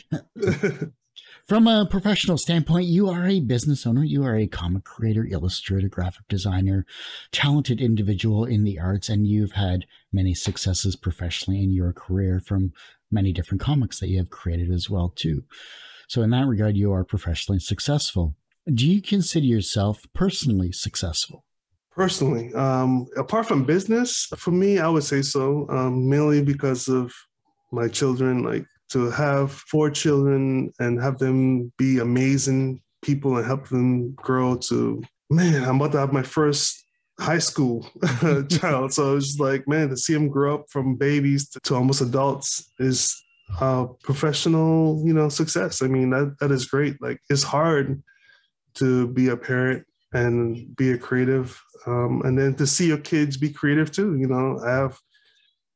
From 1.48 1.68
a 1.68 1.86
professional 1.86 2.40
standpoint, 2.40 2.88
you 2.88 3.08
are 3.08 3.28
a 3.28 3.40
business 3.40 3.86
owner, 3.86 4.04
you 4.04 4.24
are 4.24 4.36
a 4.36 4.48
comic 4.48 4.84
creator, 4.84 5.28
illustrator, 5.30 5.88
graphic 5.88 6.28
designer, 6.28 6.88
talented 7.32 7.80
individual 7.80 8.46
in 8.46 8.64
the 8.64 8.80
arts, 8.80 9.10
and 9.10 9.28
you've 9.28 9.52
had 9.52 9.86
many 10.12 10.34
successes 10.34 10.96
professionally 10.96 11.62
in 11.62 11.72
your 11.72 11.94
career 11.94 12.40
from 12.40 12.74
many 13.12 13.32
different 13.32 13.62
comics 13.62 14.00
that 14.00 14.10
you 14.10 14.18
have 14.18 14.32
created 14.32 14.72
as 14.72 14.90
well 14.90 15.10
too. 15.10 15.44
So 16.08 16.22
in 16.22 16.30
that 16.32 16.48
regard, 16.48 16.78
you 16.78 16.92
are 16.94 17.04
professionally 17.04 17.60
successful. 17.60 18.36
Do 18.74 18.90
you 18.90 19.02
consider 19.02 19.46
yourself 19.46 20.06
personally 20.14 20.72
successful? 20.72 21.46
Personally, 21.92 22.54
um, 22.54 23.08
apart 23.16 23.48
from 23.48 23.64
business, 23.64 24.28
for 24.38 24.52
me, 24.52 24.80
I 24.80 24.90
would 24.90 25.04
say 25.04 25.22
so, 25.22 25.66
um, 25.70 26.10
mainly 26.10 26.44
because 26.44 26.88
of 26.88 27.14
my 27.72 27.88
children. 27.88 28.44
Like 28.44 28.66
to 28.90 29.10
have 29.12 29.52
four 29.52 29.90
children 29.90 30.72
and 30.80 31.02
have 31.02 31.18
them 31.18 31.72
be 31.78 32.00
amazing 32.00 32.82
people 33.02 33.38
and 33.38 33.46
help 33.46 33.70
them 33.70 34.14
grow 34.14 34.56
to, 34.56 35.02
man, 35.30 35.64
I'm 35.64 35.78
about 35.78 35.92
to 35.94 36.00
have 36.00 36.14
my 36.14 36.24
first 36.24 36.84
high 37.20 37.40
school 37.40 37.88
child. 38.50 38.94
So 38.94 39.16
it's 39.16 39.28
just 39.28 39.40
like, 39.40 39.68
man, 39.68 39.90
to 39.90 39.98
see 39.98 40.14
them 40.14 40.28
grow 40.28 40.56
up 40.56 40.66
from 40.70 40.96
babies 40.96 41.50
to, 41.50 41.60
to 41.62 41.76
almost 41.76 42.02
adults 42.02 42.72
is 42.80 43.16
uh, 43.60 43.86
professional, 44.04 45.02
you 45.06 45.14
know, 45.14 45.30
success. 45.30 45.82
I 45.82 45.88
mean, 45.88 46.10
that 46.10 46.36
that 46.40 46.52
is 46.52 46.66
great. 46.66 47.02
Like 47.02 47.20
it's 47.30 47.44
hard 47.44 48.02
to 48.76 49.08
be 49.08 49.30
a 49.30 49.38
parent 49.38 49.86
and 50.14 50.76
be 50.76 50.92
a 50.92 50.98
creative, 50.98 51.62
um, 51.86 52.22
and 52.26 52.38
then 52.38 52.56
to 52.56 52.68
see 52.68 52.88
your 52.88 52.98
kids 52.98 53.38
be 53.38 53.50
creative 53.50 53.92
too. 53.92 54.18
You 54.18 54.28
know, 54.28 54.60
I 54.66 54.72
have 54.72 54.98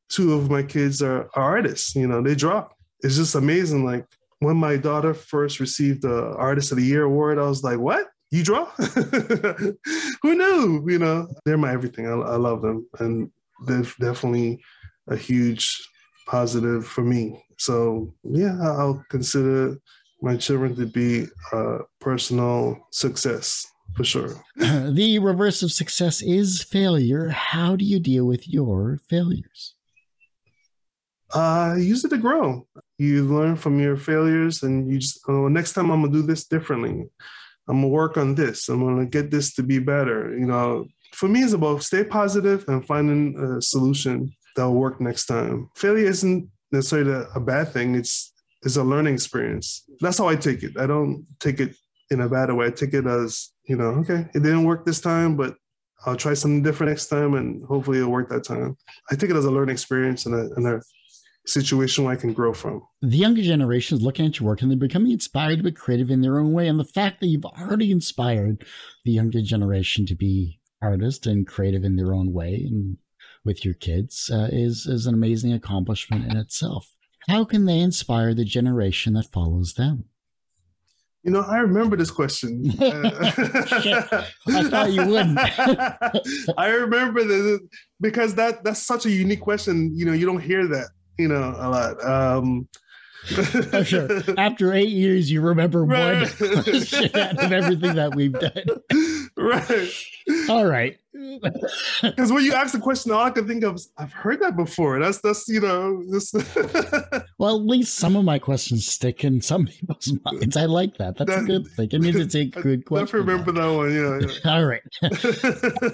two 0.09 0.34
of 0.34 0.49
my 0.49 0.63
kids 0.63 1.01
are, 1.01 1.30
are 1.36 1.43
artists. 1.43 1.95
You 1.95 2.07
know, 2.07 2.22
they 2.22 2.36
draw. 2.36 2.67
It's 3.01 3.15
just 3.15 3.36
amazing. 3.36 3.86
Like 3.86 4.05
when 4.39 4.57
my 4.57 4.76
daughter 4.78 5.13
first 5.13 5.59
received 5.59 6.01
the 6.01 6.36
Artist 6.36 6.72
of 6.72 6.78
the 6.78 6.86
Year 6.86 7.03
award, 7.03 7.38
I 7.38 7.43
was 7.43 7.63
like, 7.63 7.80
"What? 7.80 8.07
You 8.32 8.43
draw? 8.43 8.65
Who 10.22 10.36
knew?" 10.36 10.86
You 10.89 10.99
know, 10.99 11.28
they're 11.45 11.57
my 11.57 11.72
everything. 11.72 12.07
I, 12.07 12.13
I 12.13 12.36
love 12.36 12.61
them, 12.61 12.88
and 12.99 13.32
they're 13.65 13.84
definitely 13.99 14.61
a 15.07 15.15
huge 15.15 15.82
positive 16.30 16.86
for 16.86 17.04
me. 17.04 17.44
So 17.58 18.14
yeah, 18.24 18.56
I'll 18.62 19.04
consider 19.10 19.78
my 20.22 20.38
children 20.38 20.76
to 20.76 20.86
be 20.86 21.26
a 21.52 21.80
personal 22.00 22.88
success 22.92 23.66
for 23.96 24.04
sure. 24.04 24.30
the 24.56 25.20
reverse 25.20 25.64
of 25.64 25.72
success 25.72 26.22
is 26.22 26.62
failure. 26.62 27.30
How 27.30 27.76
do 27.76 27.84
you 27.84 28.00
deal 28.00 28.26
with 28.26 28.48
your 28.48 29.00
failures? 29.10 29.76
Uh, 31.34 31.76
use 31.78 32.06
it 32.06 32.10
to 32.10 32.18
grow. 32.18 32.68
You 32.98 33.24
learn 33.26 33.56
from 33.56 33.80
your 33.80 33.98
failures, 33.98 34.64
and 34.64 34.92
you 34.92 35.00
just 35.00 35.20
oh, 35.28 35.48
next 35.48 35.74
time 35.74 35.90
I'm 35.90 36.02
gonna 36.02 36.14
do 36.14 36.22
this 36.22 36.46
differently. 36.46 37.10
I'm 37.68 37.82
gonna 37.82 37.88
work 37.88 38.18
on 38.18 38.36
this. 38.36 38.70
I'm 38.70 38.84
gonna 38.84 39.06
get 39.06 39.32
this 39.32 39.54
to 39.56 39.64
be 39.64 39.80
better. 39.80 40.38
You 40.38 40.48
know, 40.48 40.88
for 41.14 41.28
me, 41.28 41.42
it's 41.42 41.54
about 41.54 41.84
stay 41.84 42.04
positive 42.04 42.66
and 42.68 42.86
finding 42.86 43.38
a 43.40 43.62
solution 43.62 44.32
that 44.56 44.64
will 44.64 44.76
work 44.76 45.00
next 45.00 45.26
time. 45.26 45.70
Failure 45.76 46.08
isn't 46.08 46.50
necessarily 46.72 47.26
a 47.36 47.39
bad 47.39 47.74
thing. 47.74 47.95
It's 47.95 48.34
it's 48.62 48.76
a 48.76 48.84
learning 48.84 49.14
experience. 49.14 49.86
That's 50.02 50.18
how 50.18 50.28
I 50.28 50.36
take 50.36 50.64
it. 50.64 50.78
I 50.78 50.86
don't 50.86 51.26
take 51.39 51.60
it 51.60 51.76
in 52.12 52.22
a 52.22 52.30
bad 52.30 52.52
way. 52.52 52.68
I 52.68 52.72
take 52.72 52.93
it 52.93 53.06
as 53.06 53.52
you 53.66 53.78
know, 53.78 53.89
okay, 54.02 54.28
it 54.34 54.43
didn't 54.43 54.66
work 54.66 54.86
this 54.86 55.00
time, 55.00 55.38
but 55.38 55.56
I'll 56.06 56.16
try 56.16 56.34
something 56.34 56.64
different 56.64 56.91
next 56.91 57.08
time, 57.08 57.36
and 57.36 57.64
hopefully 57.66 58.00
it'll 58.00 58.12
work 58.12 58.30
that 58.30 58.43
time. 58.43 58.76
I 59.12 59.16
take 59.16 59.30
it 59.30 59.36
as 59.36 59.45
a 59.45 59.52
learning 59.52 59.74
experience 59.74 60.26
and 60.26 60.34
a, 60.36 60.50
and 60.56 60.68
a 60.68 60.82
situation 61.45 62.04
where 62.04 62.14
I 62.14 62.18
can 62.18 62.34
grow 62.34 62.54
from. 62.54 62.82
The 63.02 63.18
younger 63.18 63.41
generation 63.41 63.97
is 63.97 64.04
looking 64.04 64.26
at 64.26 64.39
your 64.39 64.47
work 64.47 64.62
and 64.62 64.70
they're 64.70 64.78
becoming 64.78 65.12
inspired 65.12 65.64
but 65.64 65.76
creative 65.76 66.10
in 66.10 66.22
their 66.22 66.39
own 66.39 66.54
way. 66.54 66.68
And 66.68 66.80
the 66.80 66.86
fact 66.86 67.20
that 67.20 67.28
you've 67.28 67.45
already 67.45 67.91
inspired 67.91 68.66
the 69.04 69.12
younger 69.12 69.41
generation 69.41 70.06
to 70.08 70.16
be 70.16 70.60
artists 70.82 71.28
and 71.28 71.47
creative 71.47 71.84
in 71.84 71.95
their 71.95 72.14
own 72.14 72.32
way 72.32 72.66
and 72.70 72.97
with 73.44 73.64
your 73.66 73.74
kids 73.74 74.30
uh, 74.34 74.50
is 74.52 74.86
is 74.86 75.06
an 75.06 75.14
amazing 75.14 75.54
accomplishment 75.54 76.32
in 76.32 76.38
itself. 76.38 76.94
How 77.28 77.44
can 77.46 77.66
they 77.66 77.80
inspire 77.80 78.34
the 78.34 78.46
generation 78.46 79.14
that 79.14 79.32
follows 79.32 79.74
them? 79.74 80.06
You 81.24 81.32
know, 81.32 81.42
I 81.42 81.58
remember 81.58 81.98
this 81.98 82.12
question. 82.12 82.72
I 82.82 84.64
thought 84.70 84.92
you 84.92 85.06
wouldn't. 85.06 85.38
I 86.58 86.68
remember 86.68 87.24
this 87.26 87.60
because 88.00 88.36
that 88.36 88.64
that's 88.64 88.82
such 88.82 89.06
a 89.06 89.12
unique 89.12 89.42
question. 89.42 89.92
You 89.96 90.06
know, 90.06 90.14
you 90.14 90.26
don't 90.26 90.42
hear 90.42 90.66
that 90.68 90.90
you 91.20 91.28
know, 91.28 91.54
a 91.58 91.70
lot. 91.70 92.04
Um, 92.04 92.68
oh, 93.74 93.84
sure. 93.84 94.08
After 94.38 94.74
eight 94.74 94.90
years, 94.90 95.30
you 95.30 95.42
remember 95.42 95.84
right. 95.84 96.28
one 96.40 96.62
of 96.62 97.52
everything 97.52 97.96
that 97.96 98.14
we've 98.16 98.32
done. 98.32 99.18
Right. 99.40 99.92
All 100.50 100.66
right. 100.66 100.98
Because 102.02 102.32
when 102.32 102.46
you 102.46 102.54
ask 102.54 102.72
the 102.72 102.80
question, 102.80 103.12
all 103.12 103.24
I 103.24 103.30
can 103.32 103.46
think 103.46 103.64
of 103.64 103.76
is, 103.76 103.92
I've 103.98 104.14
heard 104.14 104.40
that 104.42 104.56
before. 104.56 105.00
That's 105.00 105.20
that's 105.20 105.50
you 105.50 105.60
know. 105.60 106.02
This 106.10 106.34
well, 107.38 107.58
at 107.58 107.66
least 107.66 107.96
some 107.96 108.16
of 108.16 108.24
my 108.24 108.40
questions 108.40 108.88
stick 108.88 109.26
in 109.26 109.42
some 109.42 109.66
people's 109.66 110.14
minds. 110.24 110.56
I 110.56 110.66
like 110.66 110.98
that. 110.98 111.18
That's 111.18 111.30
that, 111.32 111.44
a 111.44 111.46
good 111.46 111.68
thing. 111.68 111.90
It 111.92 112.02
means 112.02 112.16
it's 112.16 112.36
a 112.36 112.46
good 112.62 112.86
question. 112.86 113.18
I 113.18 113.20
remember 113.20 113.52
that 113.52 113.68
one. 113.68 113.94
Yeah. 113.94 114.20
yeah. 114.46 114.52
all 114.54 114.66
right. 114.66 114.82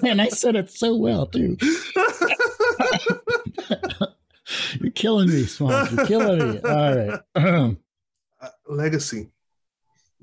and 0.04 0.22
I 0.22 0.28
said 0.28 0.54
it 0.54 0.70
so 0.70 0.94
well 0.94 1.26
too. 1.26 1.56
You're 4.80 4.92
killing 4.92 5.28
me, 5.28 5.44
Swamp. 5.46 5.90
You're 5.90 6.06
killing 6.06 6.52
me. 6.52 6.60
All 6.60 6.96
right. 6.96 7.20
uh, 8.40 8.48
legacy. 8.68 9.30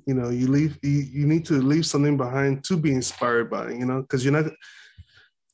You 0.05 0.13
know, 0.13 0.29
you 0.29 0.47
leave. 0.47 0.77
You, 0.81 0.91
you 0.91 1.25
need 1.25 1.45
to 1.45 1.55
leave 1.55 1.85
something 1.85 2.17
behind 2.17 2.63
to 2.65 2.77
be 2.77 2.93
inspired 2.93 3.49
by. 3.49 3.71
You 3.71 3.85
know, 3.85 4.01
because 4.01 4.23
you're 4.23 4.33
not. 4.33 4.51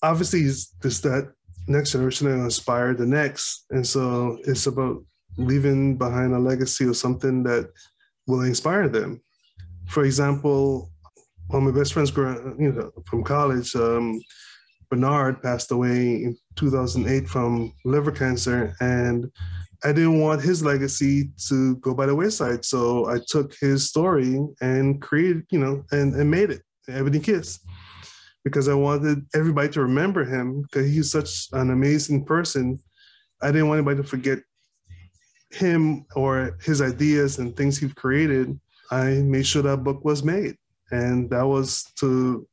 Obviously, 0.01 0.41
it's, 0.41 0.73
it's 0.83 1.01
that 1.01 1.31
next 1.67 1.91
generation 1.91 2.27
that 2.27 2.43
inspire 2.43 2.93
the 2.93 3.05
next, 3.05 3.65
and 3.69 3.85
so 3.85 4.39
it's 4.45 4.65
about 4.67 5.03
leaving 5.37 5.97
behind 5.97 6.33
a 6.33 6.39
legacy 6.39 6.85
or 6.85 6.93
something 6.93 7.43
that 7.43 7.69
will 8.27 8.41
inspire 8.41 8.87
them. 8.87 9.21
For 9.87 10.03
example, 10.05 10.89
one 11.47 11.67
of 11.67 11.73
my 11.73 11.79
best 11.79 11.93
friends, 11.93 12.15
you 12.15 12.71
know, 12.71 12.91
from 13.05 13.23
college, 13.23 13.75
um, 13.75 14.21
Bernard 14.89 15.41
passed 15.41 15.71
away 15.71 16.23
in 16.23 16.37
2008 16.55 17.27
from 17.27 17.73
liver 17.85 18.11
cancer, 18.11 18.75
and 18.79 19.31
I 19.83 19.93
didn't 19.93 20.19
want 20.19 20.41
his 20.41 20.63
legacy 20.63 21.29
to 21.47 21.77
go 21.77 21.93
by 21.93 22.05
the 22.05 22.15
wayside. 22.15 22.65
So 22.65 23.09
I 23.09 23.19
took 23.27 23.55
his 23.59 23.87
story 23.87 24.39
and 24.61 25.01
created, 25.01 25.45
you 25.51 25.59
know, 25.59 25.85
and, 25.91 26.13
and 26.15 26.29
made 26.29 26.49
it 26.49 26.61
Ebony 26.89 27.19
Kiss 27.19 27.59
because 28.43 28.67
I 28.67 28.73
wanted 28.73 29.25
everybody 29.33 29.69
to 29.69 29.81
remember 29.81 30.25
him 30.25 30.63
because 30.63 30.87
he's 30.89 31.11
such 31.11 31.47
an 31.53 31.71
amazing 31.71 32.25
person. 32.25 32.79
I 33.41 33.47
didn't 33.51 33.69
want 33.69 33.79
anybody 33.79 34.01
to 34.01 34.07
forget 34.07 34.39
him 35.51 36.05
or 36.15 36.57
his 36.61 36.81
ideas 36.81 37.39
and 37.39 37.55
things 37.55 37.77
he 37.77 37.89
created. 37.89 38.59
I 38.91 39.21
made 39.23 39.47
sure 39.47 39.61
that 39.61 39.83
book 39.83 40.03
was 40.03 40.23
made. 40.23 40.55
And 40.91 41.29
that 41.29 41.45
was 41.45 41.83
to 41.99 42.47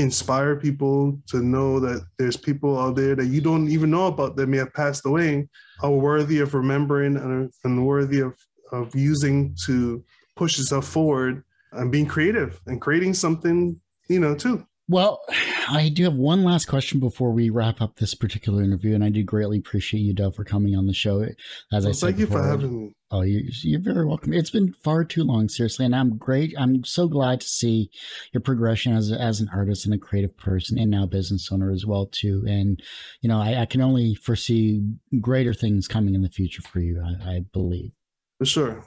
inspire 0.00 0.56
people 0.56 1.18
to 1.26 1.42
know 1.42 1.80
that 1.80 2.04
there's 2.18 2.36
people 2.36 2.78
out 2.78 2.96
there 2.96 3.14
that 3.14 3.26
you 3.26 3.40
don't 3.40 3.68
even 3.68 3.90
know 3.90 4.06
about 4.06 4.36
that 4.36 4.48
may 4.48 4.58
have 4.58 4.72
passed 4.74 5.06
away 5.06 5.48
are 5.82 5.90
worthy 5.90 6.40
of 6.40 6.54
remembering 6.54 7.16
and, 7.16 7.52
and 7.64 7.86
worthy 7.86 8.20
of, 8.20 8.36
of 8.72 8.94
using 8.94 9.54
to 9.66 10.04
push 10.36 10.58
yourself 10.58 10.86
forward 10.86 11.42
and 11.72 11.92
being 11.92 12.06
creative 12.06 12.60
and 12.66 12.80
creating 12.80 13.14
something, 13.14 13.80
you 14.08 14.20
know, 14.20 14.34
too. 14.34 14.66
Well, 14.90 15.20
I 15.68 15.88
do 15.88 16.02
have 16.02 16.14
one 16.14 16.42
last 16.42 16.64
question 16.64 16.98
before 16.98 17.30
we 17.30 17.48
wrap 17.48 17.80
up 17.80 17.94
this 17.94 18.12
particular 18.12 18.60
interview, 18.60 18.92
and 18.92 19.04
I 19.04 19.08
do 19.08 19.22
greatly 19.22 19.58
appreciate 19.58 20.00
you, 20.00 20.12
Del, 20.12 20.32
for 20.32 20.42
coming 20.42 20.74
on 20.74 20.88
the 20.88 20.92
show. 20.92 21.20
As 21.22 21.84
well, 21.84 21.88
I 21.90 21.92
said, 21.92 22.06
thank 22.08 22.16
before, 22.16 22.38
you 22.38 22.42
for 22.42 22.48
having 22.50 22.80
me. 22.86 22.94
Oh, 23.12 23.22
you, 23.22 23.48
you're 23.62 23.78
very 23.78 24.04
welcome. 24.04 24.32
It's 24.32 24.50
been 24.50 24.72
far 24.72 25.04
too 25.04 25.22
long, 25.22 25.48
seriously, 25.48 25.86
and 25.86 25.94
I'm 25.94 26.16
great. 26.16 26.54
I'm 26.58 26.82
so 26.82 27.06
glad 27.06 27.40
to 27.40 27.46
see 27.46 27.88
your 28.32 28.40
progression 28.40 28.92
as 28.92 29.12
as 29.12 29.40
an 29.40 29.48
artist 29.54 29.84
and 29.84 29.94
a 29.94 29.98
creative 29.98 30.36
person, 30.36 30.76
and 30.76 30.90
now 30.90 31.06
business 31.06 31.50
owner 31.52 31.70
as 31.70 31.86
well 31.86 32.06
too. 32.06 32.44
And 32.48 32.82
you 33.20 33.28
know, 33.28 33.40
I, 33.40 33.60
I 33.60 33.66
can 33.66 33.80
only 33.80 34.16
foresee 34.16 34.82
greater 35.20 35.54
things 35.54 35.86
coming 35.86 36.16
in 36.16 36.22
the 36.22 36.28
future 36.28 36.62
for 36.62 36.80
you. 36.80 37.00
I, 37.00 37.30
I 37.30 37.40
believe 37.52 37.92
for 38.38 38.44
sure. 38.44 38.84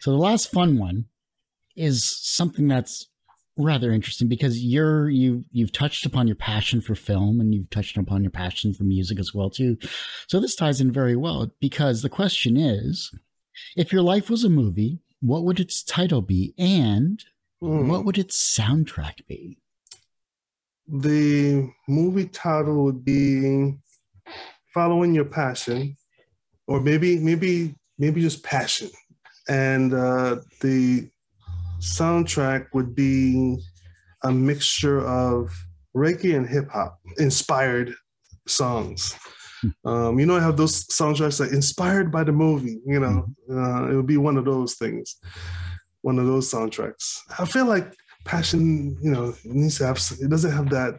So 0.00 0.10
the 0.10 0.18
last 0.18 0.50
fun 0.50 0.76
one 0.76 1.06
is 1.74 2.04
something 2.04 2.68
that's 2.68 3.06
rather 3.62 3.92
interesting 3.92 4.28
because 4.28 4.64
you're 4.64 5.08
you 5.08 5.44
you've 5.52 5.72
touched 5.72 6.06
upon 6.06 6.26
your 6.26 6.36
passion 6.36 6.80
for 6.80 6.94
film 6.94 7.40
and 7.40 7.54
you've 7.54 7.70
touched 7.70 7.96
upon 7.96 8.22
your 8.22 8.30
passion 8.30 8.72
for 8.74 8.84
music 8.84 9.18
as 9.18 9.34
well 9.34 9.50
too. 9.50 9.76
So 10.28 10.40
this 10.40 10.54
ties 10.54 10.80
in 10.80 10.92
very 10.92 11.16
well 11.16 11.50
because 11.60 12.02
the 12.02 12.08
question 12.08 12.56
is 12.56 13.12
if 13.76 13.92
your 13.92 14.02
life 14.02 14.30
was 14.30 14.44
a 14.44 14.48
movie, 14.48 15.00
what 15.20 15.44
would 15.44 15.60
its 15.60 15.82
title 15.82 16.22
be 16.22 16.54
and 16.58 17.22
mm. 17.62 17.86
what 17.86 18.04
would 18.04 18.18
its 18.18 18.58
soundtrack 18.58 19.26
be? 19.26 19.58
The 20.88 21.70
movie 21.88 22.26
title 22.26 22.84
would 22.84 23.04
be 23.04 23.74
Following 24.74 25.14
Your 25.14 25.24
Passion 25.26 25.96
or 26.66 26.80
maybe 26.80 27.18
maybe 27.18 27.74
maybe 27.98 28.20
just 28.20 28.42
passion. 28.42 28.90
And 29.48 29.92
uh, 29.92 30.36
the 30.60 31.10
soundtrack 31.80 32.66
would 32.72 32.94
be 32.94 33.58
a 34.24 34.30
mixture 34.30 35.06
of 35.06 35.50
reggae 35.96 36.36
and 36.36 36.48
hip 36.48 36.68
hop 36.70 36.98
inspired 37.18 37.94
songs. 38.46 39.16
Hmm. 39.60 39.88
Um, 39.88 40.20
you 40.20 40.26
know, 40.26 40.36
I 40.36 40.40
have 40.40 40.56
those 40.56 40.86
soundtracks 40.86 41.38
that 41.38 41.52
inspired 41.52 42.12
by 42.12 42.24
the 42.24 42.32
movie. 42.32 42.80
You 42.86 43.00
know, 43.00 43.26
hmm. 43.46 43.58
uh, 43.58 43.90
it 43.90 43.94
would 43.94 44.06
be 44.06 44.16
one 44.16 44.36
of 44.36 44.44
those 44.44 44.74
things, 44.74 45.16
one 46.02 46.18
of 46.18 46.26
those 46.26 46.50
soundtracks. 46.50 47.18
I 47.38 47.44
feel 47.44 47.66
like 47.66 47.92
Passion, 48.24 48.96
you 49.02 49.10
know, 49.10 49.34
needs 49.44 49.78
to 49.78 49.86
have. 49.86 50.00
It 50.20 50.30
doesn't 50.30 50.52
have 50.52 50.70
that 50.70 50.98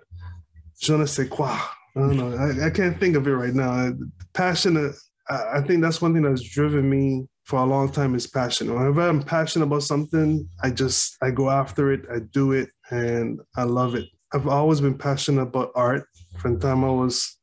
je 0.79 0.97
ne 0.97 1.05
sais 1.05 1.29
quoi. 1.29 1.57
I 1.95 1.99
don't 1.99 2.17
know. 2.17 2.35
I, 2.35 2.67
I 2.67 2.69
can't 2.69 2.99
think 2.99 3.15
of 3.15 3.27
it 3.27 3.31
right 3.31 3.53
now. 3.53 3.91
Passion. 4.33 4.77
Uh, 4.77 4.91
I, 5.29 5.59
I 5.59 5.61
think 5.61 5.81
that's 5.81 6.01
one 6.01 6.13
thing 6.13 6.23
that's 6.23 6.41
driven 6.41 6.89
me 6.89 7.27
for 7.45 7.59
a 7.59 7.65
long 7.65 7.89
time 7.91 8.15
is 8.15 8.27
passion. 8.27 8.73
Whenever 8.73 9.07
I'm 9.07 9.21
passionate 9.21 9.65
about 9.65 9.83
something, 9.83 10.47
I 10.63 10.69
just 10.69 11.17
I 11.21 11.31
go 11.31 11.49
after 11.49 11.91
it, 11.91 12.05
I 12.13 12.19
do 12.31 12.53
it, 12.53 12.69
and 12.89 13.39
I 13.55 13.63
love 13.63 13.95
it. 13.95 14.05
I've 14.33 14.47
always 14.47 14.79
been 14.79 14.97
passionate 14.97 15.41
about 15.41 15.71
art 15.75 16.05
from 16.39 16.55
the 16.55 16.67
time 16.67 16.83
I 16.83 16.89
was 16.89 17.37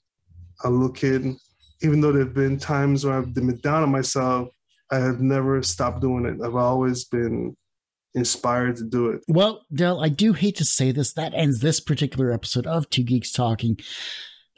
a 0.65 0.71
little 0.71 0.91
kid. 0.91 1.35
Even 1.83 2.01
though 2.01 2.13
there've 2.13 2.35
been 2.35 2.59
times 2.59 3.05
where 3.05 3.15
I've 3.15 3.35
been 3.35 3.55
down 3.59 3.83
on 3.85 3.91
myself, 3.91 4.49
I 4.91 4.97
have 4.97 5.21
never 5.21 5.63
stopped 5.63 6.01
doing 6.01 6.25
it. 6.25 6.45
I've 6.45 6.57
always 6.57 7.05
been 7.05 7.57
inspired 8.15 8.77
to 8.77 8.85
do 8.85 9.11
it. 9.11 9.21
Well, 9.29 9.65
Del, 9.73 10.03
I 10.03 10.09
do 10.09 10.33
hate 10.33 10.57
to 10.57 10.65
say 10.65 10.93
this. 10.93 11.13
That 11.13 11.35
ends 11.35 11.61
this 11.61 11.81
particular 11.81 12.33
episode 12.33 12.67
of 12.67 12.89
Two 12.91 13.03
Geeks 13.03 13.33
Talking 13.33 13.79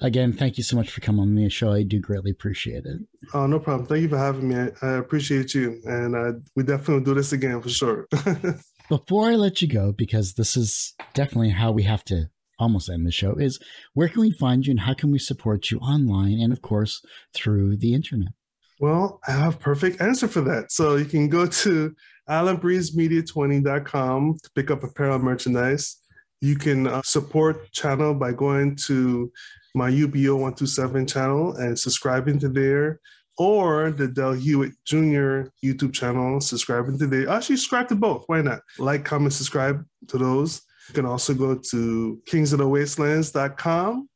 again, 0.00 0.32
thank 0.32 0.56
you 0.56 0.64
so 0.64 0.76
much 0.76 0.90
for 0.90 1.00
coming 1.00 1.20
on 1.20 1.34
the 1.34 1.48
show. 1.48 1.72
I 1.72 1.82
do 1.82 2.00
greatly 2.00 2.30
appreciate 2.30 2.84
it. 2.84 3.00
Oh, 3.34 3.46
no 3.46 3.58
problem. 3.58 3.86
Thank 3.86 4.02
you 4.02 4.08
for 4.08 4.18
having 4.18 4.48
me. 4.48 4.56
I, 4.56 4.70
I 4.82 4.92
appreciate 4.94 5.54
you. 5.54 5.80
And 5.84 6.16
uh, 6.16 6.32
we 6.56 6.62
definitely 6.62 7.04
do 7.04 7.14
this 7.14 7.32
again 7.32 7.60
for 7.60 7.68
sure. 7.68 8.06
Before 8.88 9.30
I 9.30 9.36
let 9.36 9.62
you 9.62 9.68
go, 9.68 9.92
because 9.92 10.34
this 10.34 10.56
is 10.56 10.94
definitely 11.14 11.50
how 11.50 11.70
we 11.70 11.84
have 11.84 12.04
to 12.06 12.24
almost 12.58 12.90
end 12.90 13.06
the 13.06 13.12
show, 13.12 13.36
is 13.36 13.60
where 13.94 14.08
can 14.08 14.22
we 14.22 14.32
find 14.32 14.66
you 14.66 14.72
and 14.72 14.80
how 14.80 14.94
can 14.94 15.12
we 15.12 15.18
support 15.18 15.70
you 15.70 15.78
online 15.78 16.40
and, 16.40 16.52
of 16.52 16.60
course, 16.60 17.00
through 17.32 17.76
the 17.76 17.94
internet? 17.94 18.32
Well, 18.80 19.20
I 19.28 19.32
have 19.32 19.60
perfect 19.60 20.00
answer 20.00 20.26
for 20.26 20.40
that. 20.40 20.72
So 20.72 20.96
you 20.96 21.04
can 21.04 21.28
go 21.28 21.46
to 21.46 21.94
islandbreezemedia20.com 22.28 24.38
to 24.42 24.50
pick 24.54 24.70
up 24.70 24.82
apparel 24.82 25.18
merchandise. 25.18 25.99
You 26.40 26.56
can 26.56 26.86
uh, 26.86 27.02
support 27.02 27.70
channel 27.72 28.14
by 28.14 28.32
going 28.32 28.76
to 28.86 29.30
my 29.74 29.90
UBO 29.90 30.34
127 30.34 31.06
channel 31.06 31.54
and 31.56 31.78
subscribing 31.78 32.38
to 32.40 32.48
there 32.48 33.00
or 33.38 33.90
the 33.90 34.06
Del 34.06 34.32
Hewitt 34.32 34.72
Jr. 34.84 35.48
YouTube 35.64 35.94
channel, 35.94 36.40
subscribing 36.40 36.98
to 36.98 37.06
there. 37.06 37.28
Actually, 37.28 37.56
subscribe 37.56 37.88
to 37.88 37.94
both. 37.94 38.24
Why 38.26 38.42
not? 38.42 38.60
Like, 38.78 39.04
comment, 39.04 39.32
subscribe 39.32 39.84
to 40.08 40.18
those. 40.18 40.62
You 40.88 40.94
can 40.94 41.06
also 41.06 41.32
go 41.34 41.54
to 41.54 42.20
kingsofthewastelands.com 42.28 44.08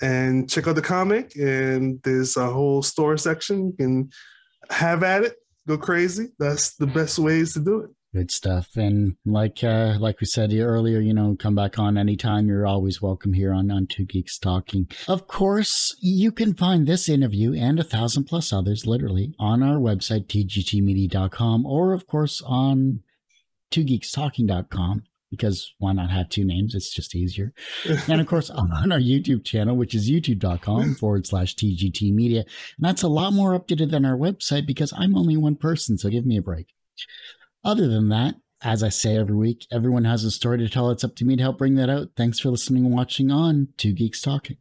and 0.00 0.48
check 0.48 0.68
out 0.68 0.74
the 0.74 0.82
comic. 0.82 1.36
And 1.36 2.02
there's 2.02 2.36
a 2.36 2.48
whole 2.48 2.82
store 2.82 3.16
section. 3.18 3.66
You 3.66 3.72
can 3.72 4.10
have 4.70 5.02
at 5.02 5.24
it, 5.24 5.36
go 5.68 5.76
crazy. 5.76 6.28
That's 6.38 6.74
the 6.76 6.86
best 6.86 7.18
ways 7.18 7.52
to 7.54 7.60
do 7.60 7.80
it. 7.80 7.90
Good 8.14 8.30
stuff. 8.30 8.76
And 8.76 9.16
like 9.24 9.64
uh, 9.64 9.96
like 9.98 10.20
we 10.20 10.26
said 10.26 10.52
earlier, 10.52 11.00
you 11.00 11.14
know, 11.14 11.34
come 11.38 11.54
back 11.54 11.78
on 11.78 11.96
anytime. 11.96 12.46
You're 12.46 12.66
always 12.66 13.00
welcome 13.00 13.32
here 13.32 13.54
on, 13.54 13.70
on 13.70 13.86
Two 13.86 14.04
Geeks 14.04 14.38
Talking. 14.38 14.86
Of 15.08 15.26
course, 15.26 15.96
you 15.98 16.30
can 16.30 16.52
find 16.52 16.86
this 16.86 17.08
interview 17.08 17.54
and 17.54 17.80
a 17.80 17.84
thousand 17.84 18.24
plus 18.24 18.52
others 18.52 18.84
literally 18.84 19.32
on 19.38 19.62
our 19.62 19.76
website, 19.76 20.26
tgtmedia.com, 20.26 21.64
or 21.64 21.94
of 21.94 22.06
course 22.06 22.42
on 22.44 23.00
twogeekstalking.com 23.70 25.04
because 25.30 25.72
why 25.78 25.94
not 25.94 26.10
have 26.10 26.28
two 26.28 26.44
names? 26.44 26.74
It's 26.74 26.92
just 26.92 27.14
easier. 27.14 27.54
and 28.08 28.20
of 28.20 28.26
course, 28.26 28.50
on 28.50 28.92
our 28.92 29.00
YouTube 29.00 29.42
channel, 29.42 29.74
which 29.74 29.94
is 29.94 30.10
youtube.com 30.10 30.94
forward 31.00 31.26
slash 31.26 31.56
TGT 31.56 32.12
media. 32.12 32.40
And 32.40 32.86
that's 32.86 33.02
a 33.02 33.08
lot 33.08 33.32
more 33.32 33.58
updated 33.58 33.90
than 33.90 34.04
our 34.04 34.18
website 34.18 34.66
because 34.66 34.92
I'm 34.94 35.16
only 35.16 35.38
one 35.38 35.56
person. 35.56 35.96
So 35.96 36.10
give 36.10 36.26
me 36.26 36.36
a 36.36 36.42
break. 36.42 36.66
Other 37.64 37.88
than 37.88 38.08
that, 38.08 38.36
as 38.62 38.82
I 38.82 38.88
say 38.88 39.16
every 39.16 39.36
week, 39.36 39.66
everyone 39.70 40.04
has 40.04 40.24
a 40.24 40.30
story 40.30 40.58
to 40.58 40.68
tell. 40.68 40.90
It's 40.90 41.04
up 41.04 41.14
to 41.16 41.24
me 41.24 41.36
to 41.36 41.42
help 41.42 41.58
bring 41.58 41.76
that 41.76 41.90
out. 41.90 42.08
Thanks 42.16 42.40
for 42.40 42.50
listening 42.50 42.84
and 42.84 42.94
watching 42.94 43.30
on 43.30 43.68
Two 43.76 43.92
Geeks 43.92 44.20
Talking. 44.20 44.56